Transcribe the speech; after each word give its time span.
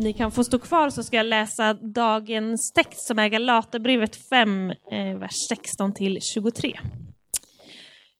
ni 0.00 0.12
kan 0.12 0.30
få 0.30 0.44
stå 0.44 0.58
kvar 0.58 0.90
så 0.90 1.02
ska 1.02 1.16
jag 1.16 1.26
läsa 1.26 1.74
dagens 1.74 2.72
text 2.72 3.06
som 3.06 3.18
är 3.18 3.28
Galaterbrevet 3.28 4.16
5, 4.16 4.70
eh, 4.70 5.18
vers 5.18 5.48
16 5.48 5.94
till 5.94 6.18
23. 6.22 6.78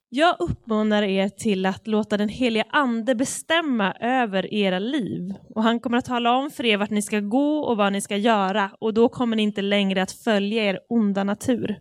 Jag 0.09 0.37
uppmanar 0.39 1.03
er 1.03 1.29
till 1.29 1.67
att 1.67 1.87
låta 1.87 2.17
den 2.17 2.29
heliga 2.29 2.65
ande 2.71 3.15
bestämma 3.15 3.93
över 4.01 4.55
era 4.55 4.79
liv 4.79 5.35
och 5.55 5.63
han 5.63 5.81
kommer 5.81 5.99
att 5.99 6.05
tala 6.05 6.33
om 6.33 6.51
för 6.51 6.65
er 6.65 6.77
vart 6.77 6.91
ni 6.91 7.03
ska 7.03 7.21
gå 7.21 7.61
och 7.61 7.77
vad 7.77 7.93
ni 7.93 8.01
ska 8.01 8.17
göra 8.17 8.71
och 8.81 8.95
då 8.95 9.09
kommer 9.09 9.37
ni 9.37 9.43
inte 9.43 9.63
längre 9.63 10.03
att 10.03 10.13
följa 10.13 10.65
er 10.65 10.79
onda 10.89 11.25
natur. 11.25 11.77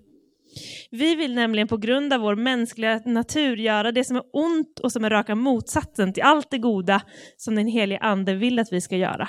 Vi 0.91 1.15
vill 1.15 1.35
nämligen 1.35 1.67
på 1.67 1.77
grund 1.77 2.13
av 2.13 2.21
vår 2.21 2.35
mänskliga 2.35 3.01
natur 3.05 3.57
göra 3.57 3.91
det 3.91 4.03
som 4.03 4.15
är 4.15 4.23
ont 4.33 4.79
och 4.79 4.91
som 4.91 5.05
är 5.05 5.09
raka 5.09 5.35
motsatsen 5.35 6.13
till 6.13 6.23
allt 6.23 6.51
det 6.51 6.57
goda 6.57 7.01
som 7.37 7.55
den 7.55 7.67
helige 7.67 7.99
ande 7.99 8.35
vill 8.35 8.59
att 8.59 8.71
vi 8.73 8.81
ska 8.81 8.97
göra. 8.97 9.27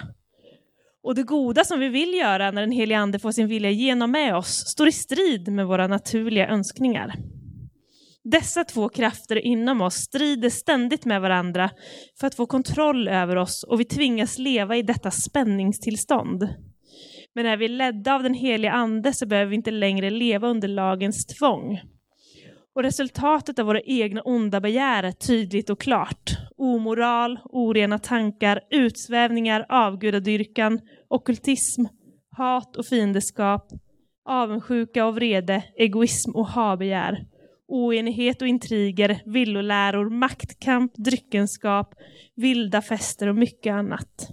Och 1.02 1.14
det 1.14 1.22
goda 1.22 1.64
som 1.64 1.80
vi 1.80 1.88
vill 1.88 2.14
göra 2.14 2.50
när 2.50 2.60
den 2.60 2.72
helige 2.72 2.98
ande 2.98 3.18
får 3.18 3.32
sin 3.32 3.48
vilja 3.48 3.70
genom 3.70 4.10
med 4.10 4.36
oss 4.36 4.64
står 4.66 4.88
i 4.88 4.92
strid 4.92 5.52
med 5.52 5.66
våra 5.66 5.86
naturliga 5.86 6.48
önskningar. 6.48 7.14
Dessa 8.24 8.64
två 8.64 8.88
krafter 8.88 9.36
inom 9.36 9.80
oss 9.80 9.94
strider 9.94 10.50
ständigt 10.50 11.04
med 11.04 11.20
varandra 11.20 11.70
för 12.20 12.26
att 12.26 12.34
få 12.34 12.46
kontroll 12.46 13.08
över 13.08 13.36
oss 13.36 13.62
och 13.62 13.80
vi 13.80 13.84
tvingas 13.84 14.38
leva 14.38 14.76
i 14.76 14.82
detta 14.82 15.10
spänningstillstånd. 15.10 16.48
Men 17.34 17.46
är 17.46 17.56
vi 17.56 17.68
ledda 17.68 18.14
av 18.14 18.22
den 18.22 18.34
helige 18.34 18.72
ande 18.72 19.12
så 19.12 19.26
behöver 19.26 19.50
vi 19.50 19.56
inte 19.56 19.70
längre 19.70 20.10
leva 20.10 20.48
under 20.48 20.68
lagens 20.68 21.26
tvång. 21.26 21.80
Och 22.74 22.82
resultatet 22.82 23.58
av 23.58 23.66
våra 23.66 23.80
egna 23.80 24.22
onda 24.22 24.60
begär 24.60 25.02
är 25.02 25.12
tydligt 25.12 25.70
och 25.70 25.80
klart. 25.80 26.30
Omoral, 26.56 27.38
orena 27.44 27.98
tankar, 27.98 28.60
utsvävningar, 28.70 29.66
avgudadyrkan, 29.68 30.80
okkultism, 31.08 31.84
hat 32.36 32.76
och 32.76 32.86
fiendeskap, 32.86 33.66
avundsjuka 34.24 35.06
och 35.06 35.14
vrede, 35.14 35.64
egoism 35.76 36.30
och 36.30 36.46
habegär, 36.46 37.26
oenighet 37.68 38.42
och 38.42 38.48
intriger, 38.48 39.22
villoläror, 39.24 40.10
maktkamp, 40.10 40.92
dryckenskap, 40.94 41.94
vilda 42.36 42.82
fester 42.82 43.28
och 43.28 43.36
mycket 43.36 43.72
annat. 43.72 44.28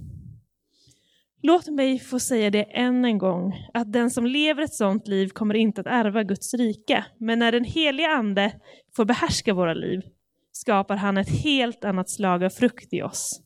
Låt 1.41 1.67
mig 1.67 1.99
få 1.99 2.19
säga 2.19 2.49
det 2.49 2.63
än 2.63 3.05
en 3.05 3.17
gång, 3.17 3.69
att 3.73 3.93
den 3.93 4.09
som 4.09 4.25
lever 4.25 4.63
ett 4.63 4.73
sådant 4.73 5.07
liv 5.07 5.27
kommer 5.27 5.55
inte 5.55 5.81
att 5.81 5.87
ärva 5.87 6.23
Guds 6.23 6.53
rike. 6.53 7.05
Men 7.19 7.39
när 7.39 7.51
den 7.51 7.63
helige 7.63 8.07
ande 8.07 8.59
får 8.95 9.05
behärska 9.05 9.53
våra 9.53 9.73
liv 9.73 10.01
skapar 10.51 10.95
han 10.95 11.17
ett 11.17 11.43
helt 11.43 11.83
annat 11.83 12.09
slag 12.09 12.43
av 12.43 12.49
frukt 12.49 12.93
i 12.93 13.01
oss. 13.01 13.41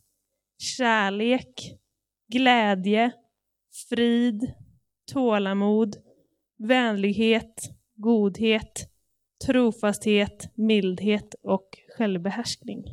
Kärlek, 0.77 1.77
glädje, 2.33 3.11
frid, 3.89 4.53
tålamod, 5.13 5.95
vänlighet, 6.57 7.69
godhet, 7.95 8.89
trofasthet, 9.45 10.51
mildhet 10.55 11.35
och 11.43 11.69
självbehärskning. 11.97 12.83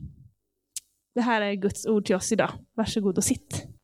Det 1.15 1.21
här 1.21 1.43
är 1.43 1.55
Guds 1.55 1.87
ord 1.87 2.05
till 2.05 2.17
oss 2.17 2.33
idag. 2.33 2.51
Varsågod 2.75 3.17
och 3.17 3.25
sitt. 3.25 3.78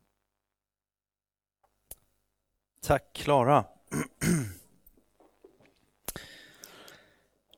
Tack 2.87 3.13
Klara. 3.13 3.65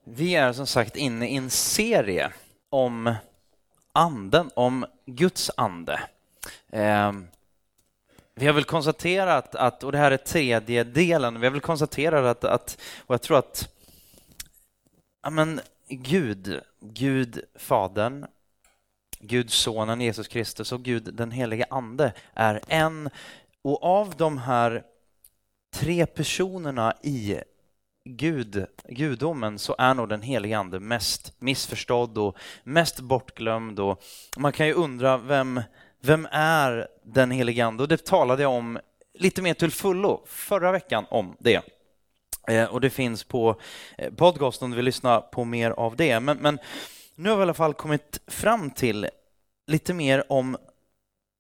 Vi 0.05 0.35
är 0.35 0.53
som 0.53 0.67
sagt 0.67 0.97
inne 0.97 1.29
i 1.29 1.37
en 1.37 1.51
serie 1.51 2.33
om 2.71 3.15
anden, 3.93 4.51
om 4.55 4.87
Guds 5.07 5.51
ande. 5.57 6.01
Ehm, 6.71 7.27
vi 8.35 8.47
har 8.47 8.55
väl 8.55 8.65
konstaterat 8.65 9.55
att, 9.55 9.85
och 9.85 9.93
det 9.93 9.99
här 9.99 10.11
är 10.11 10.17
tredje 10.17 10.85
delen, 10.85 11.41
vi 11.41 11.47
har 11.47 11.53
väl 11.53 11.61
konstaterat 11.61 12.25
att, 12.25 12.45
att 12.45 12.79
och 12.99 13.15
jag 13.15 13.23
tror 13.23 13.39
att 13.39 13.75
ja, 15.23 15.31
men 15.31 15.61
Gud, 15.89 16.61
Gud 16.81 17.41
Fadern, 17.55 18.27
Gud 19.19 19.51
Sonen 19.51 20.01
Jesus 20.01 20.29
Kristus 20.29 20.73
och 20.73 20.83
Gud 20.83 21.15
den 21.15 21.31
helige 21.31 21.67
Ande 21.71 22.13
är 22.35 22.61
en 22.69 23.11
och 23.63 23.83
av 23.83 24.15
de 24.17 24.39
här 24.39 24.85
tre 25.75 26.07
personerna 26.07 26.95
i 27.03 27.41
Gud, 28.09 28.67
gudomen 28.89 29.59
så 29.59 29.75
är 29.79 29.95
nog 29.95 30.09
den 30.09 30.23
helige 30.23 30.59
ande 30.59 30.81
mest 30.81 31.35
missförstådd 31.39 32.19
och 32.19 32.37
mest 32.65 33.01
bortglömd. 33.01 33.81
Och 33.81 34.03
man 34.37 34.53
kan 34.53 34.67
ju 34.67 34.73
undra 34.73 35.17
vem, 35.17 35.61
vem 36.01 36.29
är 36.31 36.89
den 37.05 37.31
helige 37.31 37.67
ande? 37.67 37.83
Och 37.83 37.89
det 37.89 38.05
talade 38.05 38.43
jag 38.43 38.53
om 38.53 38.79
lite 39.19 39.43
mer 39.43 39.55
till 39.55 39.71
fullo 39.71 40.23
förra 40.27 40.73
veckan 40.73 41.05
om 41.11 41.37
det. 41.39 41.63
Eh, 42.49 42.65
och 42.65 42.81
det 42.81 42.91
finns 42.91 43.25
på 43.25 43.53
podcasten 43.53 44.17
podcast 44.17 44.63
om 44.63 44.71
du 44.71 44.77
vill 44.77 44.85
lyssna 44.85 45.21
på 45.21 45.45
mer 45.45 45.71
av 45.71 45.97
det. 45.97 46.21
Men, 46.21 46.37
men 46.37 46.59
nu 47.15 47.31
har 47.31 47.37
vi 47.37 47.41
i 47.41 47.43
alla 47.43 47.55
fall 47.55 47.75
kommit 47.75 48.21
fram 48.27 48.71
till 48.71 49.09
lite 49.67 49.95
mer 49.95 50.33
om 50.33 50.57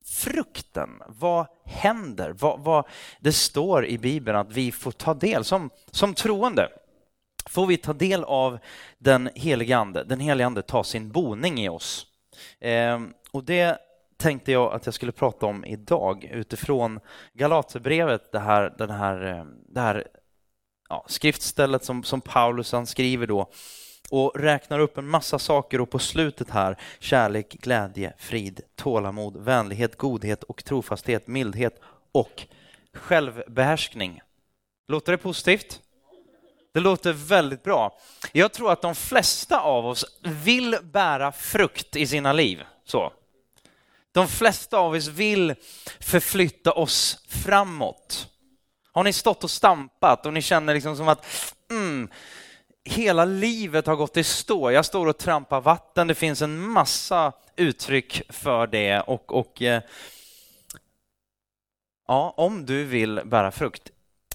frukten. 0.08 0.90
Vad 1.06 1.46
händer? 1.64 2.34
Vad, 2.38 2.60
vad, 2.60 2.86
det 3.20 3.32
står 3.32 3.86
i 3.86 3.98
Bibeln 3.98 4.38
att 4.38 4.52
vi 4.52 4.72
får 4.72 4.92
ta 4.92 5.14
del, 5.14 5.44
som, 5.44 5.70
som 5.90 6.14
troende, 6.14 6.68
får 7.46 7.66
vi 7.66 7.76
ta 7.76 7.92
del 7.92 8.24
av 8.24 8.58
den 8.98 9.30
helige 9.34 9.76
Ande. 9.76 10.04
Den 10.04 10.20
helige 10.20 10.46
Ande 10.46 10.62
tar 10.62 10.82
sin 10.82 11.10
boning 11.10 11.60
i 11.60 11.68
oss. 11.68 12.06
Eh, 12.60 13.00
och 13.30 13.44
det 13.44 13.78
tänkte 14.16 14.52
jag 14.52 14.74
att 14.74 14.86
jag 14.86 14.94
skulle 14.94 15.12
prata 15.12 15.46
om 15.46 15.64
idag 15.64 16.24
utifrån 16.24 17.00
Galaterbrevet, 17.32 18.32
det 18.32 18.38
här, 18.38 18.74
den 18.78 18.90
här, 18.90 19.26
eh, 19.26 19.44
det 19.68 19.80
här 19.80 20.06
ja, 20.88 21.04
skriftstället 21.08 21.84
som, 21.84 22.02
som 22.02 22.20
Paulus 22.20 22.72
han 22.72 22.86
skriver 22.86 23.26
då 23.26 23.50
och 24.10 24.32
räknar 24.40 24.78
upp 24.78 24.98
en 24.98 25.08
massa 25.08 25.38
saker 25.38 25.80
och 25.80 25.90
på 25.90 25.98
slutet 25.98 26.50
här 26.50 26.76
kärlek, 26.98 27.48
glädje, 27.48 28.12
frid, 28.18 28.60
tålamod, 28.74 29.36
vänlighet, 29.36 29.96
godhet 29.96 30.42
och 30.42 30.64
trofasthet, 30.64 31.26
mildhet 31.26 31.80
och 32.12 32.46
självbehärskning. 32.92 34.20
Låter 34.88 35.12
det 35.12 35.18
positivt? 35.18 35.80
Det 36.74 36.80
låter 36.80 37.12
väldigt 37.12 37.62
bra. 37.62 37.98
Jag 38.32 38.52
tror 38.52 38.72
att 38.72 38.82
de 38.82 38.94
flesta 38.94 39.60
av 39.60 39.86
oss 39.86 40.04
vill 40.22 40.76
bära 40.82 41.32
frukt 41.32 41.96
i 41.96 42.06
sina 42.06 42.32
liv. 42.32 42.62
Så. 42.84 43.12
De 44.12 44.28
flesta 44.28 44.78
av 44.78 44.92
oss 44.94 45.06
vill 45.06 45.54
förflytta 46.00 46.72
oss 46.72 47.24
framåt. 47.28 48.28
Har 48.92 49.04
ni 49.04 49.12
stått 49.12 49.44
och 49.44 49.50
stampat 49.50 50.26
och 50.26 50.32
ni 50.32 50.42
känner 50.42 50.74
liksom 50.74 50.96
som 50.96 51.08
att 51.08 51.26
mm, 51.70 52.08
hela 52.86 53.24
livet 53.24 53.86
har 53.86 53.96
gått 53.96 54.16
i 54.16 54.24
stå. 54.24 54.70
Jag 54.70 54.84
står 54.84 55.06
och 55.06 55.18
trampar 55.18 55.60
vatten. 55.60 56.06
Det 56.06 56.14
finns 56.14 56.42
en 56.42 56.58
massa 56.58 57.32
uttryck 57.56 58.22
för 58.28 58.66
det. 58.66 59.00
Och, 59.00 59.32
och 59.32 59.62
eh, 59.62 59.82
ja, 62.08 62.34
om 62.36 62.66
du 62.66 62.84
vill 62.84 63.20
bära 63.24 63.50
frukt, 63.50 63.90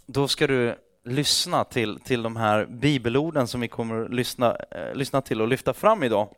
då 0.05 0.27
ska 0.27 0.47
du 0.47 0.75
lyssna 1.05 1.63
till, 1.63 1.99
till 1.99 2.23
de 2.23 2.35
här 2.35 2.65
bibelorden 2.65 3.47
som 3.47 3.61
vi 3.61 3.67
kommer 3.67 4.05
att 4.05 4.13
lyssna, 4.13 4.57
eh, 4.71 4.95
lyssna 4.95 5.21
till 5.21 5.41
och 5.41 5.47
lyfta 5.47 5.73
fram 5.73 6.03
idag. 6.03 6.29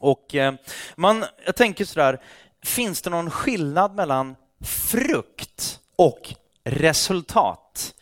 Och 0.00 0.34
eh, 0.34 0.54
man, 0.96 1.24
jag 1.46 1.56
tänker 1.56 1.84
sådär, 1.84 2.20
finns 2.62 3.02
det 3.02 3.10
någon 3.10 3.30
skillnad 3.30 3.94
mellan 3.94 4.36
frukt 4.64 5.80
och 5.96 6.34
resultat? 6.64 7.94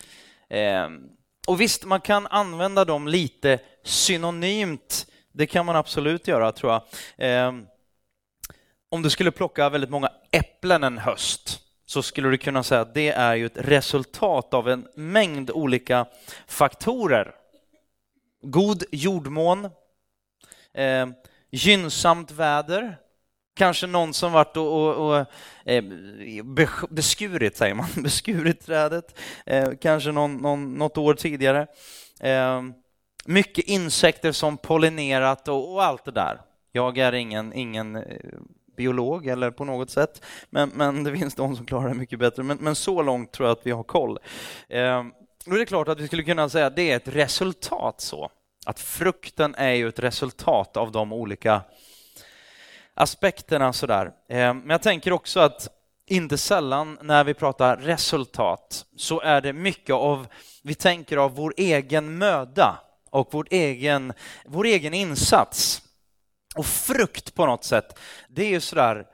Eh, 0.49 0.89
och 1.49 1.61
visst, 1.61 1.85
man 1.85 2.01
kan 2.01 2.27
använda 2.27 2.85
dem 2.85 3.09
lite 3.09 3.59
synonymt. 3.85 5.07
Det 5.33 5.47
kan 5.47 5.67
man 5.67 5.77
absolut 5.77 6.29
göra, 6.29 6.53
tror 6.53 6.73
jag. 6.73 6.83
Ehm, 7.19 7.67
om 8.89 9.03
du 9.03 9.11
skulle 9.11 9.31
plocka 9.31 9.69
väldigt 9.69 9.91
många 9.91 10.11
äpplen 10.31 10.85
en 10.85 10.99
höst 10.99 11.61
så 11.87 12.03
skulle 12.03 12.29
du 12.29 12.39
kunna 12.39 12.63
säga 12.63 12.81
att 12.81 12.95
det 12.95 13.09
är 13.09 13.35
ju 13.35 13.47
ett 13.47 13.57
resultat 13.57 14.55
av 14.55 14.69
en 14.69 14.89
mängd 14.95 15.51
olika 15.51 16.07
faktorer. 16.47 17.35
God 18.43 18.85
jordmån, 18.93 19.71
ehm, 20.75 21.15
gynnsamt 21.51 22.31
väder, 22.31 22.97
Kanske 23.61 23.87
någon 23.87 24.15
som 24.15 24.33
varit 24.33 24.57
och, 24.57 24.73
och, 24.73 25.11
och 25.11 25.27
eh, 25.65 25.85
beskurit, 26.91 27.57
säger 27.57 27.75
man, 27.75 27.87
beskurit 28.03 28.67
trädet. 28.67 29.19
Eh, 29.47 29.71
kanske 29.81 30.13
någon, 30.13 30.37
någon, 30.37 30.75
något 30.75 30.99
år 30.99 31.15
tidigare. 31.15 31.67
Eh, 32.21 32.63
mycket 33.25 33.65
insekter 33.65 34.33
som 34.33 34.57
pollinerat 34.57 35.49
och, 35.49 35.73
och, 35.73 35.85
allt 35.85 36.05
det 36.05 36.11
där. 36.11 36.41
Jag 36.73 36.99
är 36.99 37.13
ingen, 37.13 37.53
ingen 37.53 37.97
eh, 37.97 38.03
biolog 38.77 39.27
eller 39.27 39.51
på 39.51 39.65
något 39.65 39.91
sätt, 39.91 40.25
men, 40.51 40.69
men 40.75 41.05
det 41.05 41.17
finns 41.17 41.35
de 41.35 41.57
som 41.57 41.67
klarar 41.67 41.89
det 41.89 41.95
mycket 41.95 42.19
bättre. 42.19 42.43
Men, 42.43 42.59
men 42.61 42.75
så 42.75 43.03
långt 43.03 43.33
tror 43.33 43.49
jag 43.49 43.59
att 43.59 43.67
vi 43.67 43.71
har 43.71 43.83
koll. 43.83 44.19
Eh, 44.69 44.81
är 45.47 45.55
det 45.55 45.61
är 45.61 45.65
klart 45.65 45.89
att 45.89 46.01
vi 46.01 46.07
skulle 46.07 46.23
kunna 46.23 46.49
säga 46.49 46.67
att 46.67 46.77
det 46.77 46.91
är 46.91 46.97
ett 46.97 47.09
resultat 47.09 48.01
så. 48.01 48.31
Att 48.67 48.81
frukten 48.81 49.55
är 49.55 49.73
ju 49.73 49.89
ett 49.89 49.99
resultat 49.99 50.77
av 50.77 50.93
de 50.93 51.13
olika 51.13 51.63
aspekterna 53.01 53.73
sådär. 53.73 54.07
Eh, 54.29 54.55
men 54.55 54.71
jag 54.71 54.83
tänker 54.83 55.13
också 55.13 55.41
att 55.41 55.69
inte 56.07 56.39
sällan 56.39 56.99
när 57.03 57.25
vi 57.25 57.35
pratar 57.35 57.77
resultat 57.77 58.85
så 58.97 59.21
är 59.21 59.41
det 59.41 59.53
mycket 59.53 59.95
av, 59.95 60.27
vi 60.63 60.75
tänker 60.75 61.17
av 61.17 61.35
vår 61.35 61.55
egen 61.57 62.19
möda 62.19 62.79
och 63.11 63.29
vår 63.31 63.47
egen, 63.51 64.13
vår 64.45 64.65
egen 64.65 64.95
insats. 64.95 65.83
Och 66.57 66.67
frukt 66.67 67.35
på 67.35 67.47
något 67.47 67.65
sätt, 67.65 67.99
det 68.29 68.45
är 68.45 68.49
ju 68.49 68.61
sådär, 68.61 69.07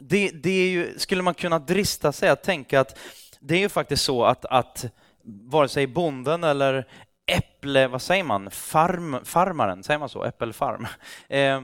det, 0.00 0.30
det 0.30 0.50
är 0.50 0.68
ju, 0.68 0.98
skulle 0.98 1.22
man 1.22 1.34
kunna 1.34 1.58
drista 1.58 2.12
sig 2.12 2.28
att 2.28 2.42
tänka 2.42 2.80
att 2.80 2.98
det 3.40 3.54
är 3.54 3.58
ju 3.58 3.68
faktiskt 3.68 4.04
så 4.04 4.24
att, 4.24 4.44
att 4.44 4.84
vare 5.24 5.68
sig 5.68 5.86
bonden 5.86 6.44
eller 6.44 6.86
äpple, 7.26 7.88
vad 7.88 8.02
säger 8.02 8.24
man, 8.24 8.50
Farm, 8.50 9.24
farmaren, 9.24 9.82
säger 9.82 9.98
man 9.98 10.08
så, 10.08 10.24
äppelfarm, 10.24 10.86
eh, 11.28 11.60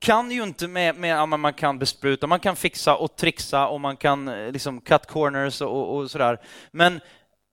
kan 0.00 0.30
ju 0.30 0.42
inte 0.42 0.68
med, 0.68 0.96
med 0.96 1.10
ja, 1.10 1.26
man 1.26 1.54
kan 1.54 1.78
bespruta, 1.78 2.26
man 2.26 2.40
kan 2.40 2.56
fixa 2.56 2.96
och 2.96 3.16
trixa 3.16 3.68
och 3.68 3.80
man 3.80 3.96
kan 3.96 4.28
eh, 4.28 4.52
liksom 4.52 4.80
cut 4.80 5.06
corners 5.06 5.60
och, 5.60 5.96
och 5.96 6.10
sådär. 6.10 6.40
Men 6.70 7.00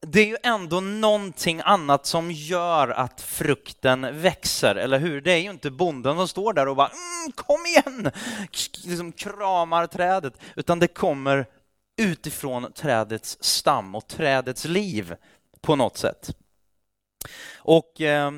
det 0.07 0.19
är 0.19 0.25
ju 0.25 0.38
ändå 0.44 0.80
någonting 0.80 1.62
annat 1.65 2.06
som 2.06 2.31
gör 2.31 2.88
att 2.88 3.21
frukten 3.21 4.21
växer, 4.21 4.75
eller 4.75 5.00
hur? 5.00 5.21
Det 5.21 5.31
är 5.31 5.38
ju 5.38 5.50
inte 5.50 5.71
bonden 5.71 6.15
som 6.15 6.27
står 6.27 6.53
där 6.53 6.68
och 6.68 6.75
bara 6.75 6.88
mm, 6.88 7.31
kom 7.35 7.65
igen, 7.65 8.12
liksom 8.83 9.12
kramar 9.12 9.88
trädet, 9.88 10.33
utan 10.56 10.79
det 10.79 10.88
kommer 10.88 11.45
utifrån 11.97 12.74
trädets 12.74 13.38
stam 13.41 13.95
och 13.95 14.07
trädets 14.07 14.65
liv 14.65 15.15
på 15.62 15.75
något 15.75 15.97
sätt. 15.97 16.36
Och 17.57 18.01
eh, 18.01 18.31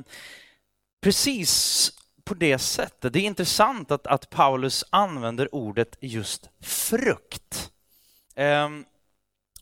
precis 1.01 1.91
på 2.25 2.33
det 2.33 2.59
sättet, 2.59 3.13
det 3.13 3.19
är 3.19 3.23
intressant 3.23 3.91
att, 3.91 4.07
att 4.07 4.29
Paulus 4.29 4.83
använder 4.89 5.55
ordet 5.55 5.97
just 5.99 6.49
frukt. 6.61 7.71
Um, 8.35 8.85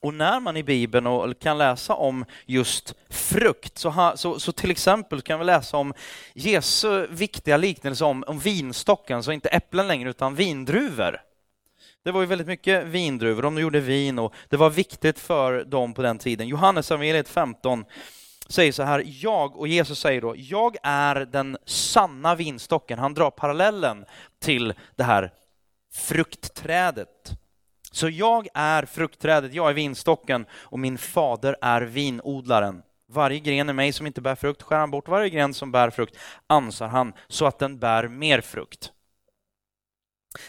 och 0.04 0.14
när 0.14 0.40
man 0.40 0.58
i 0.58 0.64
Bibeln 0.64 1.08
och 1.08 1.40
kan 1.40 1.58
läsa 1.58 1.94
om 1.94 2.26
just 2.46 2.96
frukt, 3.10 3.78
så, 3.78 3.90
ha, 3.90 4.18
så, 4.18 4.40
så, 4.40 4.52
till 4.52 4.72
exempel 4.72 5.22
kan 5.22 5.40
vi 5.40 5.46
läsa 5.46 5.78
om 5.78 5.94
Jesu 6.34 7.08
viktiga 7.08 7.58
liknelse 7.58 8.06
om, 8.06 8.24
om 8.28 8.40
vinstocken, 8.40 9.24
så 9.24 9.32
inte 9.32 9.50
äpplen 9.50 9.88
längre 9.88 10.10
utan 10.10 10.36
vindruvor. 10.36 11.22
Det 12.04 12.12
var 12.12 12.22
ju 12.22 12.28
väldigt 12.28 12.48
mycket 12.48 12.86
vindruvor, 12.86 13.42
de 13.42 13.58
gjorde 13.58 13.80
vin 13.80 14.20
och 14.20 14.34
det 14.50 14.58
var 14.58 14.70
viktigt 14.70 15.20
för 15.20 15.64
dem 15.64 15.94
på 15.94 16.02
den 16.02 16.18
tiden. 16.18 16.48
Johannes 16.48 16.92
evangeliet 16.92 17.30
15 17.30 17.86
säger 18.48 18.72
så 18.72 18.84
här, 18.84 19.04
jag, 19.06 19.58
och 19.58 19.68
Jesus 19.68 20.00
säger 20.00 20.22
då, 20.22 20.36
jag 20.38 20.76
är 20.84 21.16
den 21.16 21.58
sanna 21.66 22.36
vinstocken. 22.36 23.00
Han 23.00 23.14
drar 23.14 23.32
parallellen 23.32 24.06
till 24.40 24.74
det 24.96 25.04
här 25.04 25.32
fruktträdet. 25.94 27.32
Så 27.92 28.10
jag 28.10 28.48
är 28.54 28.86
fruktträdet, 28.86 29.54
jag 29.54 29.70
är 29.70 29.74
vinstocken 29.74 30.46
och 30.54 30.80
min 30.80 30.98
fader 30.98 31.56
är 31.62 31.82
vinodlaren. 31.82 32.82
Varje 33.08 33.40
gren 33.40 33.70
i 33.70 33.74
mig 33.74 33.94
som 33.94 34.08
inte 34.08 34.22
bär 34.22 34.36
frukt 34.36 34.62
skär 34.62 34.78
han 34.80 34.92
bort, 34.92 35.08
varje 35.08 35.30
gren 35.30 35.54
som 35.54 35.72
bär 35.72 35.90
frukt 35.90 36.18
ansar 36.48 36.88
han 36.88 37.14
så 37.28 37.46
att 37.46 37.60
den 37.60 37.80
bär 37.80 38.08
mer 38.08 38.42
frukt. 38.42 38.92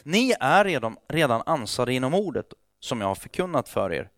Ni 0.03 0.35
är 0.41 0.65
redan, 0.65 0.97
redan 1.09 1.43
ansade 1.47 1.93
inom 1.93 2.15
ordet 2.15 2.47
som 2.81 3.01
jag 3.01 3.09
har 3.09 3.15
förkunnat 3.15 3.69
för 3.69 3.93
er. 3.93 4.11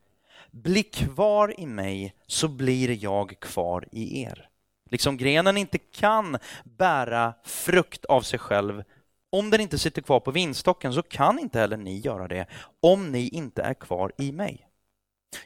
Bli 0.63 0.83
kvar 0.83 1.61
i 1.61 1.67
mig 1.67 2.15
så 2.27 2.49
blir 2.49 3.05
jag 3.05 3.41
kvar 3.41 3.89
i 3.93 4.23
er. 4.23 4.49
Liksom 4.91 5.17
grenen 5.17 5.57
inte 5.57 5.79
kan 5.79 6.39
bära 6.65 7.35
frukt 7.45 8.05
av 8.05 8.23
sig 8.23 8.39
själv 8.39 8.83
om 9.31 9.51
den 9.51 9.61
inte 9.61 9.79
sitter 9.79 10.03
kvar 10.03 10.21
på 10.21 10.31
vinstocken 10.31 10.93
så 10.93 11.03
kan 11.03 11.39
inte 11.39 11.59
heller 11.59 11.77
ni 11.77 11.99
göra 11.99 12.29
det 12.29 12.47
om 12.81 13.13
ni 13.13 13.29
inte 13.29 13.63
är 13.63 13.75
kvar 13.75 14.13
i 14.19 14.33
mig. 14.33 14.69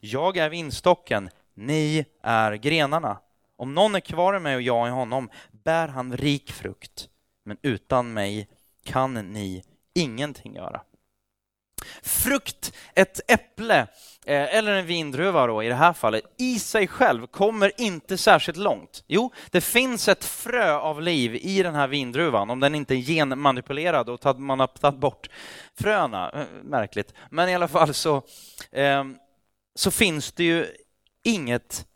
Jag 0.01 0.37
är 0.37 0.51
vinstocken, 0.51 1.31
ni 1.55 2.05
är 2.23 2.53
grenarna. 2.55 3.19
Om 3.57 3.75
någon 3.75 3.95
är 3.95 4.01
kvar 4.01 4.37
i 4.37 4.41
mig 4.41 4.57
och 4.57 4.63
jag 4.63 4.89
i 4.89 4.91
honom 4.91 5.31
bär 5.51 5.89
han 5.89 6.17
rik 6.17 6.53
frukt, 6.53 7.09
men 7.45 7.57
utan 7.63 8.13
mig 8.13 8.49
kan 8.85 9.15
ni 9.15 9.65
ingenting 9.95 10.55
göra. 10.55 10.83
Frukt, 12.03 12.73
ett 12.95 13.31
äpple 13.31 13.87
Eh, 14.31 14.55
eller 14.55 14.73
en 14.73 14.87
vindruva 14.87 15.47
då 15.47 15.63
i 15.63 15.69
det 15.69 15.75
här 15.75 15.93
fallet, 15.93 16.25
i 16.39 16.59
sig 16.59 16.89
själv 16.89 17.27
kommer 17.27 17.73
inte 17.81 18.19
särskilt 18.19 18.59
långt. 18.59 19.05
Jo, 19.07 19.33
det 19.51 19.61
finns 19.61 20.09
ett 20.09 20.25
frö 20.25 20.75
av 20.75 21.03
liv 21.03 21.35
i 21.35 21.63
den 21.63 21.75
här 21.75 21.89
vindruvan, 21.89 22.51
om 22.51 22.61
den 22.61 22.75
inte 22.75 22.95
är 22.95 22.99
genmanipulerad 22.99 24.09
och 24.09 24.41
man 24.41 24.61
har 24.61 24.67
tagit 24.67 25.01
bort 25.01 25.29
fröna. 25.81 26.31
Eh, 26.31 26.45
märkligt. 26.63 27.15
Men 27.31 27.49
i 27.49 27.55
alla 27.55 27.69
fall 27.69 27.95
så, 27.95 28.23
eh, 28.73 29.05
så 29.75 29.91
finns 29.91 30.33
det 30.33 30.45
ju 30.45 30.67
inget 31.25 31.87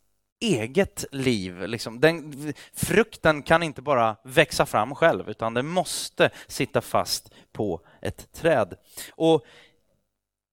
eget 0.41 1.05
liv. 1.13 1.63
Liksom. 1.67 2.01
Den, 2.01 2.55
frukten 2.73 3.43
kan 3.43 3.63
inte 3.63 3.83
bara 3.83 4.17
växa 4.25 4.67
fram 4.67 4.95
själv, 4.95 5.31
utan 5.31 5.55
den 5.55 5.67
måste 5.67 6.31
sitta 6.47 6.81
fast 6.81 7.33
på 7.53 7.81
ett 8.03 8.33
träd. 8.33 8.75
Och 9.11 9.45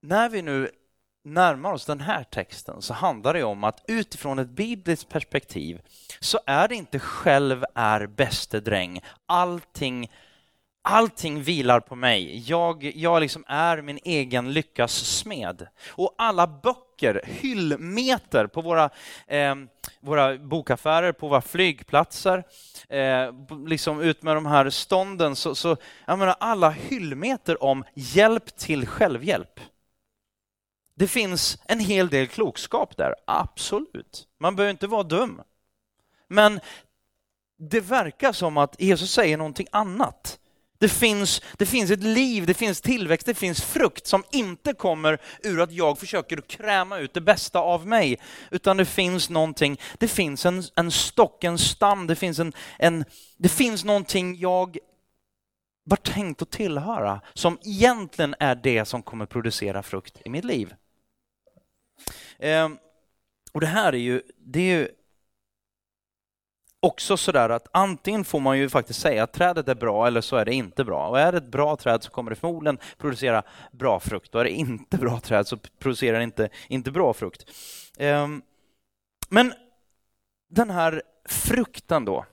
när 0.02 0.30
vi 0.30 0.42
nu 0.42 0.72
närmar 1.24 1.74
oss 1.74 1.86
den 1.86 2.00
här 2.00 2.24
texten 2.24 2.82
så 2.82 2.94
handlar 2.94 3.34
det 3.34 3.44
om 3.44 3.64
att 3.64 3.84
utifrån 3.88 4.40
ett 4.40 4.50
bibliskt 4.50 5.10
perspektiv 5.10 5.82
så 6.20 6.40
är 6.46 6.68
det 6.68 6.76
inte 6.76 7.00
själv 7.00 7.66
är 7.76 8.08
bäste 8.08 8.60
dräng. 8.60 9.02
Allting, 9.26 10.12
allting 10.82 11.44
vilar 11.44 11.80
på 11.80 11.96
mig. 11.96 12.44
Jag, 12.50 12.84
jag 12.84 13.22
liksom 13.22 13.44
är 13.48 13.82
min 13.82 14.00
egen 14.04 14.54
lyckas 14.54 14.94
smed. 14.94 15.68
Och 15.90 16.16
alla 16.18 16.48
böcker, 16.48 17.22
hyllmeter 17.26 18.48
på 18.48 18.62
våra, 18.62 18.90
eh, 19.28 19.56
våra 20.00 20.38
bokaffärer, 20.38 21.12
på 21.12 21.28
våra 21.28 21.42
flygplatser, 21.42 22.44
eh, 22.90 23.34
liksom 23.68 24.02
ut 24.02 24.24
med 24.24 24.36
de 24.36 24.46
här 24.46 24.70
stånden, 24.70 25.36
så, 25.36 25.56
så 25.56 25.78
jag 26.06 26.20
menar 26.20 26.36
alla 26.40 26.70
hyllmeter 26.70 27.64
om 27.64 27.84
hjälp 27.94 28.58
till 28.58 28.88
självhjälp. 28.88 29.60
Det 31.02 31.08
finns 31.08 31.58
en 31.66 31.80
hel 31.80 32.10
del 32.10 32.28
klokskap 32.28 32.98
där, 32.98 33.16
absolut. 33.28 34.28
Man 34.40 34.56
behöver 34.56 34.72
inte 34.72 34.88
vara 34.88 35.04
dum. 35.04 35.42
Men 36.28 36.60
det 37.58 37.80
verkar 37.80 38.32
som 38.32 38.58
att 38.58 38.76
Jesus 38.82 39.12
säger 39.12 39.38
någonting 39.38 39.68
annat. 39.72 40.40
Det 40.80 40.90
finns, 40.90 41.42
det 41.58 41.66
finns 41.66 41.92
ett 41.92 42.04
liv, 42.04 42.46
det 42.46 42.54
finns 42.54 42.82
tillväxt, 42.82 43.26
det 43.26 43.34
finns 43.34 43.62
frukt 43.62 44.08
som 44.08 44.24
inte 44.32 44.74
kommer 44.74 45.22
ur 45.44 45.62
att 45.62 45.72
jag 45.72 46.00
försöker 46.00 46.42
kräma 46.42 46.98
ut 46.98 47.14
det 47.14 47.22
bästa 47.22 47.60
av 47.60 47.88
mig, 47.88 48.20
utan 48.52 48.78
det 48.78 48.86
finns 48.86 49.30
någonting, 49.30 49.80
det 49.98 50.08
finns 50.08 50.46
en, 50.46 50.64
en 50.76 50.92
stock, 50.92 51.44
en 51.44 51.58
stam, 51.58 52.08
det 52.08 52.16
finns, 52.16 52.40
en, 52.40 52.54
en, 52.80 53.06
det 53.38 53.50
finns 53.50 53.84
någonting 53.84 54.36
jag 54.36 54.78
var 55.84 55.98
tänkt 55.98 56.42
att 56.42 56.52
tillhöra, 56.52 57.22
som 57.34 57.58
egentligen 57.64 58.36
är 58.40 58.56
det 58.56 58.86
som 58.86 59.04
kommer 59.04 59.26
producera 59.26 59.84
frukt 59.84 60.22
i 60.26 60.30
mitt 60.30 60.46
liv. 60.46 60.74
Ehm, 62.42 62.78
och 63.52 63.62
det 63.62 63.68
här 63.68 63.94
är 63.94 63.98
ju, 63.98 64.22
det 64.38 64.60
är 64.60 64.80
ju 64.80 64.88
också 66.80 67.18
sådär 67.18 67.50
att 67.50 67.68
antingen 67.74 68.24
får 68.24 68.40
man 68.40 68.58
ju 68.58 68.70
faktiskt 68.70 69.02
säga 69.02 69.24
att 69.24 69.34
trädet 69.34 69.68
är 69.68 69.76
bra 69.76 70.08
eller 70.08 70.22
så 70.22 70.36
är 70.36 70.46
det 70.46 70.54
inte 70.54 70.84
bra. 70.84 71.08
Och 71.08 71.20
är 71.20 71.32
det 71.32 71.38
ett 71.38 71.52
bra 71.52 71.76
träd 71.76 72.04
så 72.04 72.12
kommer 72.12 72.30
det 72.30 72.36
förmodligen 72.36 72.78
producera 72.98 73.44
bra 73.72 74.00
frukt 74.00 74.36
och 74.36 74.42
är 74.42 74.46
det 74.46 74.52
inte 74.52 74.98
bra 74.98 75.20
träd 75.20 75.48
så 75.48 75.58
producerar 75.58 76.18
det 76.18 76.24
inte, 76.24 76.50
inte 76.68 76.92
bra 76.92 77.14
frukt. 77.14 77.46
Ehm, 77.98 78.42
men 79.30 79.54
den 80.50 80.70
här 80.70 81.02
frukten 81.26 82.06
då, 82.06 82.26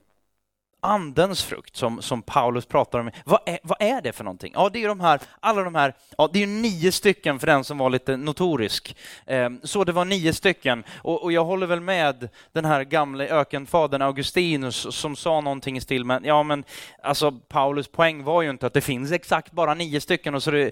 andens 0.81 1.43
frukt 1.43 1.77
som, 1.77 2.03
som 2.03 2.23
Paulus 2.23 2.67
pratar 2.67 2.99
om. 2.99 3.11
Vad 3.25 3.41
är, 3.47 3.59
vad 3.63 3.83
är 3.83 4.03
det 4.03 4.13
för 4.13 4.25
någonting? 4.25 4.53
Ja, 4.57 4.69
det 4.69 4.85
är 4.85 4.89
de 4.89 5.01
här, 5.01 5.21
alla 5.41 5.63
de 5.63 5.75
här, 5.75 5.95
ja, 6.19 6.31
det 6.33 6.43
är 6.43 6.47
nio 6.47 6.93
stycken 6.93 7.39
för 7.39 7.47
den 7.47 7.65
som 7.65 7.79
var 7.79 7.91
lite 7.91 8.17
notorisk. 8.17 8.97
Eh, 9.27 9.51
så 9.63 9.85
det 9.85 9.93
var 9.93 10.05
nio 10.05 10.33
stycken. 10.33 10.85
Och, 10.97 11.23
och, 11.23 11.33
jag 11.33 11.45
håller 11.45 11.67
väl 11.67 11.81
med 11.81 12.29
den 12.53 12.65
här 12.65 12.85
gamle 12.85 13.29
ökenfadern 13.29 14.03
Augustinus 14.03 14.87
som 14.97 15.17
sa 15.17 15.41
någonting 15.41 15.77
i 15.77 15.81
stil 15.81 16.05
med, 16.05 16.27
ja 16.27 16.43
men 16.43 16.65
alltså 17.03 17.33
Paulus 17.33 17.89
poäng 17.89 18.25
var 18.25 18.43
ju 18.43 18.51
inte 18.51 18.67
att 18.67 18.75
det 18.75 18.81
finns 18.81 19.13
exakt 19.13 19.53
bara 19.53 19.75
nio 19.75 20.01
stycken 20.01 20.35
och 20.35 20.43
så 20.43 20.51
det, 20.51 20.71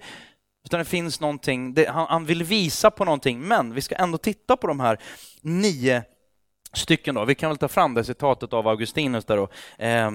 utan 0.65 0.79
det 0.79 0.85
finns 0.85 1.21
någonting, 1.21 1.75
det, 1.75 1.89
han, 1.89 2.07
han 2.09 2.25
vill 2.25 2.43
visa 2.43 2.91
på 2.91 3.05
någonting, 3.05 3.41
men 3.41 3.75
vi 3.75 3.81
ska 3.81 3.95
ändå 3.95 4.19
titta 4.19 4.57
på 4.57 4.67
de 4.67 4.81
här 4.81 4.99
nio 5.41 6.03
stycken. 6.78 7.14
Då. 7.14 7.25
Vi 7.25 7.35
kan 7.35 7.50
väl 7.50 7.59
ta 7.59 7.68
fram 7.68 7.95
det 7.95 8.04
citatet 8.04 8.52
av 8.52 8.68
Augustinus. 8.68 9.25
Där 9.25 9.37
då. 9.37 9.49
Eh, 9.85 10.11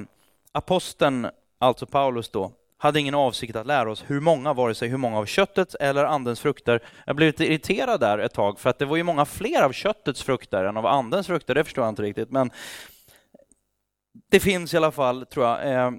aposteln, 0.51 1.27
alltså 1.59 1.85
Paulus, 1.85 2.29
då, 2.29 2.51
hade 2.77 2.99
ingen 2.99 3.15
avsikt 3.15 3.55
att 3.55 3.67
lära 3.67 3.91
oss 3.91 4.03
hur 4.07 4.19
många, 4.19 4.53
vare 4.53 4.75
sig 4.75 4.89
hur 4.89 4.97
många 4.97 5.17
av 5.17 5.25
köttets 5.25 5.75
eller 5.75 6.05
andens 6.05 6.39
frukter. 6.39 6.83
Jag 7.05 7.15
blev 7.15 7.27
lite 7.27 7.45
irriterad 7.45 7.99
där 7.99 8.17
ett 8.17 8.33
tag, 8.33 8.59
för 8.59 8.69
att 8.69 8.79
det 8.79 8.85
var 8.85 8.97
ju 8.97 9.03
många 9.03 9.25
fler 9.25 9.61
av 9.61 9.71
köttets 9.71 10.23
frukter 10.23 10.63
än 10.63 10.77
av 10.77 10.85
andens 10.85 11.27
frukter, 11.27 11.55
det 11.55 11.63
förstår 11.63 11.83
jag 11.83 11.91
inte 11.91 12.01
riktigt. 12.01 12.31
Men 12.31 12.51
det 14.29 14.39
finns 14.39 14.73
i 14.73 14.77
alla 14.77 14.91
fall, 14.91 15.25
tror 15.25 15.45
jag, 15.45 15.71
eh, 15.71 15.91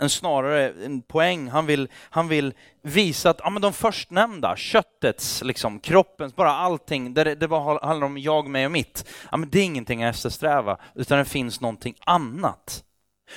en 0.00 0.10
snarare 0.10 0.72
en 0.84 1.02
poäng. 1.02 1.48
Han 1.48 1.66
vill, 1.66 1.88
han 1.94 2.28
vill 2.28 2.54
visa 2.82 3.30
att 3.30 3.40
ja, 3.42 3.50
men 3.50 3.62
de 3.62 3.72
förstnämnda, 3.72 4.56
köttets, 4.56 5.42
liksom, 5.42 5.80
kroppens, 5.80 6.36
bara 6.36 6.50
allting, 6.50 7.14
det, 7.14 7.34
det 7.34 7.48
bara 7.48 7.86
handlar 7.86 8.06
om 8.06 8.18
jag, 8.18 8.48
mig 8.48 8.66
och 8.66 8.72
mitt, 8.72 9.04
ja, 9.30 9.36
men 9.36 9.50
det 9.50 9.58
är 9.58 9.64
ingenting 9.64 10.04
att 10.04 10.14
eftersträva, 10.14 10.78
utan 10.94 11.18
det 11.18 11.24
finns 11.24 11.60
någonting 11.60 11.94
annat. 12.00 12.84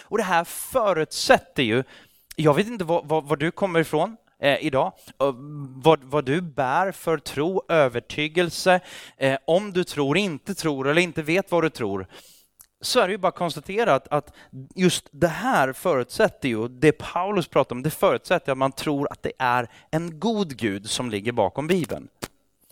Och 0.01 0.17
det 0.17 0.23
här 0.23 0.43
förutsätter 0.43 1.63
ju, 1.63 1.83
jag 2.35 2.53
vet 2.53 2.67
inte 2.67 2.83
var, 2.83 3.03
var, 3.03 3.21
var 3.21 3.35
du 3.35 3.51
kommer 3.51 3.79
ifrån, 3.79 4.17
eh, 4.39 4.65
idag. 4.65 4.93
Vad, 5.83 6.03
vad, 6.03 6.25
du 6.25 6.41
bär 6.41 6.91
för 6.91 7.17
tro, 7.17 7.63
övertygelse, 7.69 8.79
eh, 9.17 9.37
om 9.47 9.73
du 9.73 9.83
tror, 9.83 10.17
inte 10.17 10.55
tror 10.55 10.87
eller 10.87 11.01
inte 11.01 11.21
vet 11.21 11.51
vad 11.51 11.63
du 11.63 11.69
tror 11.69 12.07
så 12.83 12.99
är 12.99 13.07
det 13.07 13.11
ju 13.11 13.17
bara 13.17 13.31
konstaterat 13.31 14.07
att 14.07 14.33
just 14.75 15.07
det 15.11 15.27
här 15.27 15.73
förutsätter 15.73 16.49
ju, 16.49 16.67
det 16.67 16.91
Paulus 16.91 17.47
pratar 17.47 17.75
om, 17.75 17.83
det 17.83 17.89
förutsätter 17.89 18.51
att 18.51 18.57
man 18.57 18.71
tror 18.71 19.11
att 19.11 19.23
det 19.23 19.31
är 19.39 19.67
en 19.91 20.19
god 20.19 20.57
Gud 20.57 20.89
som 20.89 21.09
ligger 21.09 21.31
bakom 21.31 21.67
Bibeln. 21.67 22.07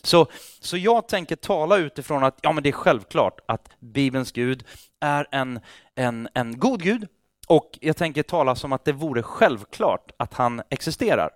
Så, 0.03 0.27
så 0.60 0.77
jag 0.77 1.08
tänker 1.08 1.36
tala 1.36 1.77
utifrån 1.77 2.24
att 2.24 2.39
ja, 2.41 2.51
men 2.51 2.63
det 2.63 2.70
är 2.70 2.74
självklart 2.74 3.39
att 3.46 3.70
Bibelns 3.80 4.32
Gud 4.32 4.63
är 5.00 5.27
en, 5.32 5.60
en, 5.96 6.30
en 6.34 6.60
god 6.60 6.82
Gud 6.84 7.08
och 7.48 7.77
jag 7.82 7.98
tänker 7.98 8.24
tala 8.24 8.56
som 8.56 8.74
att 8.74 8.86
det 8.86 8.91
vore 8.91 9.24
självklart 9.24 10.12
att 10.18 10.34
han 10.34 10.62
existerar. 10.70 11.30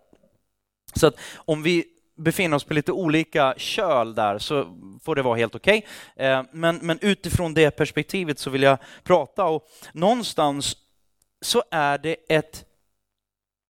Så 0.96 1.08
att 1.08 1.16
om 1.36 1.64
vi 1.64 1.86
befinner 2.16 2.56
oss 2.56 2.64
på 2.64 2.74
lite 2.74 2.92
olika 2.92 3.54
köl 3.58 4.16
där 4.16 4.38
så 4.38 4.78
får 5.04 5.16
det 5.16 5.22
vara 5.22 5.38
helt 5.38 5.56
okej. 5.56 5.86
Okay. 6.16 6.44
Men, 6.52 6.80
men 6.82 7.00
utifrån 7.02 7.54
det 7.54 7.72
perspektivet 7.72 8.40
så 8.40 8.50
vill 8.50 8.64
jag 8.64 8.78
prata 9.04 9.46
och 9.46 9.68
någonstans 9.94 10.78
så 11.42 11.64
är 11.72 11.98
det 11.98 12.16
ett... 12.30 12.66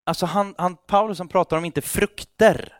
Alltså 0.05 0.25
han, 0.25 0.55
han, 0.57 0.75
Paulus 0.75 1.17
han 1.17 1.27
pratar 1.27 1.57
om 1.57 1.65
inte 1.65 1.81
frukter. 1.81 2.79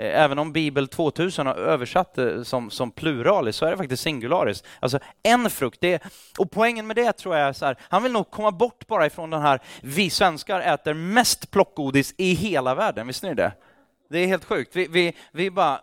Eh, 0.00 0.22
även 0.22 0.38
om 0.38 0.52
Bibel 0.52 0.88
2000 0.88 1.46
har 1.46 1.54
översatt 1.54 2.14
det 2.14 2.44
som, 2.44 2.70
som 2.70 2.90
pluralis 2.90 3.56
så 3.56 3.66
är 3.66 3.70
det 3.70 3.76
faktiskt 3.76 4.02
singularis. 4.02 4.64
Alltså 4.80 4.98
en 5.22 5.50
frukt. 5.50 5.80
Det, 5.80 6.02
och 6.38 6.50
poängen 6.50 6.86
med 6.86 6.96
det 6.96 7.12
tror 7.12 7.36
jag 7.36 7.48
är 7.48 7.52
så 7.52 7.66
här, 7.66 7.76
han 7.80 8.02
vill 8.02 8.12
nog 8.12 8.30
komma 8.30 8.50
bort 8.50 8.86
bara 8.86 9.06
ifrån 9.06 9.30
den 9.30 9.42
här, 9.42 9.60
vi 9.82 10.10
svenskar 10.10 10.60
äter 10.60 10.94
mest 10.94 11.50
plockgodis 11.50 12.14
i 12.18 12.32
hela 12.32 12.74
världen, 12.74 13.06
visste 13.06 13.28
ni 13.28 13.34
det? 13.34 13.52
Det 14.10 14.18
är 14.18 14.26
helt 14.26 14.44
sjukt. 14.44 14.76
Vi, 14.76 14.86
vi, 14.86 15.16
vi 15.32 15.50
bara, 15.50 15.80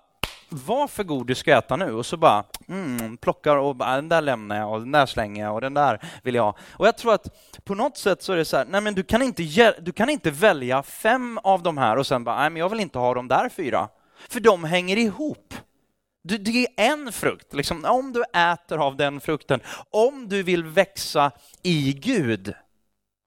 vad 0.49 0.89
för 0.89 1.03
godis 1.03 1.37
ska 1.37 1.51
jag 1.51 1.57
äta 1.57 1.75
nu? 1.75 1.93
Och 1.93 2.05
så 2.05 2.17
bara 2.17 2.43
mm, 2.67 3.17
plockar 3.17 3.55
och 3.55 3.75
bara, 3.75 3.95
den 3.95 4.09
där 4.09 4.21
lämnar 4.21 4.57
jag 4.57 4.71
och 4.71 4.79
den 4.79 4.91
där 4.91 5.05
slänger 5.05 5.43
jag 5.43 5.53
och 5.53 5.61
den 5.61 5.73
där 5.73 5.99
vill 6.23 6.35
jag 6.35 6.43
ha. 6.43 6.57
Och 6.71 6.87
jag 6.87 6.97
tror 6.97 7.13
att 7.13 7.27
på 7.63 7.75
något 7.75 7.97
sätt 7.97 8.23
så 8.23 8.33
är 8.33 8.37
det 8.37 8.45
så 8.45 8.57
här, 8.57 8.65
nej 8.65 8.81
men 8.81 8.95
du 8.95 9.03
kan 9.03 9.21
inte, 9.21 9.73
du 9.79 9.91
kan 9.91 10.09
inte 10.09 10.31
välja 10.31 10.83
fem 10.83 11.39
av 11.43 11.63
de 11.63 11.77
här 11.77 11.97
och 11.97 12.07
sen 12.07 12.23
bara, 12.23 12.39
nej 12.39 12.49
men 12.49 12.59
jag 12.59 12.69
vill 12.69 12.79
inte 12.79 12.99
ha 12.99 13.13
de 13.13 13.27
där 13.27 13.49
fyra. 13.49 13.89
För 14.29 14.39
de 14.39 14.63
hänger 14.63 14.97
ihop. 14.97 15.53
Du, 16.23 16.37
det 16.37 16.67
är 16.77 16.91
en 16.91 17.11
frukt. 17.11 17.53
Liksom, 17.53 17.85
om 17.85 18.13
du 18.13 18.23
äter 18.23 18.77
av 18.77 18.97
den 18.97 19.19
frukten, 19.19 19.59
om 19.89 20.29
du 20.29 20.43
vill 20.43 20.63
växa 20.63 21.31
i 21.63 21.93
Gud, 21.93 22.53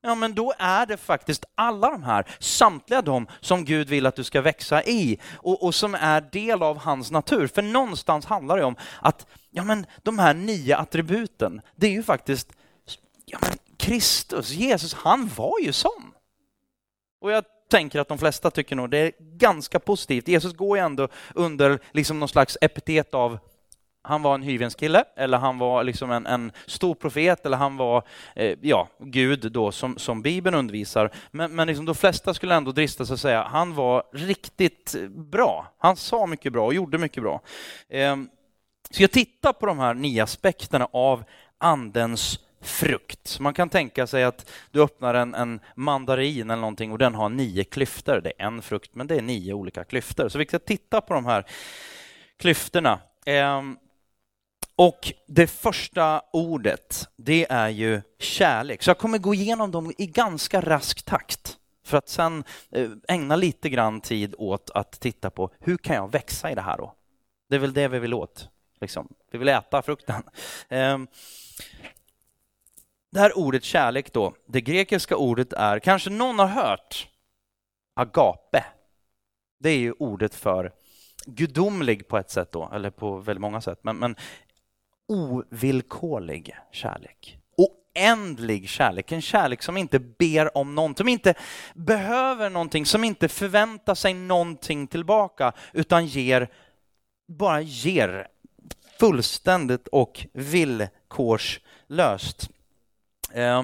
ja 0.02 0.14
men 0.14 0.34
då 0.34 0.52
är 0.58 0.86
det 0.86 0.96
faktiskt 0.96 1.44
alla 1.54 1.90
de 1.90 2.02
här, 2.02 2.26
samtliga 2.38 3.02
de 3.02 3.26
som 3.40 3.64
Gud 3.64 3.88
vill 3.88 4.06
att 4.06 4.16
du 4.16 4.24
ska 4.24 4.40
växa 4.40 4.84
i 4.84 5.18
och, 5.34 5.62
och 5.62 5.74
som 5.74 5.94
är 5.94 6.20
del 6.20 6.62
av 6.62 6.78
hans 6.78 7.10
natur. 7.10 7.46
För 7.46 7.62
någonstans 7.62 8.26
handlar 8.26 8.56
det 8.56 8.64
om 8.64 8.76
att 9.00 9.26
ja 9.50 9.64
men 9.64 9.86
de 10.02 10.18
här 10.18 10.34
nio 10.34 10.76
attributen, 10.76 11.60
det 11.76 11.86
är 11.86 11.90
ju 11.90 12.02
faktiskt 12.02 12.52
ja 13.24 13.38
men 13.40 13.58
Kristus, 13.76 14.50
Jesus, 14.50 14.94
han 14.94 15.30
var 15.36 15.60
ju 15.60 15.72
sån. 15.72 16.14
Och 17.20 17.32
jag 17.32 17.44
tänker 17.70 18.00
att 18.00 18.08
de 18.08 18.18
flesta 18.18 18.50
tycker 18.50 18.76
nog 18.76 18.90
det 18.90 18.98
är 18.98 19.12
ganska 19.18 19.78
positivt. 19.78 20.28
Jesus 20.28 20.52
går 20.52 20.78
ju 20.78 20.84
ändå 20.84 21.08
under 21.34 21.78
liksom 21.92 22.20
någon 22.20 22.28
slags 22.28 22.58
epitet 22.60 23.14
av 23.14 23.38
han 24.02 24.22
var 24.22 24.34
en 24.34 24.42
hyvens 24.42 24.74
kille, 24.74 25.04
eller 25.16 25.38
han 25.38 25.58
var 25.58 25.84
liksom 25.84 26.10
en, 26.10 26.26
en 26.26 26.52
stor 26.66 26.94
profet, 26.94 27.46
eller 27.46 27.56
han 27.56 27.76
var 27.76 28.02
eh, 28.34 28.58
ja, 28.60 28.88
Gud 28.98 29.52
då 29.52 29.72
som, 29.72 29.98
som 29.98 30.22
Bibeln 30.22 30.56
undervisar. 30.56 31.10
Men, 31.30 31.54
men 31.54 31.66
liksom 31.66 31.86
de 31.86 31.94
flesta 31.94 32.34
skulle 32.34 32.54
ändå 32.54 32.72
drista 32.72 33.06
sig 33.06 33.14
att 33.14 33.20
säga 33.20 33.42
han 33.42 33.74
var 33.74 34.02
riktigt 34.12 34.94
bra. 35.08 35.72
Han 35.78 35.96
sa 35.96 36.26
mycket 36.26 36.52
bra 36.52 36.66
och 36.66 36.74
gjorde 36.74 36.98
mycket 36.98 37.22
bra. 37.22 37.40
Eh, 37.88 38.16
så 38.90 39.02
jag 39.02 39.10
tittar 39.10 39.52
på 39.52 39.66
de 39.66 39.78
här 39.78 39.94
nio 39.94 40.22
aspekterna 40.22 40.88
av 40.92 41.24
andens 41.58 42.38
frukt. 42.60 43.40
Man 43.40 43.54
kan 43.54 43.68
tänka 43.68 44.06
sig 44.06 44.24
att 44.24 44.50
du 44.70 44.82
öppnar 44.82 45.14
en, 45.14 45.34
en, 45.34 45.60
mandarin 45.74 46.50
eller 46.50 46.60
någonting 46.60 46.92
och 46.92 46.98
den 46.98 47.14
har 47.14 47.28
nio 47.28 47.64
klyftor. 47.64 48.20
Det 48.20 48.32
är 48.38 48.46
en 48.46 48.62
frukt, 48.62 48.94
men 48.94 49.06
det 49.06 49.16
är 49.16 49.22
nio 49.22 49.52
olika 49.52 49.84
klyftor. 49.84 50.28
Så 50.28 50.38
vi 50.38 50.46
ska 50.46 50.58
titta 50.58 51.00
på 51.00 51.14
de 51.14 51.26
här 51.26 51.44
klyftorna. 52.38 52.98
Ehm, 53.26 53.76
och 54.80 55.12
det 55.26 55.46
första 55.46 56.22
ordet, 56.32 57.08
det 57.16 57.46
är 57.50 57.68
ju 57.68 58.02
kärlek. 58.18 58.82
Så 58.82 58.90
jag 58.90 58.98
kommer 58.98 59.18
gå 59.18 59.34
igenom 59.34 59.70
dem 59.70 59.92
i 59.98 60.06
ganska 60.06 60.60
rask 60.60 61.02
takt 61.02 61.58
för 61.84 61.98
att 61.98 62.08
sen 62.08 62.44
eh, 62.70 62.90
ägna 63.08 63.36
lite 63.36 63.68
grann 63.68 64.00
tid 64.00 64.34
åt 64.38 64.70
att 64.70 65.00
titta 65.00 65.30
på 65.30 65.50
hur 65.58 65.76
kan 65.76 65.96
jag 65.96 66.12
växa 66.12 66.50
i 66.50 66.54
det 66.54 66.60
här 66.60 66.78
då? 66.78 66.94
Det 67.48 67.54
är 67.54 67.58
väl 67.58 67.72
det 67.72 67.88
vi 67.88 67.98
vill 67.98 68.14
åt. 68.14 68.48
Liksom. 68.80 69.08
Vi 69.32 69.38
vill 69.38 69.48
äta 69.48 69.82
frukten. 69.82 70.22
Ehm, 70.68 71.06
det 73.10 73.20
här 73.20 73.38
ordet 73.38 73.64
kärlek 73.64 74.12
då, 74.12 74.34
det 74.46 74.60
grekiska 74.60 75.16
ordet 75.16 75.52
är, 75.52 75.78
kanske 75.78 76.10
någon 76.10 76.38
har 76.38 76.46
hört, 76.46 77.08
agape. 77.94 78.64
Det 79.58 79.70
är 79.70 79.78
ju 79.78 79.92
ordet 79.92 80.34
för 80.34 80.72
gudomlig 81.26 82.08
på 82.08 82.18
ett 82.18 82.30
sätt 82.30 82.52
då, 82.52 82.70
eller 82.72 82.90
på 82.90 83.16
väldigt 83.16 83.40
många 83.40 83.60
sätt. 83.60 83.78
Men, 83.82 83.96
men 83.96 84.16
ovillkorlig 85.10 86.56
kärlek. 86.72 87.38
Oändlig 87.56 88.68
kärlek, 88.68 89.12
en 89.12 89.22
kärlek 89.22 89.62
som 89.62 89.76
inte 89.76 89.98
ber 89.98 90.56
om 90.56 90.74
någonting, 90.74 90.96
som 90.96 91.08
inte 91.08 91.34
behöver 91.74 92.50
någonting, 92.50 92.86
som 92.86 93.04
inte 93.04 93.28
förväntar 93.28 93.94
sig 93.94 94.14
någonting 94.14 94.86
tillbaka, 94.86 95.52
utan 95.72 96.06
ger, 96.06 96.48
bara 97.28 97.60
ger 97.60 98.26
fullständigt 99.00 99.88
och 99.88 100.26
villkorslöst. 100.32 102.48
Eh, 103.32 103.62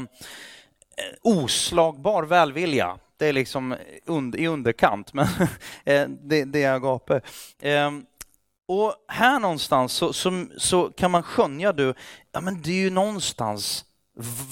oslagbar 1.22 2.22
välvilja, 2.22 2.98
det 3.16 3.26
är 3.26 3.32
liksom 3.32 3.76
und, 4.06 4.34
i 4.34 4.46
underkant, 4.46 5.12
men 5.12 5.26
eh, 5.84 6.08
det, 6.08 6.44
det 6.44 6.62
är 6.62 6.74
agape. 6.74 7.20
Eh, 7.58 7.90
och 8.68 8.94
här 9.08 9.40
någonstans 9.40 9.92
så, 9.92 10.12
så, 10.12 10.46
så, 10.56 10.90
kan 10.90 11.10
man 11.10 11.22
skönja 11.22 11.72
du, 11.72 11.94
ja 12.32 12.40
men 12.40 12.62
det 12.62 12.70
är 12.70 12.80
ju 12.80 12.90
någonstans, 12.90 13.84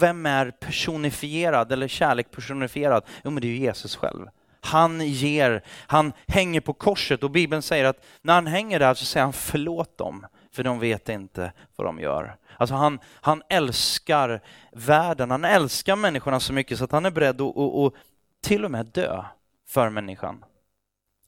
vem 0.01 0.27
är 0.27 0.51
personifierad 0.51 1.73
eller 1.73 1.89
kärlek 1.89 2.31
personifierad? 2.31 3.05
Jo 3.25 3.31
men 3.31 3.41
det 3.41 3.47
är 3.47 3.51
ju 3.51 3.59
Jesus 3.59 3.97
själv. 3.97 4.27
Han 4.61 5.01
ger, 5.01 5.63
han 5.87 6.13
hänger 6.27 6.61
på 6.61 6.73
korset 6.73 7.23
och 7.23 7.31
Bibeln 7.31 7.63
säger 7.63 7.85
att 7.85 8.05
när 8.23 8.35
han 8.35 8.47
hänger 8.47 8.79
där 8.79 8.95
så 8.95 9.05
säger 9.05 9.25
han 9.25 9.33
förlåt 9.33 9.99
dem, 9.99 10.27
för 10.53 10.63
de 10.63 10.79
vet 10.79 11.09
inte 11.09 11.53
vad 11.77 11.87
de 11.87 12.01
gör. 12.01 12.37
Alltså 12.57 12.75
han, 12.75 12.99
han 13.15 13.43
älskar 13.49 14.41
världen, 14.73 15.31
han 15.31 15.45
älskar 15.45 15.97
människorna 15.97 16.41
så 16.41 16.53
mycket 16.53 16.79
så 16.79 16.85
att 16.85 16.93
han 16.93 17.07
är 17.07 17.11
beredd 17.11 17.35
att 17.35 17.57
och, 17.57 17.85
och 17.85 17.95
till 18.43 18.65
och 18.65 18.71
med 18.71 18.87
dö 18.87 19.25
för 19.69 19.91
människan. 19.91 20.45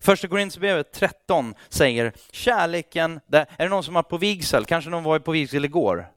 Första 0.00 0.28
Korinthierbrevet 0.28 0.92
13 0.92 1.54
säger 1.68 2.12
kärleken, 2.30 3.20
där, 3.26 3.46
är 3.58 3.64
det 3.64 3.68
någon 3.68 3.82
som 3.82 3.94
var 3.94 4.02
på 4.02 4.18
vigsel? 4.18 4.64
Kanske 4.64 4.90
någon 4.90 5.04
var 5.04 5.18
på 5.18 5.32
vigsel 5.32 5.64
igår? 5.64 6.08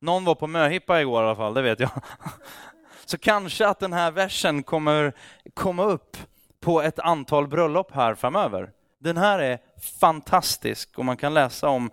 Någon 0.00 0.24
var 0.24 0.34
på 0.34 0.46
möhippa 0.46 1.00
igår 1.00 1.22
i 1.22 1.26
alla 1.26 1.36
fall, 1.36 1.54
det 1.54 1.62
vet 1.62 1.80
jag. 1.80 1.90
Så 3.04 3.18
kanske 3.18 3.66
att 3.66 3.80
den 3.80 3.92
här 3.92 4.10
versen 4.10 4.62
kommer 4.62 5.12
komma 5.54 5.84
upp 5.84 6.16
på 6.60 6.82
ett 6.82 6.98
antal 6.98 7.48
bröllop 7.48 7.92
här 7.92 8.14
framöver. 8.14 8.70
Den 9.00 9.16
här 9.16 9.38
är 9.38 9.58
fantastisk 10.00 10.98
och 10.98 11.04
man 11.04 11.16
kan 11.16 11.34
läsa 11.34 11.68
om, 11.68 11.90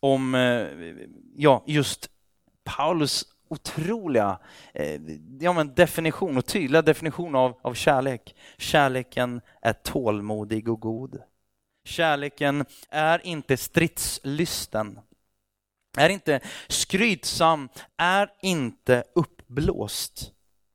om 0.00 0.34
eh, 0.34 0.66
ja, 1.36 1.64
just 1.66 2.10
Paulus 2.64 3.24
otroliga 3.52 4.38
eh, 4.74 5.00
ja, 5.40 5.52
men 5.52 5.74
definition 5.74 6.36
och 6.36 6.46
tydliga 6.46 6.82
definition 6.82 7.34
av, 7.34 7.58
av 7.62 7.74
kärlek. 7.74 8.36
Kärleken 8.58 9.40
är 9.62 9.72
tålmodig 9.72 10.68
och 10.68 10.80
god. 10.80 11.22
Kärleken 11.84 12.64
är 12.90 13.26
inte 13.26 13.56
stridslysten, 13.56 14.98
är 15.98 16.08
inte 16.08 16.40
skrytsam, 16.68 17.68
är 17.96 18.30
inte 18.42 19.04
uppblåst. 19.14 20.32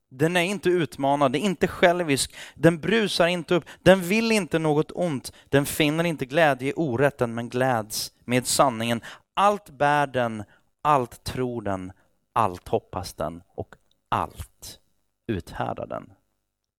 Den 0.09 0.37
är 0.37 0.41
inte 0.41 0.69
utmanande, 0.69 1.39
inte 1.39 1.67
självisk, 1.67 2.35
den 2.55 2.79
brusar 2.79 3.27
inte 3.27 3.55
upp, 3.55 3.65
den 3.83 4.01
vill 4.01 4.31
inte 4.31 4.59
något 4.59 4.91
ont, 4.91 5.33
den 5.49 5.65
finner 5.65 6.03
inte 6.03 6.25
glädje 6.25 6.69
i 6.69 6.73
orätten 6.75 7.33
men 7.33 7.49
gläds 7.49 8.11
med 8.25 8.47
sanningen. 8.47 9.01
Allt 9.33 9.69
bär 9.69 10.07
den, 10.07 10.43
allt 10.81 11.23
tror 11.23 11.61
den, 11.61 11.91
allt 12.37 12.67
hoppas 12.67 13.13
den 13.13 13.43
och 13.55 13.75
allt 14.09 14.79
uthärdar 15.27 15.87
den. 15.87 16.13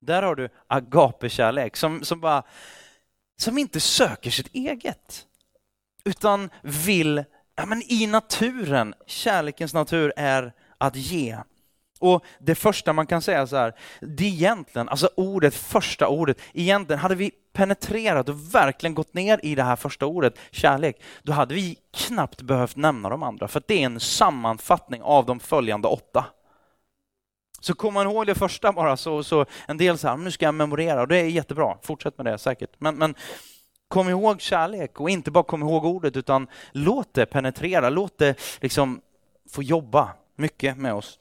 Där 0.00 0.22
har 0.22 0.34
du 0.34 0.48
agapekärlek 0.66 1.76
som, 1.76 2.04
som, 2.04 2.20
bara, 2.20 2.42
som 3.36 3.58
inte 3.58 3.80
söker 3.80 4.30
sitt 4.30 4.54
eget, 4.54 5.26
utan 6.04 6.50
vill, 6.62 7.24
ja 7.54 7.66
men 7.66 7.82
i 7.92 8.06
naturen, 8.06 8.94
kärlekens 9.06 9.74
natur 9.74 10.12
är 10.16 10.52
att 10.78 10.96
ge. 10.96 11.38
Och 11.98 12.24
det 12.38 12.54
första 12.54 12.92
man 12.92 13.06
kan 13.06 13.22
säga 13.22 13.46
så 13.46 13.56
här, 13.56 13.74
det 14.00 14.24
är 14.24 14.28
egentligen, 14.28 14.88
alltså 14.88 15.10
ordet, 15.14 15.54
första 15.54 16.08
ordet, 16.08 16.38
egentligen 16.52 17.00
hade 17.00 17.14
vi 17.14 17.30
penetrerat 17.52 18.28
och 18.28 18.54
verkligen 18.54 18.94
gått 18.94 19.14
ner 19.14 19.40
i 19.42 19.54
det 19.54 19.62
här 19.62 19.76
första 19.76 20.06
ordet, 20.06 20.38
kärlek, 20.50 21.02
då 21.22 21.32
hade 21.32 21.54
vi 21.54 21.76
knappt 21.92 22.42
behövt 22.42 22.76
nämna 22.76 23.08
de 23.08 23.22
andra, 23.22 23.48
för 23.48 23.62
det 23.66 23.82
är 23.82 23.86
en 23.86 24.00
sammanfattning 24.00 25.02
av 25.02 25.26
de 25.26 25.40
följande 25.40 25.88
åtta. 25.88 26.24
Så 27.60 27.74
kommer 27.74 28.04
man 28.04 28.12
ihåg 28.12 28.26
det 28.26 28.34
första 28.34 28.72
bara, 28.72 28.96
så, 28.96 29.24
så 29.24 29.46
en 29.68 29.78
del 29.78 29.98
så 29.98 30.08
här, 30.08 30.16
nu 30.16 30.30
ska 30.30 30.44
jag 30.44 30.54
memorera, 30.54 31.00
och 31.00 31.08
det 31.08 31.16
är 31.16 31.24
jättebra, 31.24 31.78
fortsätt 31.82 32.18
med 32.18 32.26
det 32.26 32.38
säkert. 32.38 32.70
Men, 32.78 32.96
men 32.96 33.14
kom 33.88 34.08
ihåg 34.08 34.40
kärlek 34.40 35.00
och 35.00 35.10
inte 35.10 35.30
bara 35.30 35.44
kom 35.44 35.62
ihåg 35.62 35.84
ordet, 35.84 36.16
utan 36.16 36.46
låt 36.72 37.14
det 37.14 37.26
penetrera, 37.26 37.90
låt 37.90 38.18
det 38.18 38.40
liksom 38.60 39.00
få 39.50 39.62
jobba 39.62 40.10
mycket 40.36 40.76
med 40.76 40.94
oss. 40.94 41.18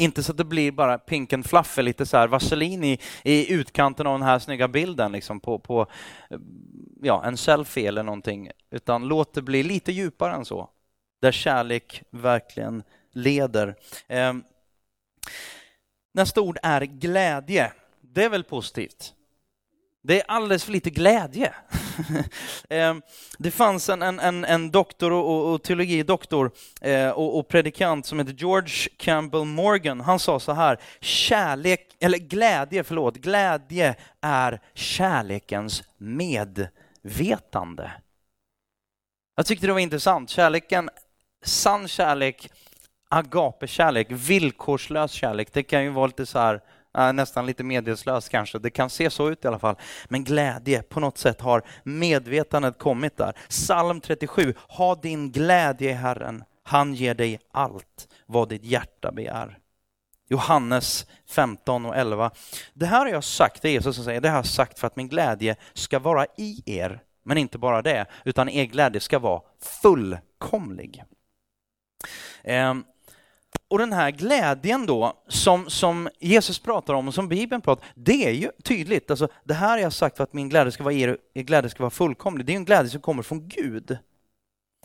Inte 0.00 0.22
så 0.22 0.32
att 0.32 0.38
det 0.38 0.44
blir 0.44 0.72
bara 0.72 0.98
pink 0.98 1.32
and 1.32 1.46
fluffy, 1.46 1.82
lite 1.82 2.06
så 2.06 2.16
här 2.16 2.28
vaselin 2.28 2.84
i, 2.84 2.98
i 3.24 3.52
utkanten 3.52 4.06
av 4.06 4.18
den 4.18 4.28
här 4.28 4.38
snygga 4.38 4.68
bilden 4.68 5.12
liksom 5.12 5.40
på, 5.40 5.58
på 5.58 5.86
ja, 7.02 7.24
en 7.24 7.36
selfie 7.36 7.88
eller 7.88 8.02
någonting, 8.02 8.50
utan 8.70 9.08
låt 9.08 9.34
det 9.34 9.42
bli 9.42 9.62
lite 9.62 9.92
djupare 9.92 10.34
än 10.34 10.44
så, 10.44 10.70
där 11.20 11.32
kärlek 11.32 12.02
verkligen 12.10 12.82
leder. 13.12 13.74
Eh, 14.06 14.34
nästa 16.14 16.40
ord 16.40 16.58
är 16.62 16.80
glädje. 16.80 17.72
Det 18.00 18.24
är 18.24 18.28
väl 18.28 18.44
positivt? 18.44 19.14
Det 20.02 20.20
är 20.20 20.24
alldeles 20.28 20.64
för 20.64 20.72
lite 20.72 20.90
glädje. 20.90 21.54
Ehm, 22.70 23.02
det 23.38 23.50
fanns 23.50 23.88
en, 23.88 24.02
en, 24.02 24.44
en 24.44 24.70
doktor 24.70 25.12
och, 25.12 25.52
och 25.52 25.62
teologidoktor 25.62 26.50
eh, 26.80 27.10
och, 27.10 27.38
och, 27.38 27.48
predikant 27.48 28.06
som 28.06 28.18
heter 28.18 28.32
George 28.32 28.88
Campbell 28.96 29.44
Morgan. 29.44 30.00
Han 30.00 30.18
sa 30.18 30.40
så 30.40 30.52
här, 30.52 30.78
kärlek, 31.00 31.96
eller 32.00 32.18
glädje, 32.18 32.84
förlåt, 32.84 33.16
glädje 33.16 33.94
är 34.20 34.60
kärlekens 34.74 35.82
medvetande. 35.96 37.92
Jag 39.36 39.46
tyckte 39.46 39.66
det 39.66 39.72
var 39.72 39.80
intressant. 39.80 40.30
Kärleken, 40.30 40.90
sann 41.44 41.88
kärlek, 41.88 42.50
agape-kärlek, 43.08 44.06
villkorslös 44.10 45.12
kärlek, 45.12 45.52
det 45.52 45.62
kan 45.62 45.84
ju 45.84 45.90
vara 45.90 46.06
lite 46.06 46.26
så 46.26 46.38
här 46.38 46.60
Eh, 46.98 47.12
nästan 47.12 47.46
lite 47.46 47.64
medvetslös 47.64 48.28
kanske. 48.28 48.58
Det 48.58 48.70
kan 48.70 48.90
se 48.90 49.10
så 49.10 49.30
ut 49.30 49.44
i 49.44 49.48
alla 49.48 49.58
fall. 49.58 49.76
Men 50.08 50.24
glädje, 50.24 50.82
på 50.82 51.00
något 51.00 51.18
sätt 51.18 51.40
har 51.40 51.62
medvetandet 51.82 52.78
kommit 52.78 53.16
där. 53.16 53.32
Psalm 53.48 54.00
37, 54.00 54.54
ha 54.68 54.94
din 54.94 55.32
glädje 55.32 55.90
i 55.90 55.92
Herren. 55.92 56.44
Han 56.62 56.94
ger 56.94 57.14
dig 57.14 57.40
allt 57.52 58.08
vad 58.26 58.48
ditt 58.48 58.64
hjärta 58.64 59.12
begär. 59.12 59.58
Johannes 60.30 61.06
15 61.30 61.86
och 61.86 61.96
11. 61.96 62.30
Det 62.74 62.86
här 62.86 62.98
har 62.98 63.08
jag 63.08 63.24
sagt, 63.24 63.62
det 63.62 63.68
är 63.68 63.72
Jesus 63.72 63.96
som 63.96 64.04
säger, 64.04 64.20
det 64.20 64.28
har 64.28 64.36
jag 64.36 64.46
sagt 64.46 64.78
för 64.78 64.86
att 64.86 64.96
min 64.96 65.08
glädje 65.08 65.56
ska 65.72 65.98
vara 65.98 66.26
i 66.36 66.62
er. 66.66 67.00
Men 67.24 67.38
inte 67.38 67.58
bara 67.58 67.82
det, 67.82 68.06
utan 68.24 68.48
er 68.48 68.64
glädje 68.64 69.00
ska 69.00 69.18
vara 69.18 69.42
fullkomlig. 69.82 71.04
Ehm, 72.44 72.84
och 73.70 73.78
den 73.78 73.92
här 73.92 74.10
glädjen 74.10 74.86
då, 74.86 75.22
som, 75.28 75.70
som 75.70 76.08
Jesus 76.18 76.58
pratar 76.58 76.94
om 76.94 77.08
och 77.08 77.14
som 77.14 77.28
Bibeln 77.28 77.62
pratar 77.62 77.82
om, 77.82 77.88
det 77.94 78.26
är 78.26 78.32
ju 78.32 78.50
tydligt. 78.64 79.10
Alltså, 79.10 79.28
det 79.44 79.54
här 79.54 79.68
har 79.68 79.78
jag 79.78 79.92
sagt 79.92 80.16
för 80.16 80.24
att 80.24 80.32
min 80.32 80.48
glädje 80.48 80.72
ska 80.72 80.84
vara, 80.84 80.94
er, 80.94 81.18
er 81.34 81.42
glädje 81.42 81.70
ska 81.70 81.82
vara 81.82 81.90
fullkomlig. 81.90 82.46
Det 82.46 82.52
är 82.52 82.56
en 82.56 82.64
glädje 82.64 82.90
som 82.90 83.00
kommer 83.00 83.22
från 83.22 83.48
Gud. 83.48 83.98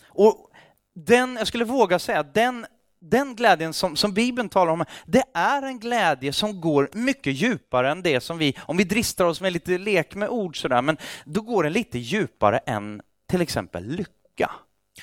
Och 0.08 0.50
den, 0.96 1.36
jag 1.36 1.48
skulle 1.48 1.66
våga 1.66 2.00
säga, 2.00 2.24
den, 2.24 2.66
den 3.00 3.36
glädjen 3.36 3.74
som, 3.74 3.96
som 3.96 4.14
Bibeln 4.14 4.50
talar 4.50 4.72
om, 4.72 4.86
det 5.06 5.24
är 5.34 5.62
en 5.62 5.80
glädje 5.80 6.34
som 6.34 6.62
går 6.62 6.90
mycket 6.94 7.34
djupare 7.34 7.92
än 7.92 8.02
det 8.02 8.22
som 8.22 8.38
vi, 8.38 8.58
om 8.60 8.78
vi 8.78 8.84
dristar 8.84 9.26
oss 9.26 9.42
med 9.42 9.54
lite 9.54 9.78
lek 9.78 10.16
med 10.16 10.30
ord 10.30 10.62
sådär, 10.62 10.82
men 10.82 10.98
då 11.26 11.42
går 11.42 11.64
den 11.64 11.74
lite 11.74 12.00
djupare 12.00 12.58
än 12.58 13.02
till 13.28 13.42
exempel 13.42 13.88
lycka. 13.88 14.52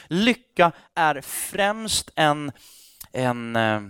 Lycka 0.08 0.72
är 0.94 1.20
främst 1.20 2.10
en 2.14 2.52
en 3.12 3.56
eh, 3.56 3.80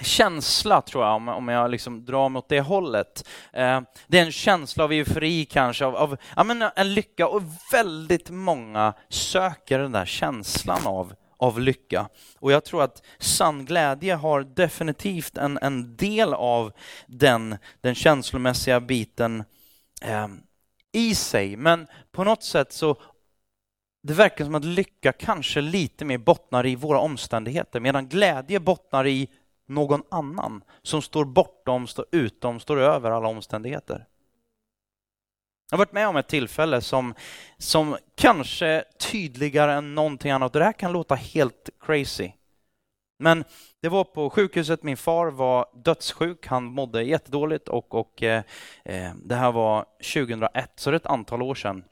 känsla, 0.00 0.82
tror 0.82 1.04
jag, 1.04 1.14
om, 1.14 1.28
om 1.28 1.48
jag 1.48 1.70
liksom 1.70 2.04
drar 2.04 2.28
mig 2.28 2.38
åt 2.38 2.48
det 2.48 2.60
hållet. 2.60 3.28
Eh, 3.52 3.80
det 4.06 4.18
är 4.18 4.24
en 4.24 4.32
känsla 4.32 4.84
av 4.84 4.92
eufori 4.92 5.44
kanske, 5.44 5.84
av, 5.84 5.96
av 5.96 6.16
ja, 6.36 6.44
men 6.44 6.64
en 6.76 6.94
lycka 6.94 7.28
och 7.28 7.42
väldigt 7.72 8.30
många 8.30 8.94
söker 9.08 9.78
den 9.78 9.92
där 9.92 10.06
känslan 10.06 10.86
av 10.86 11.14
av 11.38 11.60
lycka. 11.60 12.08
Och 12.38 12.52
jag 12.52 12.64
tror 12.64 12.82
att 12.82 13.02
sann 13.18 13.64
glädje 13.64 14.14
har 14.14 14.40
definitivt 14.40 15.38
en, 15.38 15.58
en 15.62 15.96
del 15.96 16.34
av 16.34 16.72
den, 17.06 17.56
den 17.80 17.94
känslomässiga 17.94 18.80
biten 18.80 19.44
eh, 20.02 20.28
i 20.92 21.14
sig. 21.14 21.56
Men 21.56 21.86
på 22.12 22.24
något 22.24 22.42
sätt 22.42 22.72
så 22.72 22.96
det 24.06 24.14
verkar 24.14 24.44
som 24.44 24.54
att 24.54 24.64
lycka 24.64 25.12
kanske 25.12 25.60
lite 25.60 26.04
mer 26.04 26.18
bottnar 26.18 26.66
i 26.66 26.74
våra 26.74 26.98
omständigheter, 26.98 27.80
medan 27.80 28.08
glädje 28.08 28.60
bottnar 28.60 29.06
i 29.06 29.28
någon 29.66 30.02
annan 30.10 30.64
som 30.82 31.02
står 31.02 31.24
bortom, 31.24 31.86
står 31.86 32.06
utom, 32.12 32.60
står 32.60 32.80
över 32.80 33.10
alla 33.10 33.28
omständigheter. 33.28 34.06
Jag 35.70 35.78
har 35.78 35.84
varit 35.84 35.92
med 35.92 36.08
om 36.08 36.16
ett 36.16 36.28
tillfälle 36.28 36.80
som, 36.80 37.14
som 37.58 37.96
kanske 38.14 38.84
tydligare 38.98 39.72
än 39.72 39.94
någonting 39.94 40.30
annat, 40.30 40.52
det 40.52 40.64
här 40.64 40.72
kan 40.72 40.92
låta 40.92 41.14
helt 41.14 41.70
crazy. 41.80 42.32
Men 43.18 43.44
det 43.82 43.88
var 43.88 44.04
på 44.04 44.30
sjukhuset, 44.30 44.82
min 44.82 44.96
far 44.96 45.30
var 45.30 45.66
dödssjuk, 45.74 46.46
han 46.46 46.64
mådde 46.64 47.02
jättedåligt 47.02 47.68
och, 47.68 47.94
och 47.94 48.22
eh, 48.22 48.42
eh 48.84 49.14
det 49.24 49.34
här 49.34 49.52
var 49.52 49.84
2001, 50.14 50.70
så 50.76 50.90
det 50.90 50.94
är 50.94 50.96
ett 50.96 51.06
antal 51.06 51.42
år 51.42 51.54
sedan. 51.54 51.84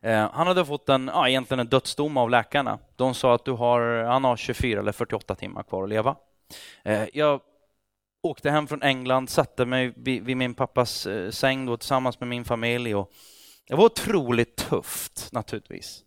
Eh, 0.00 0.30
han 0.32 0.46
hade 0.46 0.64
fått 0.64 0.88
en, 0.88 1.10
ja, 1.14 1.28
egentligen 1.28 1.60
en 1.60 1.66
dödsdom 1.68 2.16
av 2.16 2.30
läkarna. 2.30 2.78
De 2.96 3.14
sa 3.14 3.34
att 3.34 3.44
du 3.44 3.52
har, 3.52 4.04
han 4.04 4.24
har 4.24 4.36
24 4.36 4.80
eller 4.80 4.92
48 4.92 5.34
timmar 5.34 5.62
kvar 5.62 5.82
att 5.82 5.88
leva. 5.88 6.16
Eh, 6.84 7.04
jag 7.12 7.40
åkte 8.22 8.50
hem 8.50 8.66
från 8.66 8.82
England, 8.82 9.30
satte 9.30 9.64
mig 9.64 9.92
vid, 9.96 10.24
vid 10.24 10.36
min 10.36 10.54
pappas 10.54 11.06
eh, 11.06 11.30
säng 11.30 11.66
då, 11.66 11.76
tillsammans 11.76 12.20
med 12.20 12.28
min 12.28 12.44
familj. 12.44 12.94
Och 12.94 13.12
det 13.68 13.74
var 13.74 13.84
otroligt 13.84 14.56
tufft 14.56 15.28
naturligtvis. 15.32 16.04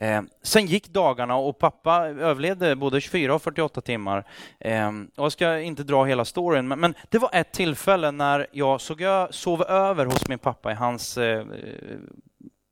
Eh, 0.00 0.22
sen 0.42 0.66
gick 0.66 0.88
dagarna 0.88 1.36
och 1.36 1.58
pappa 1.58 2.06
överlevde 2.06 2.76
både 2.76 3.00
24 3.00 3.34
och 3.34 3.42
48 3.42 3.80
timmar. 3.80 4.24
Eh, 4.60 4.92
jag 5.16 5.32
ska 5.32 5.60
inte 5.60 5.82
dra 5.82 6.04
hela 6.04 6.24
storyn, 6.24 6.68
men, 6.68 6.94
det 7.08 7.18
var 7.18 7.30
ett 7.32 7.52
tillfälle 7.52 8.10
när 8.10 8.46
jag 8.52 8.80
sov 9.30 9.62
över 9.62 10.04
hos 10.04 10.28
min 10.28 10.38
pappa 10.38 10.72
i 10.72 10.74
hans 10.74 11.18
eh, 11.18 11.46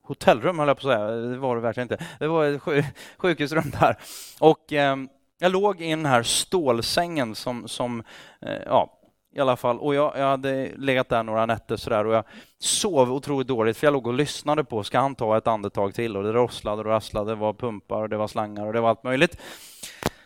hotellrum, 0.06 0.58
höll 0.58 0.68
jag 0.68 0.80
på 0.80 0.88
att 0.88 0.94
säga. 0.94 1.10
Det 1.10 1.38
var 1.38 1.56
det 1.56 1.62
verkligen 1.62 1.92
inte. 1.92 2.04
Det 2.18 2.26
var 2.26 2.46
ett 2.46 2.84
sjukhusrum 3.18 3.70
där. 3.80 3.96
Och 4.40 4.72
eh, 4.72 4.96
jag 5.38 5.52
låg 5.52 5.80
i 5.80 5.90
den 5.90 6.06
här 6.06 6.22
stålsängen 6.22 7.34
som, 7.34 7.68
som 7.68 8.02
eh, 8.40 8.62
ja, 8.66 8.92
i 9.34 9.40
alla 9.40 9.56
fall. 9.56 9.78
Och 9.78 9.94
jag, 9.94 10.12
jag 10.16 10.26
hade 10.26 10.70
legat 10.76 11.08
där 11.08 11.22
några 11.22 11.46
nätter 11.46 11.76
sådär 11.76 12.06
och 12.06 12.14
jag 12.14 12.24
sov 12.58 13.12
otroligt 13.12 13.48
dåligt 13.48 13.76
för 13.76 13.86
jag 13.86 13.92
låg 13.92 14.06
och 14.06 14.14
lyssnade 14.14 14.64
på, 14.64 14.84
ska 14.84 14.98
han 14.98 15.14
ta 15.14 15.36
ett 15.36 15.46
andetag 15.46 15.94
till? 15.94 16.16
Och 16.16 16.22
det 16.22 16.32
rosslade 16.32 16.80
och 16.80 16.86
rasslade, 16.86 17.30
det 17.30 17.34
var 17.34 17.52
pumpar 17.52 18.02
och 18.02 18.08
det 18.08 18.16
var 18.16 18.28
slangar 18.28 18.66
och 18.66 18.72
det 18.72 18.80
var 18.80 18.88
allt 18.88 19.04
möjligt. 19.04 19.38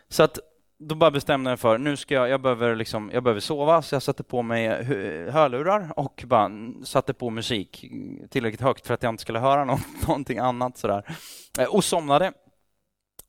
Så 0.09 0.23
att 0.23 0.39
då 0.83 0.95
bara 0.95 1.11
bestämde 1.11 1.51
jag 1.51 1.53
mig 1.53 1.61
för, 1.61 1.79
nu 1.79 1.97
ska 1.97 2.15
jag, 2.15 2.29
jag 2.29 2.41
behöver 2.41 2.77
liksom, 2.77 3.11
jag 3.15 3.23
behöver 3.23 3.41
sova, 3.41 3.83
så 3.83 3.95
jag 3.95 4.03
satte 4.03 4.23
på 4.23 4.43
mig 4.43 4.69
hörlurar 5.31 5.93
och 5.97 6.25
bara 6.27 6.51
satte 6.85 7.15
på 7.15 7.31
musik 7.31 7.85
tillräckligt 8.31 8.61
högt 8.61 8.87
för 8.87 8.95
att 8.95 9.03
jag 9.03 9.13
inte 9.13 9.21
skulle 9.21 9.39
höra 9.39 9.79
någonting 10.07 10.39
annat 10.39 10.79
sådär. 10.79 11.17
Eh, 11.59 11.75
och 11.75 11.85
somnade 11.85 12.33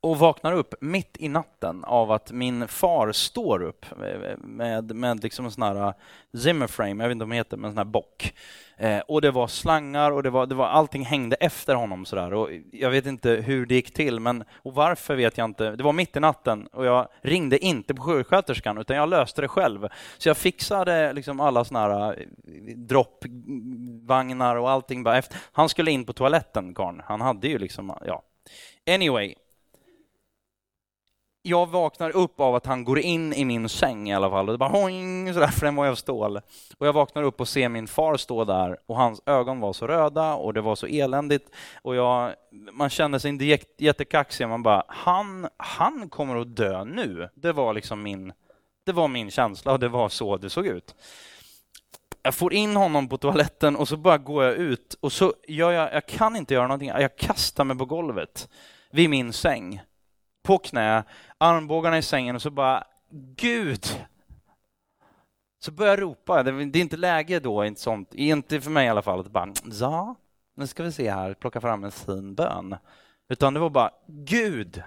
och 0.01 0.19
vaknar 0.19 0.53
upp 0.53 0.73
mitt 0.81 1.17
i 1.19 1.27
natten 1.27 1.83
av 1.83 2.11
att 2.11 2.31
min 2.31 2.67
far 2.67 3.11
står 3.11 3.63
upp 3.63 3.85
eh, 3.91 4.37
med, 4.37 4.95
med 4.95 5.23
liksom 5.23 5.45
en 5.45 5.51
sån 5.51 5.63
här 5.63 5.87
eh, 5.87 5.93
Zimmerframe, 6.37 7.03
jag 7.03 7.09
vet 7.09 7.15
inte 7.15 7.25
vad 7.25 7.29
de 7.29 7.35
heter, 7.35 7.57
men 7.57 7.65
en 7.65 7.71
sån 7.71 7.77
här 7.77 7.85
bock. 7.85 8.33
Eh, 8.77 8.99
och 8.99 9.21
det 9.21 9.31
var 9.31 9.47
slangar 9.47 10.11
och 10.11 10.23
det 10.23 10.29
var, 10.29 10.45
det 10.45 10.55
var, 10.55 10.67
allting 10.67 11.05
hängde 11.05 11.35
efter 11.35 11.75
honom 11.75 12.05
sådär. 12.05 12.33
Och 12.33 12.49
jag 12.71 12.89
vet 12.89 13.05
inte 13.05 13.29
hur 13.31 13.65
det 13.65 13.75
gick 13.75 13.93
till, 13.93 14.19
men 14.19 14.43
och 14.53 14.73
varför 14.73 15.15
vet 15.15 15.37
jag 15.37 15.45
inte. 15.45 15.75
Det 15.75 15.83
var 15.83 15.93
mitt 15.93 16.15
i 16.15 16.19
natten 16.19 16.67
och 16.67 16.85
jag 16.85 17.07
ringde 17.21 17.57
inte 17.65 17.93
på 17.93 18.01
sjuksköterskan 18.01 18.77
utan 18.77 18.95
jag 18.95 19.09
löste 19.09 19.41
det 19.41 19.47
själv. 19.47 19.87
Så 20.17 20.29
jag 20.29 20.37
fixade 20.37 21.13
liksom 21.13 21.39
alla 21.39 21.65
såna 21.65 21.79
här 21.79 22.19
eh, 22.19 22.25
droppvagnar 22.75 24.55
och 24.55 24.69
allting 24.69 25.03
bara 25.03 25.17
efter. 25.17 25.37
Han 25.51 25.69
skulle 25.69 25.91
in 25.91 26.05
på 26.05 26.13
toaletten, 26.13 26.73
karln. 26.73 27.01
Han 27.05 27.21
hade 27.21 27.47
ju 27.47 27.57
liksom, 27.57 27.93
ja. 28.05 28.23
Anyway, 28.89 29.35
jag 31.41 31.69
vaknar 31.69 32.09
upp 32.09 32.39
av 32.39 32.55
att 32.55 32.65
han 32.65 32.83
går 32.83 32.99
in 32.99 33.33
i 33.33 33.45
min 33.45 33.69
säng 33.69 34.09
i 34.09 34.15
alla 34.15 34.29
fall. 34.29 34.49
Och 34.49 34.53
det 34.53 34.57
bara 34.57 34.69
hoing, 34.69 35.33
sådär, 35.33 35.47
för 35.47 35.65
den 35.65 35.75
var 35.75 35.87
av 35.87 35.95
stål. 35.95 36.37
Och 36.77 36.87
jag 36.87 36.93
vaknar 36.93 37.23
upp 37.23 37.41
och 37.41 37.47
ser 37.47 37.69
min 37.69 37.87
far 37.87 38.17
stå 38.17 38.45
där 38.45 38.77
och 38.85 38.95
hans 38.95 39.21
ögon 39.25 39.59
var 39.59 39.73
så 39.73 39.87
röda 39.87 40.33
och 40.33 40.53
det 40.53 40.61
var 40.61 40.75
så 40.75 40.87
eländigt. 40.87 41.49
Och 41.81 41.95
jag, 41.95 42.33
man 42.71 42.89
kände 42.89 43.19
sig 43.19 43.29
inte 43.29 43.59
jättekaxig. 43.77 44.47
Man 44.47 44.63
bara, 44.63 44.83
han, 44.87 45.47
han 45.57 46.09
kommer 46.09 46.35
att 46.35 46.55
dö 46.55 46.83
nu. 46.83 47.29
Det 47.35 47.51
var 47.51 47.73
liksom 47.73 48.03
min, 48.03 48.33
det 48.85 48.91
var 48.91 49.07
min 49.07 49.31
känsla 49.31 49.71
och 49.71 49.79
det 49.79 49.89
var 49.89 50.09
så 50.09 50.37
det 50.37 50.49
såg 50.49 50.67
ut. 50.67 50.95
Jag 52.23 52.35
får 52.35 52.53
in 52.53 52.75
honom 52.75 53.07
på 53.07 53.17
toaletten 53.17 53.75
och 53.75 53.87
så 53.87 53.97
bara 53.97 54.17
går 54.17 54.43
jag 54.43 54.55
ut 54.55 54.97
och 54.99 55.11
så 55.11 55.33
gör 55.47 55.71
jag, 55.71 55.93
jag 55.93 56.05
kan 56.05 56.35
inte 56.35 56.53
göra 56.53 56.67
någonting. 56.67 56.89
Jag 56.89 57.17
kastar 57.17 57.63
mig 57.63 57.77
på 57.77 57.85
golvet 57.85 58.49
vid 58.91 59.09
min 59.09 59.33
säng 59.33 59.81
på 60.43 60.57
knä, 60.57 61.03
armbågarna 61.37 61.97
i 61.97 62.01
sängen 62.01 62.35
och 62.35 62.41
så 62.41 62.49
bara 62.49 62.83
Gud! 63.35 63.85
Så 65.59 65.71
börjar 65.71 65.91
jag 65.91 66.01
ropa. 66.01 66.43
Det 66.43 66.51
är 66.51 66.77
inte 66.77 66.97
läge 66.97 67.39
då, 67.39 67.65
inte 67.65 67.81
sånt. 67.81 68.13
inte 68.13 68.61
för 68.61 68.71
mig 68.71 68.85
i 68.85 68.89
alla 68.89 69.01
fall, 69.01 69.19
att 69.19 69.31
bara 69.31 69.53
ja, 69.63 70.15
nu 70.55 70.67
ska 70.67 70.83
vi 70.83 70.91
se 70.91 71.11
här, 71.11 71.33
plocka 71.33 71.61
fram 71.61 71.83
en 71.83 71.91
fin 71.91 72.35
bön. 72.35 72.75
Utan 73.29 73.53
det 73.53 73.59
var 73.59 73.69
bara 73.69 73.91
Gud, 74.07 74.83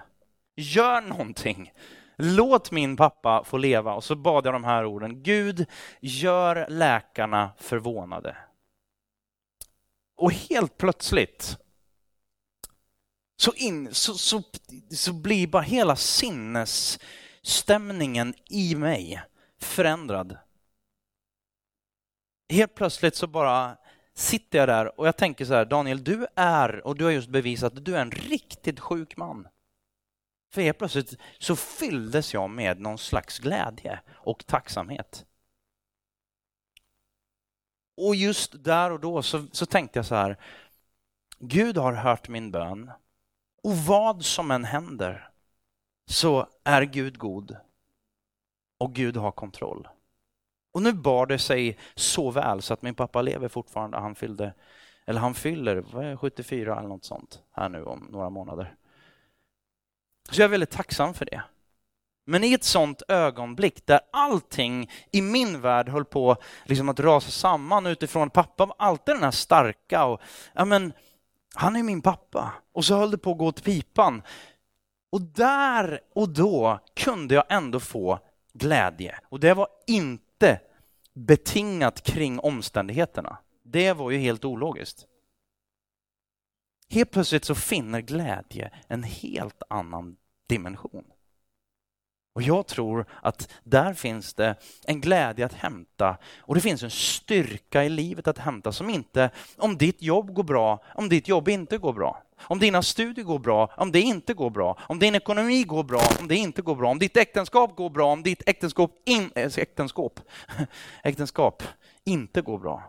gör 0.55 1.01
någonting. 1.01 1.71
Låt 2.17 2.71
min 2.71 2.97
pappa 2.97 3.43
få 3.43 3.57
leva. 3.57 3.93
Och 3.93 4.03
så 4.03 4.15
bad 4.15 4.45
jag 4.45 4.53
de 4.53 4.63
här 4.63 4.85
orden. 4.85 5.23
Gud, 5.23 5.65
gör 5.99 6.65
läkarna 6.69 7.51
förvånade. 7.57 8.37
Och 10.17 10.31
helt 10.31 10.77
plötsligt 10.77 11.57
så, 13.35 13.53
in, 13.53 13.93
så, 13.93 14.13
så, 14.13 14.43
så 14.91 15.13
blir 15.13 15.47
bara 15.47 15.63
hela 15.63 15.95
sinnesstämningen 15.95 18.33
i 18.49 18.75
mig 18.75 19.23
förändrad. 19.59 20.37
Helt 22.49 22.75
plötsligt 22.75 23.15
så 23.15 23.27
bara 23.27 23.77
sitter 24.13 24.59
jag 24.59 24.67
där 24.67 24.99
och 24.99 25.07
jag 25.07 25.17
tänker 25.17 25.45
så 25.45 25.53
här, 25.53 25.65
Daniel, 25.65 26.03
du 26.03 26.27
är, 26.35 26.87
och 26.87 26.97
du 26.97 27.03
har 27.03 27.11
just 27.11 27.29
bevisat 27.29 27.77
att 27.77 27.85
du 27.85 27.97
är 27.97 28.01
en 28.01 28.11
riktigt 28.11 28.79
sjuk 28.79 29.17
man. 29.17 29.47
För 30.53 30.61
helt 30.61 30.77
plötsligt 30.77 31.17
så 31.39 31.55
fylldes 31.55 32.33
jag 32.33 32.49
med 32.49 32.79
någon 32.79 32.97
slags 32.97 33.39
glädje 33.39 33.99
och 34.11 34.45
tacksamhet. 34.45 35.25
Och 37.97 38.15
just 38.15 38.63
där 38.63 38.91
och 38.91 38.99
då 38.99 39.21
så, 39.21 39.47
så 39.51 39.65
tänkte 39.65 39.99
jag 39.99 40.05
så 40.05 40.15
här, 40.15 40.37
Gud 41.39 41.77
har 41.77 41.93
hört 41.93 42.27
min 42.27 42.51
bön 42.51 42.91
och 43.65 43.77
vad 43.77 44.25
som 44.25 44.51
än 44.51 44.63
händer 44.63 45.29
så 46.07 46.47
är 46.63 46.81
Gud 46.81 47.17
god 47.17 47.57
och 48.77 48.93
Gud 48.93 49.17
har 49.17 49.31
kontroll. 49.31 49.87
Och 50.73 50.81
nu 50.81 50.93
bar 50.93 51.25
det 51.25 51.39
sig 51.39 51.77
så 51.95 52.31
väl 52.31 52.61
så 52.61 52.73
att 52.73 52.81
min 52.81 52.95
pappa 52.95 53.21
lever 53.21 53.47
fortfarande. 53.47 53.97
Han 53.97 54.15
fyllde, 54.15 54.53
eller 55.05 55.19
han 55.19 55.33
fyller 55.33 56.15
74 56.17 56.79
eller 56.79 56.89
något 56.89 57.05
sånt 57.05 57.43
här 57.51 57.69
nu 57.69 57.83
om 57.83 58.07
några 58.11 58.29
månader. 58.29 58.75
Så 60.29 60.41
jag 60.41 60.45
är 60.45 60.49
väldigt 60.49 60.71
tacksam 60.71 61.13
för 61.13 61.25
det. 61.25 61.43
Men 62.25 62.43
i 62.43 62.53
ett 62.53 62.63
sånt 62.63 63.01
ögonblick 63.07 63.85
där 63.85 63.99
allting 64.11 64.91
i 65.11 65.21
min 65.21 65.61
värld 65.61 65.89
höll 65.89 66.05
på 66.05 66.37
liksom 66.65 66.89
att 66.89 66.99
rasa 66.99 67.31
samman 67.31 67.85
utifrån 67.85 68.29
pappa 68.29 68.65
var 68.65 68.75
alltid 68.79 69.15
den 69.15 69.23
här 69.23 69.31
starka 69.31 70.05
och 70.05 70.21
ja 70.53 70.65
men 70.65 70.93
han 71.55 71.75
är 71.75 71.83
min 71.83 72.01
pappa. 72.01 72.53
Och 72.71 72.85
så 72.85 72.95
höll 72.95 73.11
det 73.11 73.17
på 73.17 73.31
att 73.31 73.37
gå 73.37 73.45
åt 73.45 73.63
pipan. 73.63 74.21
Och 75.09 75.21
där 75.21 75.99
och 76.13 76.29
då 76.29 76.79
kunde 76.95 77.35
jag 77.35 77.43
ändå 77.49 77.79
få 77.79 78.19
glädje. 78.53 79.19
Och 79.29 79.39
det 79.39 79.53
var 79.53 79.67
inte 79.87 80.59
betingat 81.13 82.01
kring 82.01 82.39
omständigheterna. 82.39 83.37
Det 83.63 83.93
var 83.93 84.11
ju 84.11 84.17
helt 84.17 84.45
ologiskt. 84.45 85.05
Helt 86.89 87.11
plötsligt 87.11 87.45
så 87.45 87.55
finner 87.55 88.01
glädje 88.01 88.71
en 88.87 89.03
helt 89.03 89.63
annan 89.69 90.17
dimension. 90.47 91.05
Och 92.35 92.41
jag 92.41 92.67
tror 92.67 93.05
att 93.21 93.51
där 93.63 93.93
finns 93.93 94.33
det 94.33 94.55
en 94.85 95.01
glädje 95.01 95.45
att 95.45 95.53
hämta 95.53 96.17
och 96.39 96.55
det 96.55 96.61
finns 96.61 96.83
en 96.83 96.91
styrka 96.91 97.83
i 97.83 97.89
livet 97.89 98.27
att 98.27 98.37
hämta 98.37 98.71
som 98.71 98.89
inte, 98.89 99.29
om 99.57 99.77
ditt 99.77 100.01
jobb 100.01 100.33
går 100.33 100.43
bra, 100.43 100.83
om 100.95 101.09
ditt 101.09 101.27
jobb 101.27 101.49
inte 101.49 101.77
går 101.77 101.93
bra, 101.93 102.23
om 102.41 102.59
dina 102.59 102.81
studier 102.81 103.25
går 103.25 103.39
bra, 103.39 103.73
om 103.77 103.91
det 103.91 104.01
inte 104.01 104.33
går 104.33 104.49
bra, 104.49 104.77
om 104.79 104.99
din 104.99 105.15
ekonomi 105.15 105.63
går 105.63 105.83
bra, 105.83 106.01
om 106.19 106.27
det 106.27 106.35
inte 106.35 106.61
går 106.61 106.75
bra, 106.75 106.91
om 106.91 106.99
ditt 106.99 107.17
äktenskap 107.17 107.75
går 107.75 107.89
bra, 107.89 108.11
om 108.11 108.23
ditt 108.23 108.43
äktenskap, 108.45 108.91
in, 109.05 109.31
eh, 109.35 109.51
äktenskap, 109.57 110.19
äktenskap 111.03 111.63
inte 112.03 112.41
går 112.41 112.59
bra, 112.59 112.83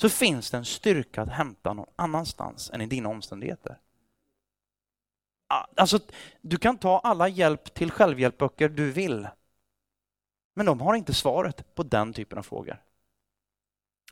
så 0.00 0.08
finns 0.08 0.50
det 0.50 0.56
en 0.56 0.64
styrka 0.64 1.22
att 1.22 1.28
hämta 1.28 1.72
någon 1.72 1.88
annanstans 1.96 2.70
än 2.70 2.80
i 2.80 2.86
dina 2.86 3.08
omständigheter. 3.08 3.76
Ah, 5.52 5.66
alltså, 5.76 5.98
du 6.40 6.56
kan 6.56 6.78
ta 6.78 6.98
alla 6.98 7.28
hjälp 7.28 7.74
till 7.74 7.90
självhjälpböcker 7.90 8.68
du 8.68 8.92
vill. 8.92 9.28
Men 10.54 10.66
de 10.66 10.80
har 10.80 10.94
inte 10.94 11.14
svaret 11.14 11.74
på 11.74 11.82
den 11.82 12.12
typen 12.12 12.38
av 12.38 12.42
frågor. 12.42 12.82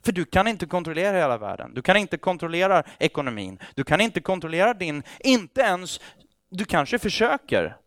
För 0.03 0.11
du 0.11 0.25
kan 0.25 0.47
inte 0.47 0.65
kontrollera 0.65 1.17
hela 1.17 1.37
världen. 1.37 1.73
Du 1.73 1.81
kan 1.81 1.97
inte 1.97 2.17
kontrollera 2.17 2.83
ekonomin. 2.99 3.59
Du 3.75 3.83
kan 3.83 4.01
inte 4.01 4.21
kontrollera 4.21 4.73
din, 4.73 5.03
inte 5.19 5.61
ens, 5.61 5.99
du 6.49 6.65
kanske 6.65 6.99
försöker. 6.99 7.77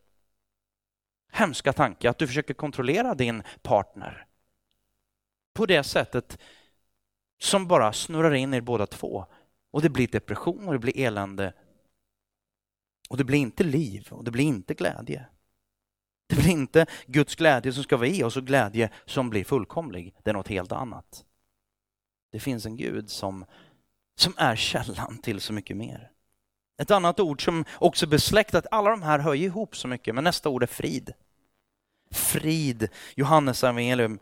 Hemska 1.33 1.73
tanke 1.73 2.11
att 2.11 2.19
du 2.19 2.27
försöker 2.27 2.55
kontrollera 2.55 3.15
din 3.15 3.43
partner. 3.63 4.27
På 5.53 5.67
det 5.67 5.85
sättet 5.85 6.39
som 7.39 7.67
bara 7.67 7.93
snurrar 7.93 8.35
in 8.35 8.55
er 8.55 8.61
båda 8.61 8.87
två. 8.87 9.27
Och 9.71 9.83
det 9.83 9.91
blir 9.91 10.09
depression 10.09 10.67
och 10.67 10.73
det 10.73 10.79
blir 10.79 10.99
elände 10.99 11.53
och 13.09 13.17
det 13.17 13.25
blir 13.25 13.39
inte 13.39 13.65
liv 13.65 14.09
och 14.11 14.25
det 14.25 14.31
blir 14.31 14.45
inte 14.45 14.75
glädje. 14.75 15.27
Det 16.27 16.37
blir 16.37 16.51
inte 16.51 16.87
Guds 17.07 17.35
glädje 17.35 17.73
som 17.73 17.83
ska 17.83 17.97
vara 17.97 18.09
i 18.09 18.23
oss 18.23 18.37
och 18.37 18.47
glädje 18.47 18.91
som 19.05 19.31
blir 19.31 19.45
fullkomlig. 19.45 20.15
Det 20.23 20.31
är 20.31 20.35
något 20.35 20.49
helt 20.49 20.73
annat. 20.73 21.25
Det 22.33 22.41
finns 22.41 22.67
en 22.67 22.77
Gud 22.77 23.11
som, 23.11 23.45
som 24.17 24.35
är 24.37 24.57
källan 24.57 25.19
till 25.19 25.41
så 25.41 25.53
mycket 25.53 25.77
mer. 25.77 26.11
Ett 26.79 26.91
annat 26.91 27.21
ord 27.21 27.45
som 27.45 27.65
också 27.75 28.07
besläktat, 28.07 28.67
alla 28.71 28.91
de 28.91 29.03
här 29.03 29.19
hör 29.19 29.35
ihop 29.35 29.77
så 29.77 29.89
mycket, 29.89 30.15
men 30.15 30.25
nästa 30.25 30.49
ord 30.49 30.63
är 30.63 30.67
frid. 30.67 31.13
Frid, 32.11 32.89
Johannes 33.17 33.65
evangelium 33.65 34.19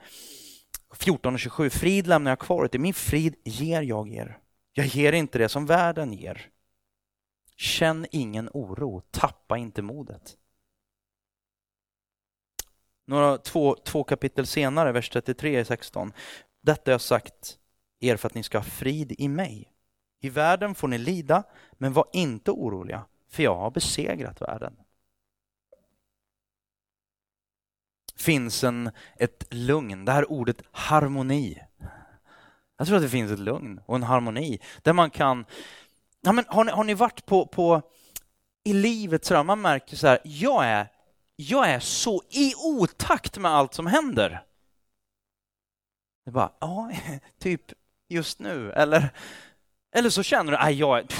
14 0.94 1.34
och 1.34 1.40
27. 1.40 1.70
Frid 1.70 2.06
lämnar 2.06 2.30
jag 2.30 2.38
kvar 2.38 2.68
till 2.68 2.80
min 2.80 2.94
frid 2.94 3.34
ger 3.44 3.82
jag 3.82 4.12
er. 4.12 4.38
Jag 4.72 4.86
ger 4.86 5.12
inte 5.12 5.38
det 5.38 5.48
som 5.48 5.66
världen 5.66 6.12
ger. 6.12 6.51
Känn 7.62 8.06
ingen 8.10 8.48
oro, 8.52 9.02
tappa 9.10 9.58
inte 9.58 9.82
modet. 9.82 10.36
Några, 13.06 13.38
två, 13.38 13.76
två 13.84 14.04
kapitel 14.04 14.46
senare, 14.46 14.92
vers 14.92 15.10
33 15.10 15.60
i 15.60 15.64
16. 15.64 16.12
Detta 16.60 16.90
har 16.90 16.92
jag 16.92 17.00
sagt 17.00 17.58
er 18.00 18.16
för 18.16 18.28
att 18.28 18.34
ni 18.34 18.42
ska 18.42 18.58
ha 18.58 18.64
frid 18.64 19.12
i 19.18 19.28
mig. 19.28 19.72
I 20.20 20.28
världen 20.28 20.74
får 20.74 20.88
ni 20.88 20.98
lida, 20.98 21.42
men 21.72 21.92
var 21.92 22.06
inte 22.12 22.50
oroliga, 22.50 23.04
för 23.28 23.42
jag 23.42 23.56
har 23.56 23.70
besegrat 23.70 24.40
världen. 24.40 24.76
finns 28.16 28.64
en, 28.64 28.90
ett 29.16 29.44
lugn, 29.50 30.04
det 30.04 30.12
här 30.12 30.32
ordet 30.32 30.62
harmoni. 30.70 31.62
Jag 32.76 32.86
tror 32.86 32.96
att 32.96 33.02
det 33.02 33.08
finns 33.08 33.32
ett 33.32 33.38
lugn 33.38 33.80
och 33.86 33.96
en 33.96 34.02
harmoni 34.02 34.60
där 34.82 34.92
man 34.92 35.10
kan 35.10 35.44
Ja, 36.22 36.32
men 36.32 36.44
har, 36.48 36.64
ni, 36.64 36.72
har 36.72 36.84
ni 36.84 36.94
varit 36.94 37.26
på, 37.26 37.46
på 37.46 37.82
i 38.64 38.72
livet 38.72 39.24
sådär, 39.24 39.42
man 39.42 39.60
märker 39.60 39.96
så 39.96 40.06
här, 40.06 40.18
jag 40.24 40.64
är, 40.64 40.88
jag 41.36 41.70
är 41.70 41.80
så 41.80 42.22
i 42.30 42.54
otakt 42.56 43.38
med 43.38 43.50
allt 43.50 43.74
som 43.74 43.86
händer. 43.86 44.44
Det 46.24 46.30
är 46.30 46.32
bara, 46.32 46.52
ja, 46.60 46.90
typ 47.38 47.72
just 48.08 48.38
nu, 48.38 48.72
eller, 48.72 49.08
eller 49.94 50.10
så 50.10 50.22
känner 50.22 50.52
du, 50.52 50.58
nej, 50.58 50.74
jag 50.74 51.12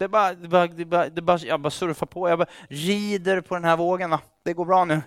det 0.00 0.04
är 0.04 0.08
bara, 0.08 0.34
det 0.34 0.48
bara, 0.48 0.66
det 0.66 0.84
bara, 0.84 1.08
det 1.08 1.22
bara, 1.22 1.38
jag 1.38 1.60
bara 1.60 1.70
surfar 1.70 2.06
på, 2.06 2.28
jag 2.28 2.38
bara 2.38 2.48
rider 2.68 3.40
på 3.40 3.54
den 3.54 3.64
här 3.64 3.76
vågen, 3.76 4.18
det 4.42 4.52
går 4.52 4.64
bra 4.64 4.84
nu. 4.84 5.02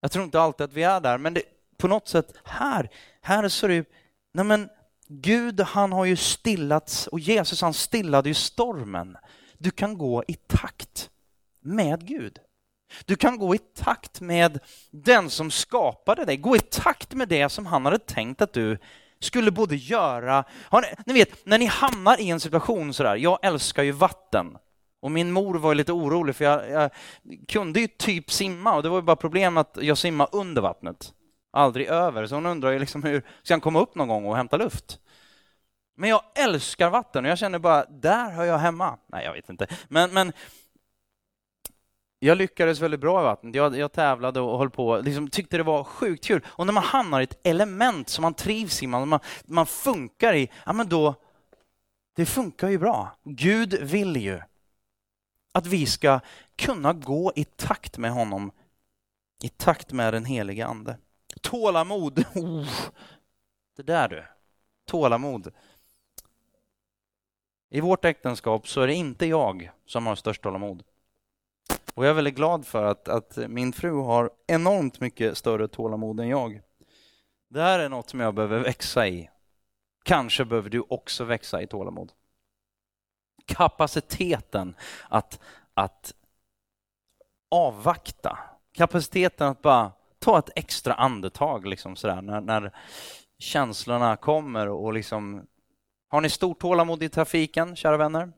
Jag 0.00 0.10
tror 0.10 0.24
inte 0.24 0.40
alltid 0.40 0.64
att 0.64 0.72
vi 0.72 0.82
är 0.82 1.00
där, 1.00 1.18
men 1.18 1.34
det, 1.34 1.42
på 1.76 1.88
något 1.88 2.08
sätt 2.08 2.34
här, 2.44 2.90
här 3.20 3.48
så 3.48 3.66
det, 3.66 3.88
nej 4.32 4.44
men 4.44 4.68
Gud 5.08 5.60
han 5.60 5.92
har 5.92 6.04
ju 6.04 6.16
stillats 6.16 7.06
och 7.06 7.20
Jesus 7.20 7.62
han 7.62 7.74
stillade 7.74 8.28
ju 8.28 8.34
stormen. 8.34 9.16
Du 9.58 9.70
kan 9.70 9.98
gå 9.98 10.24
i 10.28 10.34
takt 10.34 11.10
med 11.60 12.06
Gud. 12.06 12.38
Du 13.04 13.16
kan 13.16 13.38
gå 13.38 13.54
i 13.54 13.58
takt 13.58 14.20
med 14.20 14.58
den 14.90 15.30
som 15.30 15.50
skapade 15.50 16.24
dig, 16.24 16.36
gå 16.36 16.56
i 16.56 16.60
takt 16.60 17.14
med 17.14 17.28
det 17.28 17.48
som 17.48 17.66
han 17.66 17.84
hade 17.84 17.98
tänkt 17.98 18.42
att 18.42 18.52
du 18.52 18.78
skulle 19.20 19.50
både 19.50 19.76
göra... 19.76 20.44
Ni, 20.72 20.80
ni, 21.06 21.12
vet, 21.14 21.46
när 21.46 21.58
ni 21.58 21.66
hamnar 21.66 22.20
i 22.20 22.30
en 22.30 22.40
situation 22.40 22.94
sådär, 22.94 23.16
jag 23.16 23.38
älskar 23.42 23.82
ju 23.82 23.92
vatten 23.92 24.58
Och 25.00 25.10
min 25.10 25.32
mor 25.32 25.54
var 25.54 25.74
lite 25.74 25.92
orolig 25.92 26.36
för 26.36 26.44
jag, 26.44 26.70
jag, 26.70 26.90
kunde 27.48 27.80
ju 27.80 27.88
typ 27.88 28.30
simma 28.30 28.74
och 28.74 28.82
det 28.82 28.88
var 28.88 28.98
ju 28.98 29.02
bara 29.02 29.16
problem 29.16 29.56
att 29.56 29.78
jag 29.80 29.98
simmade 29.98 30.30
under 30.32 30.62
vattnet. 30.62 31.12
Aldrig 31.56 31.86
över. 31.86 32.26
Så 32.26 32.34
hon 32.34 32.46
undrar 32.46 32.70
ju 32.70 32.78
liksom 32.78 33.02
hur 33.02 33.22
ska 33.42 33.54
han 33.54 33.60
komma 33.60 33.80
upp 33.80 33.94
någon 33.94 34.08
gång 34.08 34.26
och 34.26 34.36
hämta 34.36 34.56
luft? 34.56 35.00
Men 35.96 36.10
jag 36.10 36.22
älskar 36.34 36.90
vatten 36.90 37.24
och 37.24 37.30
jag 37.30 37.38
känner 37.38 37.58
bara, 37.58 37.84
där 37.84 38.30
hör 38.30 38.44
jag 38.44 38.58
hemma. 38.58 38.98
Nej, 39.06 39.24
jag 39.24 39.32
vet 39.32 39.48
inte. 39.48 39.66
Men, 39.88 40.14
men 40.14 40.32
jag 42.18 42.38
lyckades 42.38 42.80
väldigt 42.80 43.00
bra 43.00 43.20
i 43.20 43.24
vattnet. 43.24 43.54
Jag, 43.54 43.76
jag 43.76 43.92
tävlade 43.92 44.40
och 44.40 44.58
höll 44.58 44.70
på, 44.70 44.96
liksom, 44.96 45.30
tyckte 45.30 45.56
det 45.56 45.62
var 45.62 45.84
sjukt 45.84 46.24
kul. 46.24 46.44
Och 46.46 46.66
när 46.66 46.72
man 46.72 46.82
hamnar 46.82 47.20
i 47.20 47.24
ett 47.24 47.46
element 47.46 48.08
som 48.08 48.22
man 48.22 48.34
trivs 48.34 48.82
i, 48.82 48.86
man, 48.86 49.18
man 49.44 49.66
funkar 49.66 50.34
i, 50.34 50.50
ja 50.66 50.72
men 50.72 50.88
då, 50.88 51.14
det 52.16 52.26
funkar 52.26 52.68
ju 52.68 52.78
bra. 52.78 53.16
Gud 53.24 53.74
vill 53.82 54.16
ju 54.16 54.40
att 55.52 55.66
vi 55.66 55.86
ska 55.86 56.20
kunna 56.56 56.92
gå 56.92 57.32
i 57.36 57.44
takt 57.44 57.98
med 57.98 58.10
honom, 58.10 58.50
i 59.42 59.48
takt 59.48 59.92
med 59.92 60.14
den 60.14 60.24
helige 60.24 60.66
Ande. 60.66 60.96
Tålamod. 61.46 62.24
Oh, 62.34 62.68
det 63.76 63.82
där 63.82 64.08
du. 64.08 64.24
Tålamod. 64.84 65.52
I 67.70 67.80
vårt 67.80 68.04
äktenskap 68.04 68.68
så 68.68 68.80
är 68.80 68.86
det 68.86 68.94
inte 68.94 69.26
jag 69.26 69.70
som 69.86 70.06
har 70.06 70.14
störst 70.14 70.42
tålamod. 70.42 70.82
Och 71.94 72.04
jag 72.04 72.10
är 72.10 72.14
väldigt 72.14 72.34
glad 72.34 72.66
för 72.66 72.84
att, 72.84 73.08
att 73.08 73.36
min 73.36 73.72
fru 73.72 73.92
har 73.92 74.30
enormt 74.46 75.00
mycket 75.00 75.38
större 75.38 75.68
tålamod 75.68 76.20
än 76.20 76.28
jag. 76.28 76.60
Det 77.48 77.62
här 77.62 77.78
är 77.78 77.88
något 77.88 78.10
som 78.10 78.20
jag 78.20 78.34
behöver 78.34 78.58
växa 78.58 79.08
i. 79.08 79.30
Kanske 80.02 80.44
behöver 80.44 80.70
du 80.70 80.84
också 80.88 81.24
växa 81.24 81.62
i 81.62 81.66
tålamod. 81.66 82.12
Kapaciteten 83.44 84.74
att, 85.08 85.40
att 85.74 86.14
avvakta. 87.50 88.38
Kapaciteten 88.72 89.48
att 89.48 89.62
bara 89.62 89.92
ta 90.26 90.38
ett 90.38 90.50
extra 90.56 90.94
andetag 90.94 91.66
liksom 91.66 91.96
sådär, 91.96 92.22
när, 92.22 92.40
när 92.40 92.72
känslorna 93.38 94.16
kommer 94.16 94.68
och 94.68 94.92
liksom... 94.92 95.46
Har 96.08 96.20
ni 96.20 96.30
stort 96.30 96.60
tålamod 96.60 97.02
i 97.02 97.08
trafiken, 97.08 97.76
kära 97.76 97.96
vänner? 97.96 98.32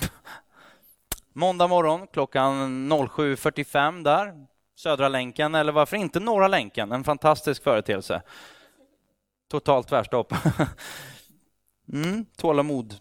Måndag 1.32 1.66
morgon 1.68 2.06
klockan 2.06 2.52
07.45 2.92 4.04
där, 4.04 4.46
Södra 4.76 5.08
länken, 5.08 5.54
eller 5.54 5.72
varför 5.72 5.96
inte 5.96 6.20
Norra 6.20 6.48
länken? 6.48 6.92
En 6.92 7.04
fantastisk 7.04 7.62
företeelse. 7.62 8.22
Totalt 9.50 9.88
tvärstopp. 9.88 10.32
Mm, 11.92 12.24
tålamod. 12.36 12.94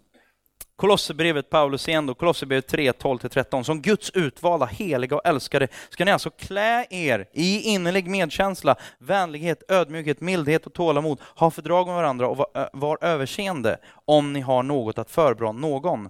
Kolosserbrevet, 0.77 1.49
Paulus 1.49 1.87
igen 1.87 2.05
då, 2.05 2.15
Kolosserbrevet 2.15 2.67
3, 2.67 2.91
12-13. 2.91 3.63
Som 3.63 3.81
Guds 3.81 4.09
utvalda, 4.09 4.65
heliga 4.65 5.15
och 5.15 5.25
älskade 5.25 5.67
ska 5.89 6.05
ni 6.05 6.11
alltså 6.11 6.29
klä 6.29 6.87
er 6.89 7.29
i 7.33 7.61
innerlig 7.61 8.07
medkänsla, 8.07 8.75
vänlighet, 8.97 9.63
ödmjukhet, 9.67 10.21
mildhet 10.21 10.65
och 10.65 10.73
tålamod. 10.73 11.21
Ha 11.35 11.51
fördrag 11.51 11.87
med 11.87 11.95
varandra 11.95 12.27
och 12.27 12.37
var, 12.37 12.69
var 12.73 12.97
överseende 13.01 13.77
om 14.05 14.33
ni 14.33 14.41
har 14.41 14.63
något 14.63 14.97
att 14.97 15.11
förbra 15.11 15.51
någon. 15.51 16.09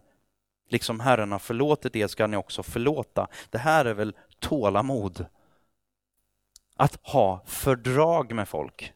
Liksom 0.69 0.99
Herren 0.99 1.31
har 1.31 1.39
förlåtit 1.39 1.95
er 1.95 2.07
ska 2.07 2.27
ni 2.27 2.37
också 2.37 2.63
förlåta. 2.63 3.27
Det 3.49 3.57
här 3.57 3.85
är 3.85 3.93
väl 3.93 4.15
tålamod? 4.39 5.25
Att 6.75 6.99
ha 7.03 7.43
fördrag 7.45 8.33
med 8.33 8.47
folk. 8.47 8.93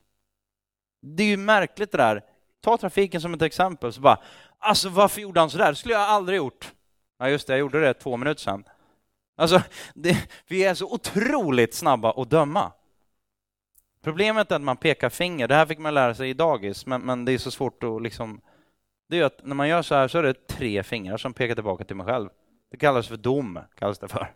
Det 1.02 1.24
är 1.24 1.28
ju 1.28 1.38
märkligt 1.38 1.92
det 1.92 1.98
där. 1.98 2.24
Ta 2.62 2.78
trafiken 2.78 3.22
som 3.22 3.34
ett 3.34 3.42
exempel. 3.42 3.94
Så 3.94 4.02
bara, 4.02 4.20
alltså 4.60 4.90
varför 4.90 5.22
gjorde 5.22 5.40
han 5.40 5.50
sådär? 5.50 5.70
Det 5.70 5.76
skulle 5.76 5.94
jag 5.94 6.04
aldrig 6.04 6.38
gjort. 6.38 6.72
Ja 7.20 7.30
just 7.30 7.48
det, 7.48 7.54
jag 7.54 7.60
gjorde 7.60 7.82
det 7.82 7.94
två 7.94 8.18
minuter 8.18 8.42
sedan. 8.42 8.64
Alltså, 9.38 9.62
det, 9.94 10.30
vi 10.48 10.64
är 10.64 10.74
så 10.74 10.94
otroligt 10.94 11.74
snabba 11.74 12.12
att 12.12 12.30
döma. 12.30 12.72
Problemet 14.04 14.52
är 14.52 14.56
att 14.56 14.62
man 14.62 14.78
pekar 14.78 15.10
finger. 15.10 15.48
Det 15.48 15.56
här 15.56 15.66
fick 15.66 15.80
man 15.80 15.94
lära 15.94 16.16
sig 16.16 16.30
i 16.30 16.34
dagis, 16.34 16.86
men, 16.86 17.02
men 17.02 17.26
det 17.26 17.32
är 17.32 17.38
så 17.38 17.52
svårt 17.52 17.84
att 17.84 18.02
liksom 18.02 18.42
det 19.12 19.20
är 19.20 19.24
att 19.24 19.46
när 19.46 19.56
man 19.56 19.68
gör 19.68 19.82
så 19.82 19.96
här 19.96 20.08
så 20.08 20.18
är 20.18 20.24
det 20.24 20.48
tre 20.48 20.84
fingrar 20.84 21.18
som 21.18 21.34
pekar 21.34 21.56
tillbaka 21.56 21.84
till 21.84 21.96
mig 21.96 22.06
själv. 22.06 22.30
Det 22.72 22.78
kallas 22.78 23.08
för 23.08 23.18
dom, 23.18 23.60
kallas 23.76 24.00
det 24.00 24.08
för. 24.08 24.34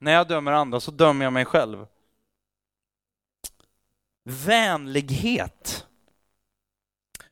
När 0.00 0.12
jag 0.12 0.28
dömer 0.28 0.52
andra 0.52 0.80
så 0.80 0.90
dömer 0.90 1.24
jag 1.24 1.32
mig 1.32 1.44
själv. 1.44 1.86
Vänlighet. 4.24 5.86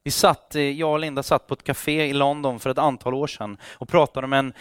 Vi 0.04 0.10
satt, 0.10 0.54
eh, 0.54 0.62
jag 0.62 0.92
och 0.92 0.98
Linda 0.98 1.22
satt 1.22 1.46
på 1.46 1.54
ett 1.54 1.64
café 1.64 2.06
i 2.06 2.12
London 2.12 2.60
för 2.60 2.70
ett 2.70 2.78
antal 2.78 3.14
år 3.14 3.26
sedan 3.26 3.56
och 3.78 3.88
pratade 3.88 4.26
med 4.26 4.38
en, 4.38 4.52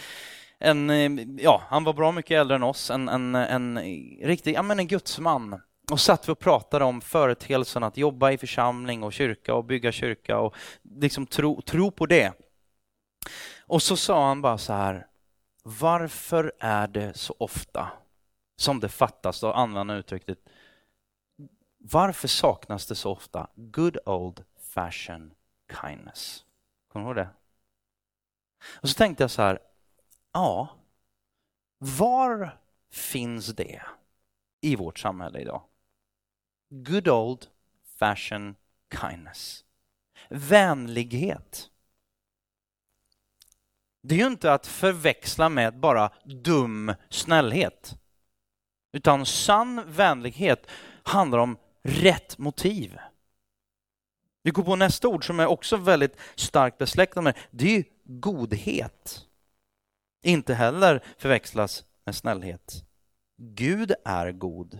en 0.59 0.89
eh, 0.89 1.25
ja, 1.43 1.61
han 1.67 1.83
var 1.83 1.93
bra 1.93 2.11
mycket 2.11 2.39
äldre 2.39 2.55
än 2.55 2.63
oss, 2.63 2.91
en, 2.91 3.09
en, 3.09 3.35
en 3.35 3.79
riktig, 4.21 4.55
ja 4.55 4.61
men 4.61 4.79
en 4.79 4.87
gudsman. 4.87 5.61
Och 5.91 5.99
satt 5.99 6.29
vi 6.29 6.33
och 6.33 6.39
pratade 6.39 6.85
om 6.85 7.01
företeelsen 7.01 7.83
att 7.83 7.97
jobba 7.97 8.31
i 8.31 8.37
församling 8.37 9.03
och 9.03 9.13
kyrka 9.13 9.55
och 9.55 9.65
bygga 9.65 9.91
kyrka 9.91 10.37
och 10.37 10.55
liksom 10.83 11.25
tro, 11.25 11.61
tro 11.61 11.91
på 11.91 12.05
det. 12.05 12.33
Och 13.59 13.83
så 13.83 13.97
sa 13.97 14.27
han 14.27 14.41
bara 14.41 14.57
så 14.57 14.73
här, 14.73 15.07
varför 15.63 16.53
är 16.59 16.87
det 16.87 17.17
så 17.17 17.35
ofta 17.39 17.87
som 18.55 18.79
det 18.79 18.89
fattas, 18.89 19.39
då 19.39 19.51
använda 19.51 19.95
uttrycket, 19.95 20.37
varför 21.79 22.27
saknas 22.27 22.87
det 22.87 22.95
så 22.95 23.11
ofta? 23.11 23.47
Good 23.55 23.97
old 24.05 24.43
fashion 24.73 25.33
kindness? 25.81 26.45
Kommer 26.87 27.05
du 27.05 27.09
ihåg 27.09 27.27
det? 27.27 27.29
Och 28.81 28.89
så 28.89 28.95
tänkte 28.95 29.23
jag 29.23 29.31
så 29.31 29.41
här, 29.41 29.59
ja, 30.31 30.69
var 31.77 32.57
finns 32.89 33.47
det 33.47 33.81
i 34.61 34.75
vårt 34.75 34.99
samhälle 34.99 35.39
idag? 35.39 35.63
good 36.71 37.07
old 37.07 37.47
fashion 37.99 38.55
kindness. 38.99 39.65
Vänlighet. 40.29 41.69
Det 44.03 44.15
är 44.15 44.19
ju 44.19 44.27
inte 44.27 44.53
att 44.53 44.67
förväxla 44.67 45.49
med 45.49 45.79
bara 45.79 46.11
dum 46.23 46.93
snällhet. 47.09 47.97
Utan 48.91 49.25
sann 49.25 49.83
vänlighet 49.87 50.67
handlar 51.03 51.37
om 51.37 51.57
rätt 51.81 52.37
motiv. 52.37 52.97
Vi 54.43 54.51
går 54.51 54.63
på 54.63 54.75
nästa 54.75 55.07
ord 55.07 55.25
som 55.25 55.39
är 55.39 55.45
också 55.45 55.77
väldigt 55.77 56.17
starkt 56.35 56.77
besläktat 56.77 57.23
med 57.23 57.37
det 57.51 57.75
är 57.75 57.85
godhet. 58.03 59.25
Inte 60.23 60.53
heller 60.53 61.03
förväxlas 61.17 61.85
med 62.05 62.15
snällhet. 62.15 62.85
Gud 63.37 63.93
är 64.05 64.31
god. 64.31 64.79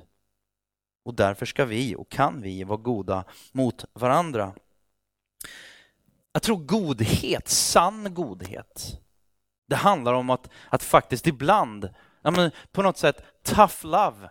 Och 1.05 1.13
därför 1.13 1.45
ska 1.45 1.65
vi 1.65 1.95
och 1.95 2.09
kan 2.09 2.41
vi 2.41 2.63
vara 2.63 2.77
goda 2.77 3.23
mot 3.51 3.85
varandra. 3.93 4.53
Jag 6.33 6.43
tror 6.43 6.57
godhet, 6.57 7.47
sann 7.47 8.13
godhet, 8.13 9.01
det 9.71 9.75
handlar 9.75 10.13
om 10.13 10.29
att, 10.29 10.49
att 10.69 10.83
faktiskt 10.83 11.27
ibland, 11.27 11.89
ja 12.21 12.31
men 12.31 12.51
på 12.71 12.81
något 12.81 12.97
sätt, 12.97 13.23
tough 13.43 13.85
love 13.85 14.29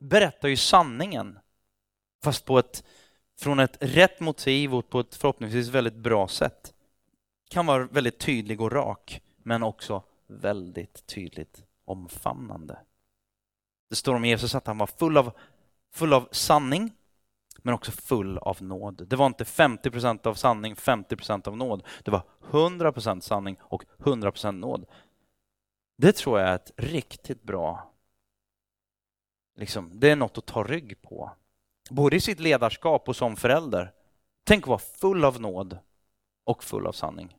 berättar 0.00 0.48
ju 0.48 0.56
sanningen. 0.56 1.38
Fast 2.24 2.44
på 2.44 2.58
ett, 2.58 2.84
från 3.38 3.60
ett 3.60 3.76
rätt 3.80 4.20
motiv 4.20 4.74
och 4.74 4.88
på 4.88 5.00
ett 5.00 5.14
förhoppningsvis 5.14 5.68
väldigt 5.68 5.94
bra 5.96 6.28
sätt. 6.28 6.74
Kan 7.48 7.66
vara 7.66 7.86
väldigt 7.86 8.18
tydlig 8.18 8.60
och 8.60 8.72
rak, 8.72 9.22
men 9.38 9.62
också 9.62 10.02
väldigt 10.26 11.06
tydligt 11.06 11.64
omfamnande. 11.84 12.78
Det 13.90 13.96
står 13.96 14.14
om 14.14 14.24
Jesus 14.24 14.54
att 14.54 14.66
han 14.66 14.78
var 14.78 14.86
full 14.86 15.16
av 15.16 15.32
full 15.92 16.12
av 16.12 16.28
sanning, 16.32 16.92
men 17.62 17.74
också 17.74 17.92
full 17.92 18.38
av 18.38 18.62
nåd. 18.62 19.08
Det 19.08 19.16
var 19.16 19.26
inte 19.26 19.44
50 19.44 19.90
procent 19.90 20.26
av 20.26 20.34
sanning, 20.34 20.76
50 20.76 21.16
procent 21.16 21.46
av 21.46 21.56
nåd. 21.56 21.82
Det 22.02 22.10
var 22.10 22.22
100 22.50 22.92
procent 22.92 23.24
sanning 23.24 23.56
och 23.60 23.84
100 23.98 24.32
procent 24.32 24.60
nåd. 24.60 24.86
Det 25.96 26.16
tror 26.16 26.40
jag 26.40 26.48
är 26.48 26.54
ett 26.54 26.72
riktigt 26.76 27.42
bra... 27.42 27.92
Liksom, 29.58 29.90
det 30.00 30.10
är 30.10 30.16
något 30.16 30.38
att 30.38 30.46
ta 30.46 30.62
rygg 30.62 31.02
på. 31.02 31.32
Både 31.90 32.16
i 32.16 32.20
sitt 32.20 32.40
ledarskap 32.40 33.08
och 33.08 33.16
som 33.16 33.36
förälder. 33.36 33.92
Tänk 34.44 34.64
att 34.64 34.68
vara 34.68 34.78
full 34.78 35.24
av 35.24 35.40
nåd 35.40 35.78
och 36.44 36.64
full 36.64 36.86
av 36.86 36.92
sanning. 36.92 37.36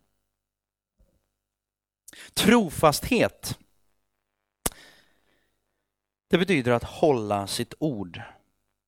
Trofasthet. 2.33 3.59
Det 6.29 6.37
betyder 6.37 6.71
att 6.71 6.83
hålla 6.83 7.47
sitt 7.47 7.73
ord 7.79 8.21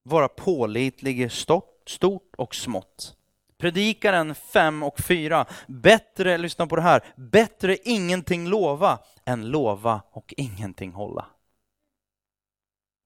vara 0.04 0.28
pålitlig 0.28 1.22
i 1.22 1.30
stort, 1.30 1.76
och 2.38 2.56
smått. 2.56 3.16
Predikaren 3.58 4.36
5 4.36 4.84
och 4.84 5.00
4. 5.00 5.46
Bättre, 5.68 6.38
lyssna 6.38 6.68
på 6.68 6.76
det 6.76 6.82
här, 6.82 7.04
bättre 7.16 7.78
ingenting 7.84 8.48
lova 8.48 9.00
än 9.26 9.48
lova 9.48 10.02
och 10.12 10.34
ingenting 10.38 10.92
hålla. 10.92 11.26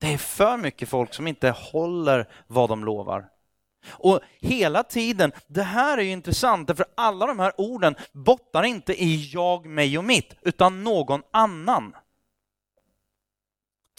Det 0.04 0.14
är 0.14 0.18
för 0.18 0.58
mycket 0.58 0.90
folk 0.90 1.14
som 1.14 1.28
inte 1.28 1.50
håller 1.50 2.30
vad 2.48 2.70
de 2.70 2.86
lovar. 2.86 3.30
Och 3.88 4.20
hela 4.40 4.84
tiden, 4.84 5.32
det 5.48 5.64
här 5.64 5.98
är 5.98 6.02
ju 6.02 6.12
intressant, 6.12 6.78
för 6.78 6.86
alla 6.96 7.28
de 7.28 7.40
här 7.40 7.62
orden 7.62 7.96
bottnar 8.12 8.64
inte 8.64 9.04
i 9.04 9.30
jag, 9.34 9.66
mig 9.66 9.98
och 9.98 10.04
mitt, 10.04 10.36
utan 10.42 10.84
någon 10.84 11.22
annan. 11.32 11.96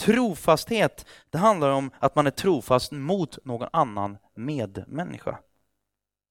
Trofasthet, 0.00 1.06
det 1.30 1.38
handlar 1.38 1.70
om 1.70 1.90
att 1.98 2.14
man 2.14 2.26
är 2.26 2.30
trofast 2.30 2.92
mot 2.92 3.44
någon 3.44 3.68
annan 3.72 4.18
medmänniska. 4.34 5.38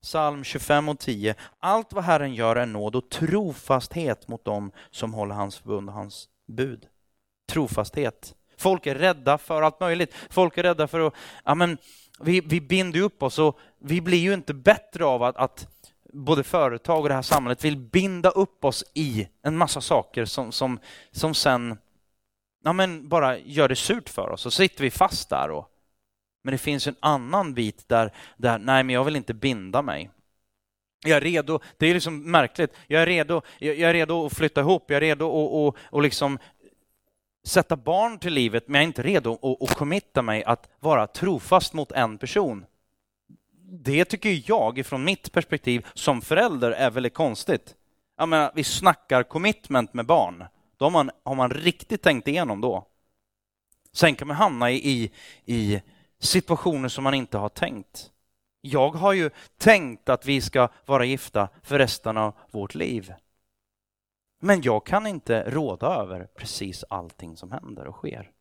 Psalm 0.01 0.43
25 0.43 0.89
och 0.89 0.99
10. 0.99 1.35
Allt 1.59 1.93
vad 1.93 2.03
Herren 2.03 2.33
gör 2.33 2.55
är 2.55 2.65
nåd 2.65 2.95
och 2.95 3.09
trofasthet 3.09 4.27
mot 4.27 4.45
dem 4.45 4.71
som 4.91 5.13
håller 5.13 5.35
hans 5.35 5.57
förbund 5.57 5.89
och 5.89 5.95
hans 5.95 6.29
bud. 6.47 6.87
Trofasthet. 7.51 8.35
Folk 8.63 8.87
är 8.87 8.95
rädda 8.95 9.37
för 9.37 9.61
allt 9.61 9.79
möjligt. 9.79 10.15
Folk 10.29 10.57
är 10.57 10.63
rädda 10.63 10.87
för 10.87 11.07
att, 11.07 11.13
ja 11.45 11.55
men, 11.55 11.77
vi, 12.19 12.41
vi 12.41 12.61
binder 12.61 12.99
upp 12.99 13.23
oss 13.23 13.39
och 13.39 13.59
vi 13.79 14.01
blir 14.01 14.17
ju 14.17 14.33
inte 14.33 14.53
bättre 14.53 15.05
av 15.05 15.23
att, 15.23 15.37
att 15.37 15.67
både 16.13 16.43
företag 16.43 17.01
och 17.01 17.09
det 17.09 17.15
här 17.15 17.21
samhället 17.21 17.65
vill 17.65 17.77
binda 17.77 18.29
upp 18.29 18.65
oss 18.65 18.83
i 18.93 19.27
en 19.43 19.57
massa 19.57 19.81
saker 19.81 20.25
som, 20.25 20.51
som, 20.51 20.79
som 21.11 21.33
sen 21.33 21.77
ja, 22.63 22.73
men 22.73 23.09
bara 23.09 23.37
gör 23.37 23.69
det 23.69 23.75
surt 23.75 24.09
för 24.09 24.29
oss. 24.29 24.45
Och 24.45 24.53
så 24.53 24.57
sitter 24.57 24.83
vi 24.83 24.91
fast 24.91 25.29
där. 25.29 25.51
Och, 25.51 25.69
men 26.43 26.51
det 26.51 26.57
finns 26.57 26.87
en 26.87 26.95
annan 26.99 27.53
bit 27.53 27.89
där, 27.89 28.11
där 28.37 28.59
nej, 28.59 28.83
men 28.83 28.93
jag 28.93 29.03
vill 29.03 29.15
inte 29.15 29.33
binda 29.33 29.81
mig. 29.81 30.09
Jag 31.05 31.17
är 31.17 31.21
redo, 31.21 31.59
det 31.77 31.87
är 31.87 31.93
liksom 31.93 32.31
märkligt, 32.31 32.73
jag 32.87 33.01
är 33.01 33.05
redo, 33.05 33.41
jag 33.59 33.79
är 33.79 33.93
redo 33.93 34.25
att 34.25 34.33
flytta 34.33 34.61
ihop, 34.61 34.85
jag 34.87 34.97
är 34.97 35.01
redo 35.01 35.25
att 35.25 35.51
och, 35.51 35.77
och 35.81 36.01
liksom 36.01 36.39
sätta 37.43 37.75
barn 37.75 38.19
till 38.19 38.33
livet, 38.33 38.67
men 38.67 38.75
jag 38.75 38.83
är 38.83 38.87
inte 38.87 39.03
redo 39.03 39.33
att, 39.33 39.69
att 39.69 39.77
committa 39.77 40.21
mig 40.21 40.43
att 40.43 40.69
vara 40.79 41.07
trofast 41.07 41.73
mot 41.73 41.91
en 41.91 42.17
person. 42.17 42.65
Det 43.65 44.05
tycker 44.05 44.43
jag, 44.45 44.85
från 44.85 45.03
mitt 45.03 45.31
perspektiv 45.31 45.85
som 45.93 46.21
förälder, 46.21 46.71
är 46.71 46.91
väldigt 46.91 47.13
konstigt. 47.13 47.75
Jag 48.17 48.29
menar, 48.29 48.51
vi 48.55 48.63
snackar 48.63 49.23
commitment 49.23 49.93
med 49.93 50.05
barn. 50.05 50.45
Då 50.77 50.85
har 50.85 50.89
man, 50.89 51.11
har 51.23 51.35
man 51.35 51.49
riktigt 51.49 52.01
tänkt 52.01 52.27
igenom 52.27 52.61
då. 52.61 52.87
Sen 53.93 54.15
kan 54.15 54.27
man 54.27 54.37
hamna 54.37 54.71
i, 54.71 54.89
i, 54.91 55.11
i 55.45 55.81
situationer 56.19 56.89
som 56.89 57.03
man 57.03 57.13
inte 57.13 57.37
har 57.37 57.49
tänkt. 57.49 58.11
Jag 58.61 58.89
har 58.89 59.13
ju 59.13 59.29
tänkt 59.57 60.09
att 60.09 60.25
vi 60.25 60.41
ska 60.41 60.69
vara 60.85 61.05
gifta 61.05 61.49
för 61.63 61.77
resten 61.77 62.17
av 62.17 62.33
vårt 62.51 62.75
liv. 62.75 63.13
Men 64.45 64.61
jag 64.61 64.85
kan 64.85 65.07
inte 65.07 65.49
råda 65.49 65.87
över 65.87 66.25
precis 66.25 66.83
allting 66.89 67.37
som 67.37 67.51
händer 67.51 67.87
och 67.87 67.95
sker. 67.95 68.31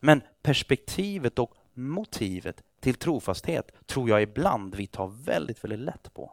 Men 0.00 0.22
perspektivet 0.42 1.38
och 1.38 1.54
motivet 1.72 2.62
till 2.80 2.94
trofasthet 2.94 3.86
tror 3.86 4.08
jag 4.08 4.22
ibland 4.22 4.74
vi 4.74 4.86
tar 4.86 5.06
väldigt, 5.06 5.64
väldigt 5.64 5.80
lätt 5.80 6.14
på. 6.14 6.32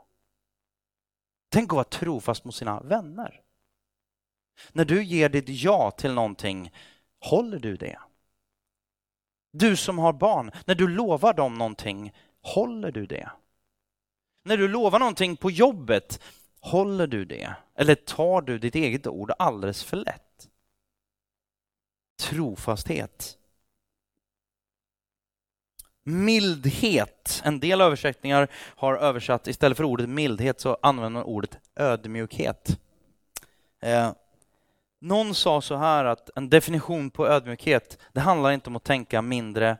Tänk 1.49 1.69
att 1.69 1.75
vara 1.75 1.83
trofast 1.83 2.45
mot 2.45 2.55
sina 2.55 2.79
vänner. 2.79 3.41
När 4.71 4.85
du 4.85 5.03
ger 5.03 5.29
ditt 5.29 5.49
ja 5.49 5.91
till 5.91 6.13
någonting, 6.13 6.73
håller 7.19 7.59
du 7.59 7.77
det? 7.77 7.99
Du 9.51 9.75
som 9.75 9.99
har 9.99 10.13
barn, 10.13 10.51
när 10.65 10.75
du 10.75 10.87
lovar 10.87 11.33
dem 11.33 11.53
någonting, 11.53 12.13
håller 12.41 12.91
du 12.91 13.05
det? 13.05 13.31
När 14.43 14.57
du 14.57 14.67
lovar 14.67 14.99
någonting 14.99 15.37
på 15.37 15.51
jobbet, 15.51 16.21
håller 16.71 17.07
du 17.07 17.25
det? 17.25 17.55
Eller 17.75 17.95
tar 17.95 18.41
du 18.41 18.59
ditt 18.59 18.75
eget 18.75 19.07
ord 19.07 19.31
alldeles 19.39 19.83
för 19.83 19.97
lätt? 19.97 20.49
Trofasthet. 22.19 23.37
Mildhet. 26.03 27.41
En 27.45 27.59
del 27.59 27.81
översättningar 27.81 28.47
har 28.53 28.95
översatt, 28.95 29.47
istället 29.47 29.77
för 29.77 29.83
ordet 29.83 30.09
mildhet 30.09 30.61
så 30.61 30.77
använder 30.81 31.09
man 31.19 31.23
ordet 31.23 31.57
ödmjukhet. 31.75 32.79
Eh, 33.79 34.11
någon 34.99 35.35
sa 35.35 35.61
så 35.61 35.75
här 35.75 36.05
att 36.05 36.29
en 36.35 36.49
definition 36.49 37.09
på 37.09 37.27
ödmjukhet, 37.27 37.97
det 38.13 38.19
handlar 38.19 38.51
inte 38.51 38.69
om 38.69 38.75
att 38.75 38.83
tänka 38.83 39.21
mindre 39.21 39.77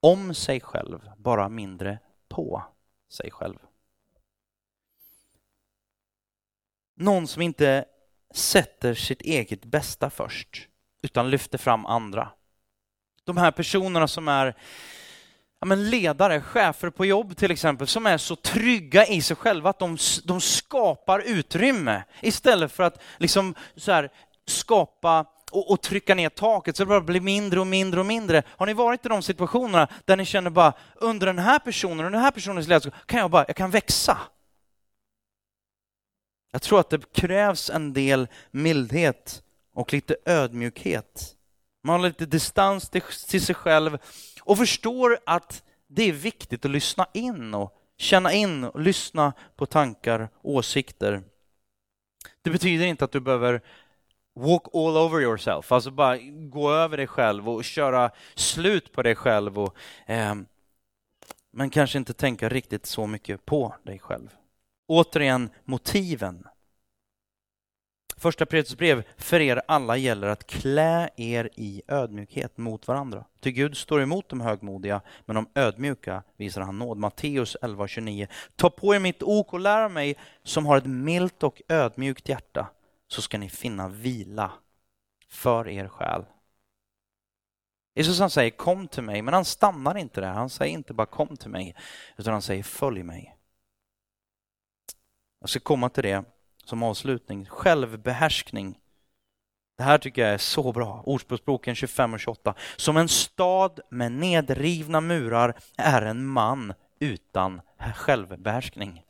om 0.00 0.34
sig 0.34 0.60
själv, 0.60 1.10
bara 1.16 1.48
mindre 1.48 1.98
på 2.28 2.62
sig 3.08 3.30
själv. 3.30 3.58
Någon 6.96 7.26
som 7.26 7.42
inte 7.42 7.84
sätter 8.34 8.94
sitt 8.94 9.22
eget 9.22 9.64
bästa 9.64 10.10
först, 10.10 10.68
utan 11.02 11.30
lyfter 11.30 11.58
fram 11.58 11.86
andra. 11.86 12.28
De 13.24 13.36
här 13.36 13.50
personerna 13.50 14.08
som 14.08 14.28
är 14.28 14.54
ja, 15.60 15.66
men 15.66 15.90
ledare, 15.90 16.40
chefer 16.40 16.90
på 16.90 17.06
jobb 17.06 17.36
till 17.36 17.50
exempel, 17.50 17.86
som 17.86 18.06
är 18.06 18.18
så 18.18 18.36
trygga 18.36 19.06
i 19.06 19.22
sig 19.22 19.36
själva 19.36 19.70
att 19.70 19.78
de, 19.78 19.96
de 20.24 20.40
skapar 20.40 21.20
utrymme 21.26 22.02
istället 22.20 22.72
för 22.72 22.82
att 22.82 23.02
liksom 23.18 23.54
så 23.76 23.92
här, 23.92 24.10
skapa 24.46 25.26
och, 25.50 25.70
och, 25.70 25.80
trycka 25.80 26.14
ner 26.14 26.28
taket 26.28 26.76
så 26.76 26.82
det 26.82 26.88
bara 26.88 27.00
blir 27.00 27.20
mindre 27.20 27.60
och 27.60 27.66
mindre 27.66 28.00
och 28.00 28.06
mindre. 28.06 28.42
Har 28.48 28.66
ni 28.66 28.72
varit 28.72 29.06
i 29.06 29.08
de 29.08 29.22
situationerna 29.22 29.88
där 30.04 30.16
ni 30.16 30.24
känner 30.24 30.50
bara 30.50 30.72
under 30.94 31.26
den 31.26 31.38
här 31.38 31.58
personen 31.58 32.06
och 32.06 32.12
den 32.12 32.20
här 32.20 32.30
personens 32.30 32.68
ledarskap 32.68 32.94
kan 33.06 33.20
jag 33.20 33.30
bara, 33.30 33.44
jag 33.48 33.56
kan 33.56 33.70
växa. 33.70 34.18
Jag 36.56 36.62
tror 36.62 36.80
att 36.80 36.90
det 36.90 37.12
krävs 37.12 37.70
en 37.70 37.92
del 37.92 38.28
mildhet 38.50 39.42
och 39.74 39.92
lite 39.92 40.16
ödmjukhet. 40.24 41.36
Man 41.84 42.00
har 42.00 42.08
lite 42.08 42.26
distans 42.26 42.90
till, 42.90 43.42
sig 43.42 43.54
själv 43.54 43.98
och 44.42 44.58
förstår 44.58 45.18
att 45.26 45.62
det 45.86 46.02
är 46.02 46.12
viktigt 46.12 46.64
att 46.64 46.70
lyssna 46.70 47.06
in 47.12 47.54
och 47.54 47.78
känna 47.98 48.32
in 48.32 48.64
och 48.64 48.80
lyssna 48.80 49.32
på 49.56 49.66
tankar 49.66 50.28
och 50.34 50.50
åsikter. 50.50 51.22
Det 52.42 52.50
betyder 52.50 52.86
inte 52.86 53.04
att 53.04 53.12
du 53.12 53.20
behöver 53.20 53.60
walk 54.34 54.62
all 54.74 54.96
over 54.96 55.20
yourself, 55.20 55.72
alltså 55.72 55.90
bara 55.90 56.18
gå 56.50 56.72
över 56.72 56.96
dig 56.96 57.06
själv 57.06 57.48
och 57.48 57.64
köra 57.64 58.10
slut 58.34 58.92
på 58.92 59.02
dig 59.02 59.14
själv. 59.14 59.58
Och, 59.58 59.76
eh, 60.06 60.34
men 61.52 61.70
kanske 61.70 61.98
inte 61.98 62.12
tänka 62.12 62.48
riktigt 62.48 62.86
så 62.86 63.06
mycket 63.06 63.46
på 63.46 63.74
dig 63.82 63.98
själv. 63.98 64.28
Återigen, 64.86 65.50
motiven. 65.64 66.46
Första 68.16 68.46
Petrus 68.46 68.76
brev, 68.76 69.02
för 69.16 69.40
er 69.40 69.62
alla 69.68 69.96
gäller 69.96 70.28
att 70.28 70.46
klä 70.46 71.10
er 71.16 71.50
i 71.54 71.82
ödmjukhet 71.88 72.58
mot 72.58 72.88
varandra. 72.88 73.24
Ty 73.40 73.52
Gud 73.52 73.76
står 73.76 74.02
emot 74.02 74.28
de 74.28 74.40
högmodiga, 74.40 75.00
men 75.24 75.36
de 75.36 75.48
ödmjuka 75.54 76.22
visar 76.36 76.60
han 76.60 76.78
nåd. 76.78 76.98
Matteus 76.98 77.56
11.29. 77.62 78.28
Ta 78.56 78.70
på 78.70 78.94
er 78.94 78.98
mitt 78.98 79.22
ok 79.22 79.52
och 79.52 79.60
lär 79.60 79.88
mig 79.88 80.16
som 80.42 80.66
har 80.66 80.76
ett 80.76 80.86
milt 80.86 81.42
och 81.42 81.62
ödmjukt 81.68 82.28
hjärta, 82.28 82.70
så 83.08 83.22
ska 83.22 83.38
ni 83.38 83.48
finna 83.48 83.88
vila 83.88 84.52
för 85.28 85.68
er 85.68 85.88
själ. 85.88 86.24
Jesus 87.94 88.20
han 88.20 88.30
säger 88.30 88.50
kom 88.50 88.88
till 88.88 89.02
mig, 89.02 89.22
men 89.22 89.34
han 89.34 89.44
stannar 89.44 89.96
inte 89.96 90.20
där. 90.20 90.32
Han 90.32 90.50
säger 90.50 90.72
inte 90.72 90.94
bara 90.94 91.06
kom 91.06 91.36
till 91.36 91.50
mig, 91.50 91.74
utan 92.16 92.32
han 92.32 92.42
säger 92.42 92.62
följ 92.62 93.02
mig. 93.02 93.35
Jag 95.46 95.50
ska 95.50 95.60
komma 95.60 95.88
till 95.88 96.02
det 96.02 96.24
som 96.64 96.82
avslutning. 96.82 97.46
Självbehärskning. 97.46 98.78
Det 99.76 99.82
här 99.82 99.98
tycker 99.98 100.22
jag 100.22 100.34
är 100.34 100.38
så 100.38 100.72
bra. 100.72 101.02
Ordspråksboken 101.06 101.74
25 101.74 102.14
och 102.14 102.20
28. 102.20 102.54
Som 102.76 102.96
en 102.96 103.08
stad 103.08 103.80
med 103.90 104.12
nedrivna 104.12 105.00
murar 105.00 105.58
är 105.76 106.02
en 106.02 106.26
man 106.26 106.72
utan 106.98 107.60
självbehärskning. 107.94 109.02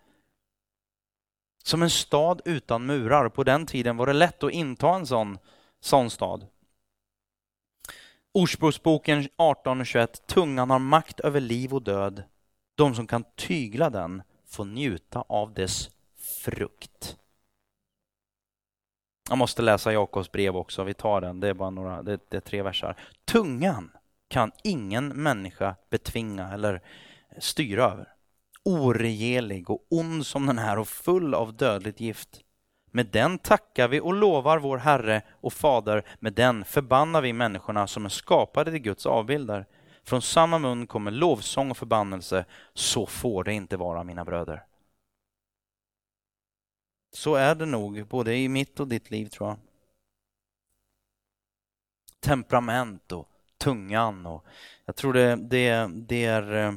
Som 1.64 1.82
en 1.82 1.90
stad 1.90 2.40
utan 2.44 2.86
murar. 2.86 3.28
På 3.28 3.44
den 3.44 3.66
tiden 3.66 3.96
var 3.96 4.06
det 4.06 4.12
lätt 4.12 4.42
att 4.42 4.52
inta 4.52 4.94
en 4.94 5.06
sån, 5.06 5.38
sån 5.80 6.10
stad. 6.10 6.46
Ordspråksboken 8.34 9.28
18 9.36 9.80
och 9.80 9.86
21. 9.86 10.26
Tungan 10.26 10.70
har 10.70 10.78
makt 10.78 11.20
över 11.20 11.40
liv 11.40 11.74
och 11.74 11.82
död. 11.82 12.22
De 12.74 12.94
som 12.94 13.06
kan 13.06 13.24
tygla 13.36 13.90
den 13.90 14.22
får 14.46 14.64
njuta 14.64 15.24
av 15.28 15.54
dess 15.54 15.95
frukt. 16.50 17.16
Jag 19.28 19.38
måste 19.38 19.62
läsa 19.62 19.92
Jakobs 19.92 20.32
brev 20.32 20.56
också, 20.56 20.84
vi 20.84 20.94
tar 20.94 21.20
den, 21.20 21.40
det 21.40 21.48
är 21.48 21.54
bara 21.54 21.70
några, 21.70 22.02
det, 22.02 22.20
det 22.28 22.36
är 22.36 22.40
tre 22.40 22.62
versar. 22.62 22.96
Tungan 23.24 23.90
kan 24.28 24.52
ingen 24.64 25.08
människa 25.08 25.76
betvinga 25.90 26.52
eller 26.52 26.82
styra 27.38 27.84
över. 27.84 28.08
Oregelig 28.64 29.70
och 29.70 29.86
ond 29.90 30.26
som 30.26 30.46
den 30.46 30.58
är 30.58 30.78
och 30.78 30.88
full 30.88 31.34
av 31.34 31.56
dödligt 31.56 32.00
gift. 32.00 32.40
Med 32.90 33.06
den 33.06 33.38
tackar 33.38 33.88
vi 33.88 34.00
och 34.00 34.14
lovar 34.14 34.58
vår 34.58 34.78
Herre 34.78 35.22
och 35.30 35.52
Fader, 35.52 36.04
med 36.20 36.32
den 36.32 36.64
förbannar 36.64 37.22
vi 37.22 37.32
människorna 37.32 37.86
som 37.86 38.04
är 38.04 38.08
skapade 38.08 38.70
till 38.70 38.80
Guds 38.80 39.06
avbilder. 39.06 39.66
Från 40.04 40.22
samma 40.22 40.58
mun 40.58 40.86
kommer 40.86 41.10
lovsång 41.10 41.70
och 41.70 41.76
förbannelse, 41.76 42.44
så 42.74 43.06
får 43.06 43.44
det 43.44 43.52
inte 43.52 43.76
vara 43.76 44.04
mina 44.04 44.24
bröder. 44.24 44.64
Så 47.12 47.34
är 47.34 47.54
det 47.54 47.66
nog, 47.66 48.06
både 48.06 48.36
i 48.36 48.48
mitt 48.48 48.80
och 48.80 48.88
ditt 48.88 49.10
liv 49.10 49.26
tror 49.26 49.48
jag. 49.48 49.58
Temperament 52.20 53.12
och 53.12 53.28
tungan 53.58 54.26
och 54.26 54.44
jag 54.84 54.96
tror 54.96 55.12
det, 55.12 55.36
det, 55.36 55.90
det 55.94 56.24
är 56.24 56.54
eh, 56.54 56.72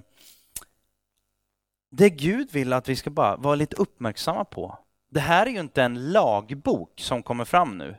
det 1.92 2.10
Gud 2.10 2.52
vill 2.52 2.74
att 2.74 2.90
vi 2.90 2.96
ska 2.96 3.10
bara 3.10 3.36
vara 3.36 3.56
lite 3.56 3.76
uppmärksamma 3.76 4.46
på. 4.46 4.78
Det 5.10 5.20
här 5.20 5.46
är 5.46 5.50
ju 5.50 5.60
inte 5.60 5.84
en 5.84 6.12
lagbok 6.12 7.00
som 7.00 7.24
kommer 7.24 7.46
fram 7.46 7.78
nu. 7.78 7.96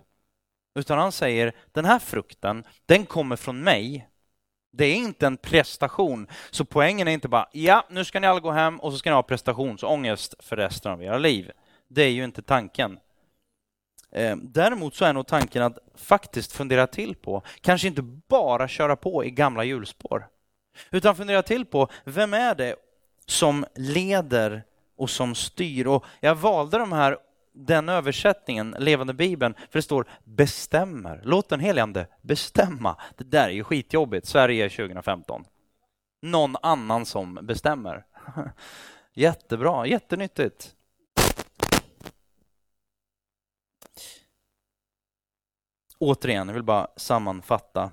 Utan 0.74 0.98
han 0.98 1.12
säger, 1.12 1.54
den 1.72 1.84
här 1.84 1.98
frukten, 1.98 2.64
den 2.86 3.06
kommer 3.06 3.36
från 3.36 3.60
mig. 3.60 4.08
Det 4.72 4.84
är 4.84 4.94
inte 4.94 5.26
en 5.26 5.36
prestation. 5.36 6.26
Så 6.50 6.64
poängen 6.64 7.08
är 7.08 7.12
inte 7.12 7.28
bara, 7.28 7.48
ja, 7.52 7.86
nu 7.90 8.04
ska 8.04 8.20
ni 8.20 8.26
alla 8.26 8.40
gå 8.40 8.50
hem 8.50 8.80
och 8.80 8.92
så 8.92 8.98
ska 8.98 9.10
ni 9.10 9.14
ha 9.14 9.22
prestationsångest 9.22 10.34
för 10.38 10.56
resten 10.56 10.92
av 10.92 11.02
era 11.02 11.18
liv. 11.18 11.50
Det 11.92 12.02
är 12.02 12.10
ju 12.10 12.24
inte 12.24 12.42
tanken. 12.42 12.98
Eh, 14.12 14.36
däremot 14.36 14.94
så 14.94 15.04
är 15.04 15.12
nog 15.12 15.26
tanken 15.26 15.62
att 15.62 15.78
faktiskt 15.94 16.52
fundera 16.52 16.86
till 16.86 17.14
på, 17.14 17.42
kanske 17.60 17.88
inte 17.88 18.02
bara 18.02 18.68
köra 18.68 18.96
på 18.96 19.24
i 19.24 19.30
gamla 19.30 19.64
hjulspår, 19.64 20.28
utan 20.90 21.16
fundera 21.16 21.42
till 21.42 21.66
på, 21.66 21.88
vem 22.04 22.34
är 22.34 22.54
det 22.54 22.76
som 23.26 23.66
leder 23.74 24.64
och 24.96 25.10
som 25.10 25.34
styr? 25.34 25.86
Och 25.86 26.04
jag 26.20 26.34
valde 26.34 26.78
de 26.78 26.92
här, 26.92 27.18
den 27.52 27.88
översättningen, 27.88 28.76
Levande 28.78 29.14
Bibeln, 29.14 29.54
för 29.54 29.78
det 29.78 29.82
står 29.82 30.08
bestämmer. 30.24 31.20
Låt 31.24 31.48
den 31.48 31.60
helige 31.60 32.06
bestämma. 32.22 32.96
Det 33.16 33.24
där 33.24 33.48
är 33.48 33.52
ju 33.52 33.64
skitjobbigt, 33.64 34.26
Sverige 34.26 34.68
2015. 34.68 35.44
Någon 36.22 36.56
annan 36.62 37.06
som 37.06 37.38
bestämmer. 37.42 38.04
Jättebra, 39.14 39.86
jättenyttigt. 39.86 40.74
Återigen, 46.00 46.48
jag 46.48 46.54
vill 46.54 46.62
bara 46.62 46.88
sammanfatta. 46.96 47.90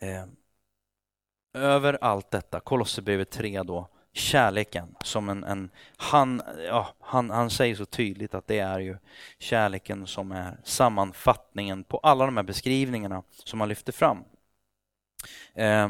Eh, 0.00 0.24
över 1.54 1.98
allt 2.00 2.30
detta, 2.30 2.60
Kolosserbrevet 2.60 3.30
3 3.30 3.62
då, 3.62 3.88
kärleken 4.12 4.96
som 5.04 5.28
en, 5.28 5.44
en 5.44 5.70
han, 5.96 6.42
ja, 6.66 6.88
han, 7.00 7.30
han 7.30 7.50
säger 7.50 7.74
så 7.74 7.84
tydligt 7.84 8.34
att 8.34 8.46
det 8.46 8.58
är 8.58 8.78
ju 8.78 8.96
kärleken 9.38 10.06
som 10.06 10.32
är 10.32 10.60
sammanfattningen 10.64 11.84
på 11.84 11.98
alla 11.98 12.26
de 12.26 12.36
här 12.36 12.44
beskrivningarna 12.44 13.22
som 13.44 13.60
han 13.60 13.68
lyfter 13.68 13.92
fram. 13.92 14.24
Eh, 15.54 15.88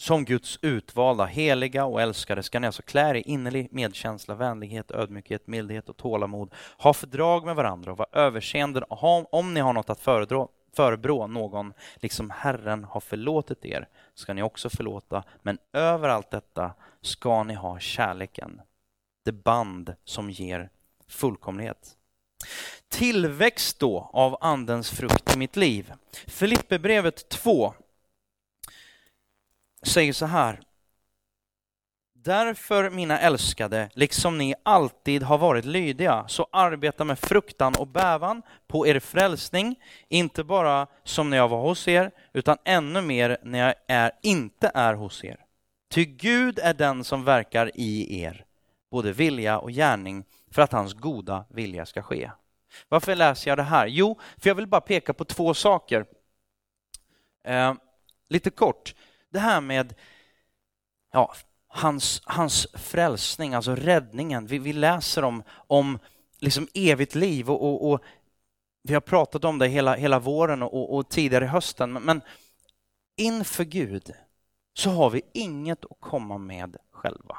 som 0.00 0.24
Guds 0.24 0.58
utvalda, 0.62 1.24
heliga 1.24 1.84
och 1.84 2.02
älskade 2.02 2.42
ska 2.42 2.60
ni 2.60 2.66
alltså 2.66 2.82
klä 2.82 3.10
er 3.10 3.14
i 3.14 3.20
innerlig 3.20 3.68
medkänsla, 3.70 4.34
vänlighet, 4.34 4.90
ödmjukhet, 4.90 5.46
mildhet 5.46 5.88
och 5.88 5.96
tålamod. 5.96 6.54
Ha 6.78 6.94
fördrag 6.94 7.46
med 7.46 7.56
varandra 7.56 7.92
och 7.92 7.98
var 7.98 8.06
överseende 8.12 8.82
om 9.30 9.54
ni 9.54 9.60
har 9.60 9.72
något 9.72 9.90
att 9.90 10.00
föredra, 10.00 10.46
förebrå 10.76 11.26
någon, 11.26 11.72
liksom 11.96 12.30
Herren 12.30 12.84
har 12.84 13.00
förlåtit 13.00 13.64
er, 13.64 13.88
ska 14.14 14.34
ni 14.34 14.42
också 14.42 14.70
förlåta. 14.70 15.24
Men 15.42 15.58
över 15.72 16.08
allt 16.08 16.30
detta 16.30 16.74
ska 17.00 17.42
ni 17.42 17.54
ha 17.54 17.78
kärleken, 17.78 18.60
det 19.24 19.32
band 19.32 19.94
som 20.04 20.30
ger 20.30 20.70
fullkomlighet. 21.08 21.94
Tillväxt 22.88 23.78
då 23.78 24.10
av 24.12 24.36
Andens 24.40 24.90
frukt 24.90 25.34
i 25.34 25.38
mitt 25.38 25.56
liv. 25.56 25.92
Filipperbrevet 26.26 27.28
2 27.28 27.74
säger 29.82 30.12
så 30.12 30.26
här. 30.26 30.60
Därför, 32.24 32.90
mina 32.90 33.18
älskade, 33.18 33.90
liksom 33.92 34.38
ni 34.38 34.54
alltid 34.62 35.22
har 35.22 35.38
varit 35.38 35.64
lydiga, 35.64 36.24
så 36.28 36.46
arbeta 36.52 37.04
med 37.04 37.18
fruktan 37.18 37.74
och 37.78 37.86
bävan 37.86 38.42
på 38.66 38.86
er 38.86 39.00
frälsning, 39.00 39.76
inte 40.08 40.44
bara 40.44 40.86
som 41.04 41.30
när 41.30 41.36
jag 41.36 41.48
var 41.48 41.62
hos 41.62 41.88
er, 41.88 42.10
utan 42.32 42.56
ännu 42.64 43.02
mer 43.02 43.38
när 43.42 43.58
jag 43.58 43.74
är, 43.88 44.12
inte 44.22 44.70
är 44.74 44.94
hos 44.94 45.24
er. 45.24 45.44
Ty 45.90 46.04
Gud 46.04 46.58
är 46.58 46.74
den 46.74 47.04
som 47.04 47.24
verkar 47.24 47.70
i 47.74 48.20
er, 48.22 48.44
både 48.90 49.12
vilja 49.12 49.58
och 49.58 49.70
gärning, 49.70 50.24
för 50.50 50.62
att 50.62 50.72
hans 50.72 50.94
goda 50.94 51.44
vilja 51.48 51.86
ska 51.86 52.02
ske. 52.02 52.30
Varför 52.88 53.14
läser 53.14 53.50
jag 53.50 53.58
det 53.58 53.62
här? 53.62 53.86
Jo, 53.86 54.18
för 54.36 54.50
jag 54.50 54.54
vill 54.54 54.66
bara 54.66 54.80
peka 54.80 55.14
på 55.14 55.24
två 55.24 55.54
saker. 55.54 56.06
Eh, 57.44 57.74
lite 58.28 58.50
kort 58.50 58.94
det 59.30 59.38
här 59.38 59.60
med 59.60 59.94
ja, 61.12 61.34
hans, 61.68 62.22
hans 62.24 62.66
frälsning, 62.74 63.54
alltså 63.54 63.74
räddningen. 63.74 64.46
Vi, 64.46 64.58
vi 64.58 64.72
läser 64.72 65.24
om, 65.24 65.42
om 65.50 65.98
liksom 66.38 66.68
evigt 66.74 67.14
liv 67.14 67.50
och, 67.50 67.62
och, 67.62 67.92
och 67.92 68.00
vi 68.82 68.94
har 68.94 69.00
pratat 69.00 69.44
om 69.44 69.58
det 69.58 69.68
hela, 69.68 69.96
hela 69.96 70.18
våren 70.18 70.62
och, 70.62 70.94
och 70.96 71.08
tidigare 71.08 71.44
i 71.44 71.48
hösten. 71.48 71.92
Men, 71.92 72.02
men 72.02 72.20
inför 73.16 73.64
Gud 73.64 74.12
så 74.74 74.90
har 74.90 75.10
vi 75.10 75.22
inget 75.32 75.84
att 75.84 76.00
komma 76.00 76.38
med 76.38 76.76
själva. 76.92 77.38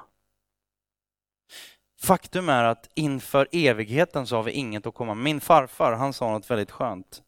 Faktum 2.02 2.50
är 2.50 2.64
att 2.64 2.90
inför 2.94 3.48
evigheten 3.52 4.28
så 4.28 4.36
har 4.36 4.44
vi 4.44 4.52
inget 4.52 4.86
att 4.86 4.94
komma 4.94 5.14
med. 5.14 5.24
Min 5.24 5.42
farfar, 5.42 5.94
han 5.94 6.14
sa 6.14 6.32
något 6.32 6.52
väldigt 6.52 6.72
skönt. 6.72 7.24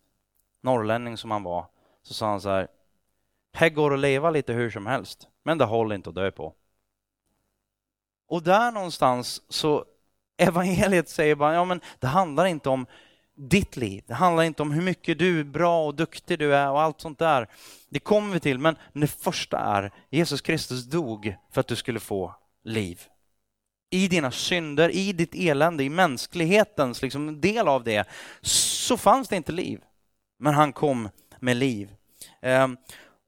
Norrlänning 0.62 1.18
som 1.18 1.32
han 1.32 1.43
var, 1.43 1.66
så 2.03 2.14
sa 2.14 2.28
han 2.28 2.41
så 2.41 2.49
här, 2.49 2.68
här 3.54 3.70
går 3.70 3.93
att 3.93 3.99
leva 3.99 4.32
lite 4.32 4.54
hur 4.54 4.70
som 4.70 4.86
helst, 4.86 5.28
men 5.43 5.58
det 5.58 5.66
håller 5.66 5.95
inte 5.95 6.10
att 6.10 6.16
dö 6.16 6.32
på. 6.32 6.54
Och 8.28 8.43
där 8.43 8.72
någonstans 8.72 9.41
så 9.49 9.86
evangeliet 10.38 11.10
säger 11.10 11.36
bara, 11.36 11.54
ja 11.54 11.66
men 11.66 11.82
det 11.99 12.08
handlar 12.08 12.45
inte 12.45 12.70
om 12.70 12.86
ditt 13.36 13.78
liv. 13.78 14.04
Det 14.08 14.14
handlar 14.14 14.43
inte 14.43 14.62
om 14.62 14.72
hur 14.72 14.82
mycket 14.82 15.20
du 15.20 15.39
är 15.39 15.43
bra 15.43 15.86
och 15.86 15.95
duktig 15.95 16.39
du 16.39 16.56
är 16.56 16.70
och 16.70 16.82
allt 16.82 17.02
sånt 17.02 17.20
där. 17.20 17.47
Det 17.89 17.99
kommer 17.99 18.34
vi 18.34 18.39
till, 18.39 18.60
men 18.60 18.76
det 18.93 19.08
första 19.08 19.58
är 19.58 19.91
Jesus 20.10 20.41
Kristus 20.41 20.86
dog 20.86 21.36
för 21.52 21.62
att 21.62 21.68
du 21.68 21.76
skulle 21.76 21.99
få 21.99 22.36
liv. 22.64 23.02
I 23.89 24.08
dina 24.08 24.32
synder, 24.32 24.89
i 24.89 25.14
ditt 25.14 25.36
elände, 25.36 25.84
i 25.84 25.89
mänsklighetens 25.89 27.02
liksom, 27.02 27.41
del 27.41 27.68
av 27.68 27.84
det, 27.84 28.08
så 28.41 28.97
fanns 28.97 29.28
det 29.28 29.36
inte 29.36 29.52
liv. 29.52 29.82
Men 30.39 30.54
han 30.54 30.74
kom 30.74 31.10
med 31.39 31.58
liv. 31.58 31.95
Ehm, 32.41 32.78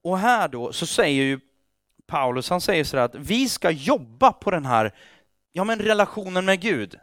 och 0.04 0.18
här 0.18 0.48
då 0.48 0.74
så 0.74 0.86
säger 0.86 1.24
ju 1.24 1.40
Paulus, 2.08 2.50
han 2.50 2.62
säger 2.62 2.84
så 2.84 2.98
att 2.98 3.16
vi 3.16 3.50
ska 3.50 3.72
jobba 3.72 4.32
på 4.32 4.52
den 4.52 4.66
här 4.66 4.94
ja, 5.52 5.64
men 5.64 5.80
relationen 5.80 6.46
med 6.46 6.62
Gud. 6.62 6.96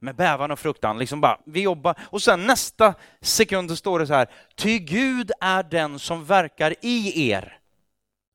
Med 0.00 0.16
bävan 0.16 0.50
och 0.50 0.58
fruktan, 0.58 0.98
liksom 0.98 1.20
bara, 1.20 1.40
vi 1.46 1.62
jobbar. 1.62 1.98
Och 2.02 2.22
sen 2.22 2.46
nästa 2.46 2.94
sekund 3.20 3.78
står 3.78 3.98
det 3.98 4.06
så 4.06 4.14
här, 4.14 4.30
ty 4.54 4.78
Gud 4.78 5.32
är 5.40 5.62
den 5.62 5.98
som 5.98 6.24
verkar 6.24 6.74
i 6.80 7.30
er. 7.30 7.58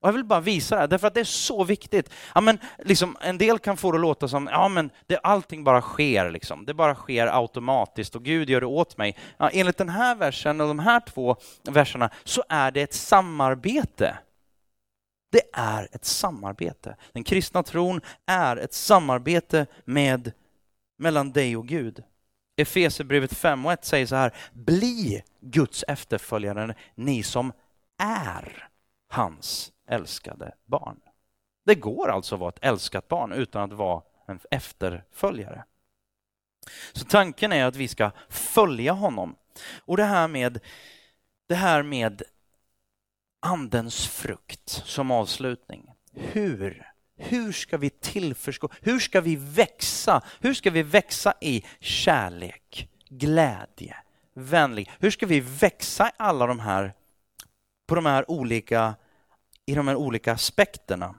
Och 0.02 0.08
jag 0.08 0.14
vill 0.14 0.24
bara 0.24 0.40
visa 0.40 0.76
det 0.76 0.82
här, 0.82 0.88
därför 0.88 1.08
att 1.08 1.14
det 1.14 1.20
är 1.20 1.24
så 1.24 1.64
viktigt. 1.64 2.10
Ja, 2.36 2.42
men, 2.42 2.60
liksom, 2.80 3.18
en 3.22 3.38
del 3.38 3.60
kan 3.60 3.78
få 3.78 3.92
det 3.92 3.98
att 3.98 4.02
låta 4.02 4.28
som 4.28 4.50
ja, 4.52 4.68
men 4.68 4.90
det, 5.08 5.18
allting 5.18 5.64
bara 5.64 5.82
sker, 5.82 6.32
liksom. 6.32 6.66
det 6.66 6.74
bara 6.74 6.96
sker 6.96 7.28
automatiskt 7.28 8.16
och 8.16 8.24
Gud 8.24 8.50
gör 8.50 8.62
det 8.62 8.68
åt 8.68 8.98
mig. 8.98 9.18
Ja, 9.38 9.50
enligt 9.50 9.78
den 9.78 9.90
här 9.90 10.16
versen 10.16 10.62
och 10.62 10.68
de 10.68 10.80
här 10.80 11.00
två 11.00 11.36
verserna 11.64 12.10
så 12.24 12.44
är 12.50 12.72
det 12.72 12.82
ett 12.82 12.94
samarbete. 12.94 14.18
Det 15.32 15.44
är 15.54 15.88
ett 15.92 16.06
samarbete. 16.06 16.96
Den 17.14 17.24
kristna 17.24 17.64
tron 17.64 18.02
är 18.26 18.58
ett 18.58 18.74
samarbete 18.74 19.66
med, 19.86 20.32
mellan 20.98 21.32
dig 21.32 21.58
och 21.58 21.68
Gud. 21.68 22.04
Efesierbrevet 22.58 23.34
5 23.34 23.66
och 23.66 23.72
1 23.72 23.86
säger 23.86 24.06
så 24.06 24.16
här, 24.16 24.34
bli 24.54 25.24
Guds 25.42 25.84
efterföljare, 25.88 26.76
ni 26.96 27.24
som 27.24 27.54
är 28.04 28.68
hans 29.10 29.72
älskade 29.92 30.56
barn. 30.66 31.00
Det 31.66 31.76
går 31.76 32.10
alltså 32.10 32.36
att 32.36 32.42
vara 32.42 32.50
ett 32.50 32.64
älskat 32.66 33.08
barn 33.08 33.32
utan 33.32 33.62
att 33.72 33.78
vara 33.78 34.02
en 34.28 34.40
efterföljare. 34.52 35.64
Så 36.94 37.06
tanken 37.06 37.54
är 37.54 37.66
att 37.66 37.76
vi 37.76 37.88
ska 37.88 38.12
följa 38.30 38.94
honom. 38.94 39.36
Och 39.86 39.98
det 39.98 40.04
här 40.04 40.28
med, 40.28 40.60
det 41.48 41.56
här 41.56 41.84
med 41.84 42.22
andens 43.40 44.08
frukt 44.08 44.70
som 44.70 45.12
avslutning. 45.12 45.92
Hur? 46.14 46.92
Hur 47.16 47.52
ska 47.52 47.78
vi 47.78 47.90
tillförstå? 47.90 48.70
Hur 48.82 49.00
ska 49.00 49.22
vi 49.22 49.36
växa? 49.36 50.22
Hur 50.40 50.54
ska 50.54 50.72
vi 50.72 50.84
växa 50.84 51.34
i 51.42 51.66
kärlek, 51.80 52.90
glädje, 53.10 53.96
vänlig? 54.34 54.92
Hur 55.00 55.12
ska 55.12 55.26
vi 55.26 55.40
växa 55.40 56.08
i 56.08 56.12
alla 56.18 56.48
de 56.48 56.60
här, 56.60 56.94
på 57.88 57.96
de 57.96 58.06
här 58.06 58.32
olika 58.32 58.96
i 59.66 59.76
de 59.76 59.88
här 59.88 59.96
olika 59.96 60.34
aspekterna. 60.34 61.16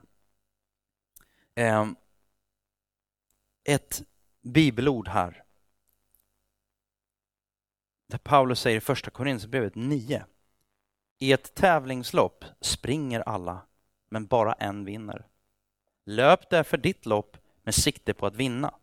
Ehm, 1.55 1.95
ett 3.63 4.03
bibelord 4.41 5.07
här. 5.07 5.43
Där 8.07 8.17
Paulus 8.17 8.59
säger 8.59 8.77
i 8.77 8.81
första 8.81 9.11
Korinthierbrevet 9.11 9.75
9. 9.75 10.25
I 11.19 11.31
ett 11.31 11.55
tävlingslopp 11.55 12.45
springer 12.61 13.19
alla, 13.19 13.65
men 14.09 14.25
bara 14.25 14.53
en 14.53 14.85
vinner. 14.85 15.27
Löp 16.05 16.49
därför 16.49 16.77
ditt 16.77 17.05
lopp 17.05 17.37
med 17.63 17.75
sikte 17.75 18.13
på 18.13 18.25
att 18.25 18.35
vinna. 18.35 18.73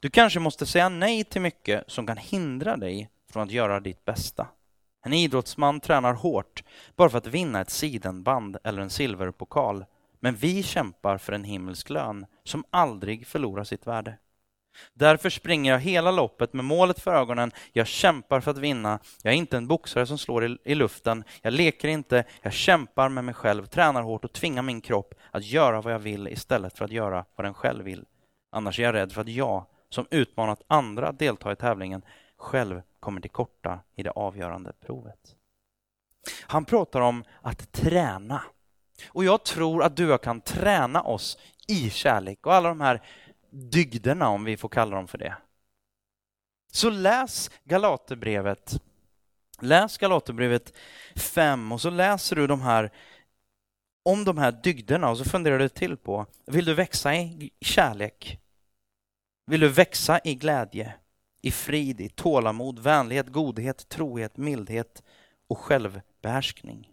Du 0.00 0.10
kanske 0.10 0.40
måste 0.40 0.66
säga 0.66 0.88
nej 0.88 1.24
till 1.24 1.40
mycket 1.40 1.90
som 1.90 2.06
kan 2.06 2.16
hindra 2.16 2.76
dig 2.76 3.10
från 3.30 3.42
att 3.42 3.50
göra 3.50 3.80
ditt 3.80 4.04
bästa. 4.04 4.48
En 5.02 5.12
idrottsman 5.12 5.80
tränar 5.80 6.12
hårt 6.14 6.64
bara 6.96 7.10
för 7.10 7.18
att 7.18 7.26
vinna 7.26 7.60
ett 7.60 7.70
sidenband 7.70 8.56
eller 8.64 8.82
en 8.82 8.90
silverpokal. 8.90 9.84
Men 10.20 10.34
vi 10.34 10.62
kämpar 10.62 11.18
för 11.18 11.32
en 11.32 11.44
himmelsk 11.44 11.90
lön 11.90 12.26
som 12.44 12.64
aldrig 12.70 13.26
förlorar 13.26 13.64
sitt 13.64 13.86
värde. 13.86 14.18
Därför 14.94 15.30
springer 15.30 15.72
jag 15.72 15.78
hela 15.78 16.10
loppet 16.10 16.52
med 16.52 16.64
målet 16.64 17.00
för 17.00 17.14
ögonen. 17.14 17.52
Jag 17.72 17.86
kämpar 17.86 18.40
för 18.40 18.50
att 18.50 18.58
vinna. 18.58 18.98
Jag 19.22 19.32
är 19.32 19.38
inte 19.38 19.56
en 19.56 19.66
boxare 19.66 20.06
som 20.06 20.18
slår 20.18 20.46
i, 20.46 20.58
i, 20.64 20.74
luften. 20.74 21.24
Jag 21.42 21.52
leker 21.52 21.88
inte. 21.88 22.24
Jag 22.42 22.52
kämpar 22.52 23.08
med 23.08 23.24
mig 23.24 23.34
själv, 23.34 23.66
tränar 23.66 24.02
hårt 24.02 24.24
och 24.24 24.32
tvingar 24.32 24.62
min 24.62 24.80
kropp 24.80 25.14
att 25.30 25.44
göra 25.44 25.80
vad 25.80 25.92
jag 25.92 25.98
vill 25.98 26.28
istället 26.28 26.78
för 26.78 26.84
att 26.84 26.90
göra 26.90 27.24
vad 27.36 27.44
den 27.44 27.54
själv 27.54 27.84
vill. 27.84 28.04
Annars 28.52 28.78
är 28.78 28.82
jag 28.82 28.94
rädd 28.94 29.12
för 29.12 29.20
att 29.20 29.28
jag, 29.28 29.66
som 29.88 30.06
utmanat 30.10 30.62
andra 30.66 31.08
att 31.08 31.18
delta 31.18 31.52
i 31.52 31.56
tävlingen, 31.56 32.02
själv 32.36 32.82
kommer 33.00 33.20
till 33.20 33.30
korta 33.30 33.80
i 33.96 34.02
det 34.02 34.10
avgörande 34.10 34.72
provet. 34.72 35.36
Han 36.42 36.64
pratar 36.64 37.00
om 37.00 37.24
att 37.42 37.72
träna. 37.72 38.42
Och 39.08 39.24
jag 39.24 39.44
tror 39.44 39.82
att 39.82 39.96
du 39.96 40.06
och 40.06 40.12
jag 40.12 40.22
kan 40.22 40.40
träna 40.40 41.02
oss 41.02 41.38
i 41.68 41.90
kärlek 41.90 42.46
och 42.46 42.54
alla 42.54 42.68
de 42.68 42.80
här 42.80 43.02
dygderna, 43.50 44.28
om 44.28 44.44
vi 44.44 44.56
får 44.56 44.68
kalla 44.68 44.96
dem 44.96 45.08
för 45.08 45.18
det. 45.18 45.36
Så 46.72 46.90
läs 46.90 47.50
Galaterbrevet. 47.64 48.82
Läs 49.60 49.98
Galaterbrevet 49.98 50.72
5 51.16 51.72
och 51.72 51.80
så 51.80 51.90
läser 51.90 52.36
du 52.36 52.46
de 52.46 52.60
här 52.60 52.92
om 54.02 54.24
de 54.24 54.38
här 54.38 54.52
dygderna 54.52 55.10
och 55.10 55.18
så 55.18 55.24
funderar 55.24 55.58
du 55.58 55.68
till 55.68 55.96
på, 55.96 56.26
vill 56.46 56.64
du 56.64 56.74
växa 56.74 57.14
i 57.14 57.50
kärlek? 57.60 58.38
Vill 59.46 59.60
du 59.60 59.68
växa 59.68 60.20
i 60.24 60.34
glädje, 60.34 60.94
i 61.42 61.50
frid, 61.50 62.00
i 62.00 62.08
tålamod, 62.08 62.78
vänlighet, 62.78 63.28
godhet, 63.28 63.88
trohet, 63.88 64.36
mildhet 64.36 65.02
och 65.46 65.58
självbehärskning? 65.58 66.92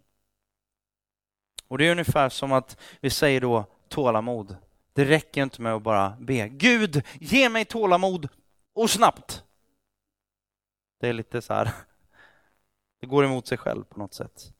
Och 1.68 1.78
det 1.78 1.86
är 1.86 1.92
ungefär 1.92 2.28
som 2.28 2.52
att 2.52 2.80
vi 3.00 3.10
säger 3.10 3.40
då 3.40 3.64
tålamod. 3.88 4.56
Det 4.92 5.04
räcker 5.04 5.42
inte 5.42 5.62
med 5.62 5.74
att 5.74 5.82
bara 5.82 6.16
be 6.20 6.48
Gud, 6.48 7.02
ge 7.20 7.48
mig 7.48 7.64
tålamod 7.64 8.28
och 8.72 8.90
snabbt. 8.90 9.44
Det 11.00 11.08
är 11.08 11.12
lite 11.12 11.42
så 11.42 11.54
här, 11.54 11.72
det 13.00 13.06
går 13.06 13.24
emot 13.24 13.46
sig 13.46 13.58
själv 13.58 13.84
på 13.84 13.98
något 13.98 14.14
sätt. 14.14 14.52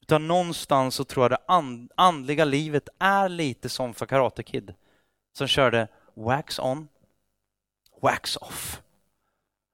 Utan 0.00 0.28
någonstans 0.28 0.94
så 0.94 1.04
tror 1.04 1.24
jag 1.24 1.30
det 1.30 1.84
andliga 1.94 2.44
livet 2.44 2.88
är 2.98 3.28
lite 3.28 3.68
som 3.68 3.94
för 3.94 4.06
Karate 4.06 4.42
Kid 4.42 4.74
som 5.32 5.46
körde 5.46 5.88
wax 6.14 6.58
on, 6.58 6.88
wax 8.00 8.36
off. 8.36 8.82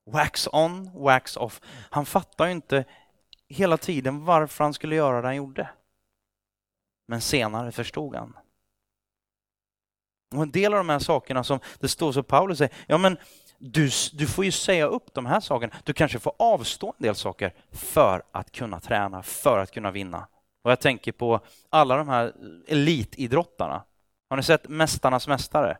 Wax 0.07 0.49
on, 0.53 0.91
wax 0.95 1.37
off. 1.37 1.61
Han 1.91 2.07
fattar 2.07 2.47
ju 2.47 2.53
inte 2.53 2.85
hela 3.49 3.77
tiden 3.77 4.25
varför 4.25 4.65
han 4.65 4.75
skulle 4.75 4.97
göra 4.97 5.21
det 5.21 5.29
han 5.29 5.37
gjorde. 5.37 5.69
Men 7.09 7.21
senare 7.21 7.73
förstod 7.73 8.15
han. 8.15 8.37
Och 10.35 10.43
en 10.43 10.51
del 10.51 10.73
av 10.73 10.79
de 10.79 10.89
här 10.89 10.99
sakerna 10.99 11.45
som 11.45 11.61
det 11.81 11.89
står 11.89 12.13
så 12.13 12.23
Paulus 12.23 12.59
säger, 12.59 12.75
ja 12.87 12.99
men 12.99 13.17
du, 13.59 13.91
du 14.13 14.27
får 14.27 14.45
ju 14.45 14.53
säga 14.53 14.87
upp 14.87 15.15
de 15.15 15.27
här 15.27 15.41
sakerna. 15.41 15.75
Du 15.85 15.93
kanske 15.93 16.19
får 16.19 16.33
avstå 16.39 16.95
en 16.99 17.03
del 17.03 17.15
saker 17.15 17.55
för 17.73 18.23
att 18.33 18.53
kunna 18.53 18.81
träna, 18.81 19.23
för 19.23 19.59
att 19.59 19.71
kunna 19.71 19.91
vinna. 19.91 20.27
Och 20.63 20.71
jag 20.71 20.81
tänker 20.81 21.13
på 21.13 21.41
alla 21.71 21.97
de 21.97 22.09
här 22.09 22.33
elitidrottarna. 22.67 23.85
Har 24.31 24.37
ni 24.37 24.43
sett 24.43 24.69
Mästarnas 24.69 25.29
mästare? 25.29 25.79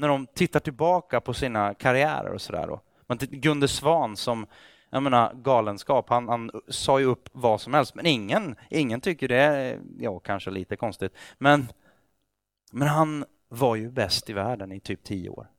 När 0.00 0.08
de 0.08 0.26
tittar 0.26 0.60
tillbaka 0.60 1.20
på 1.20 1.34
sina 1.34 1.74
karriärer 1.74 2.32
och 2.32 2.40
sådär. 2.40 2.78
Gunde 3.18 3.68
Svan 3.68 4.16
som, 4.16 4.46
jag 4.90 5.02
menar 5.02 5.34
galenskap, 5.34 6.08
han, 6.08 6.28
han 6.28 6.50
sa 6.68 7.00
ju 7.00 7.06
upp 7.06 7.28
vad 7.32 7.60
som 7.60 7.74
helst, 7.74 7.94
men 7.94 8.06
ingen, 8.06 8.56
ingen 8.70 9.00
tycker 9.00 9.28
det 9.28 9.36
är, 9.36 9.80
ja 9.98 10.18
kanske 10.18 10.50
lite 10.50 10.76
konstigt, 10.76 11.12
men 11.38 11.66
men 12.70 12.88
han 12.88 13.24
var 13.48 13.76
ju 13.76 13.90
bäst 13.90 14.30
i 14.30 14.32
världen 14.32 14.72
i 14.72 14.80
typ 14.80 15.04
tio 15.04 15.28
år. 15.28 15.50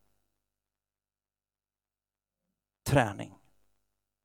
Träning. 2.83 3.37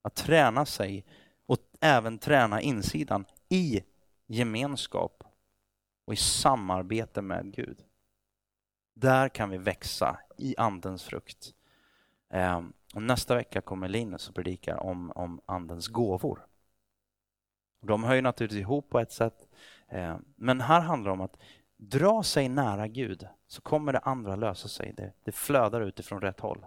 Att 0.02 0.14
träna 0.14 0.66
sig 0.66 1.04
och 1.46 1.58
även 1.80 2.18
träna 2.18 2.60
insidan 2.60 3.24
i 3.48 3.82
gemenskap 4.26 5.24
och 6.04 6.12
i 6.12 6.16
samarbete 6.16 7.22
med 7.22 7.54
Gud. 7.54 7.84
Där 8.98 9.28
kan 9.28 9.50
vi 9.50 9.58
växa 9.58 10.18
i 10.36 10.54
Andens 10.58 11.04
frukt. 11.04 11.54
Ehm, 12.30 12.72
och 12.94 13.02
nästa 13.02 13.34
vecka 13.34 13.60
kommer 13.60 13.88
Linus 13.88 14.28
och 14.28 14.34
predikar 14.34 14.76
om, 14.76 15.10
om 15.10 15.40
Andens 15.46 15.88
gåvor. 15.88 16.46
De 17.80 18.04
hör 18.04 18.14
ju 18.14 18.20
naturligtvis 18.20 18.60
ihop 18.60 18.90
på 18.90 19.00
ett 19.00 19.12
sätt, 19.12 19.48
ehm, 19.88 20.24
men 20.36 20.60
här 20.60 20.80
handlar 20.80 21.10
det 21.10 21.12
om 21.12 21.20
att 21.20 21.36
dra 21.76 22.22
sig 22.22 22.48
nära 22.48 22.88
Gud 22.88 23.28
så 23.46 23.62
kommer 23.62 23.92
det 23.92 23.98
andra 23.98 24.36
lösa 24.36 24.68
sig. 24.68 24.92
Det, 24.92 25.12
det 25.24 25.32
flödar 25.32 25.80
utifrån 25.80 26.20
rätt 26.20 26.40
håll. 26.40 26.66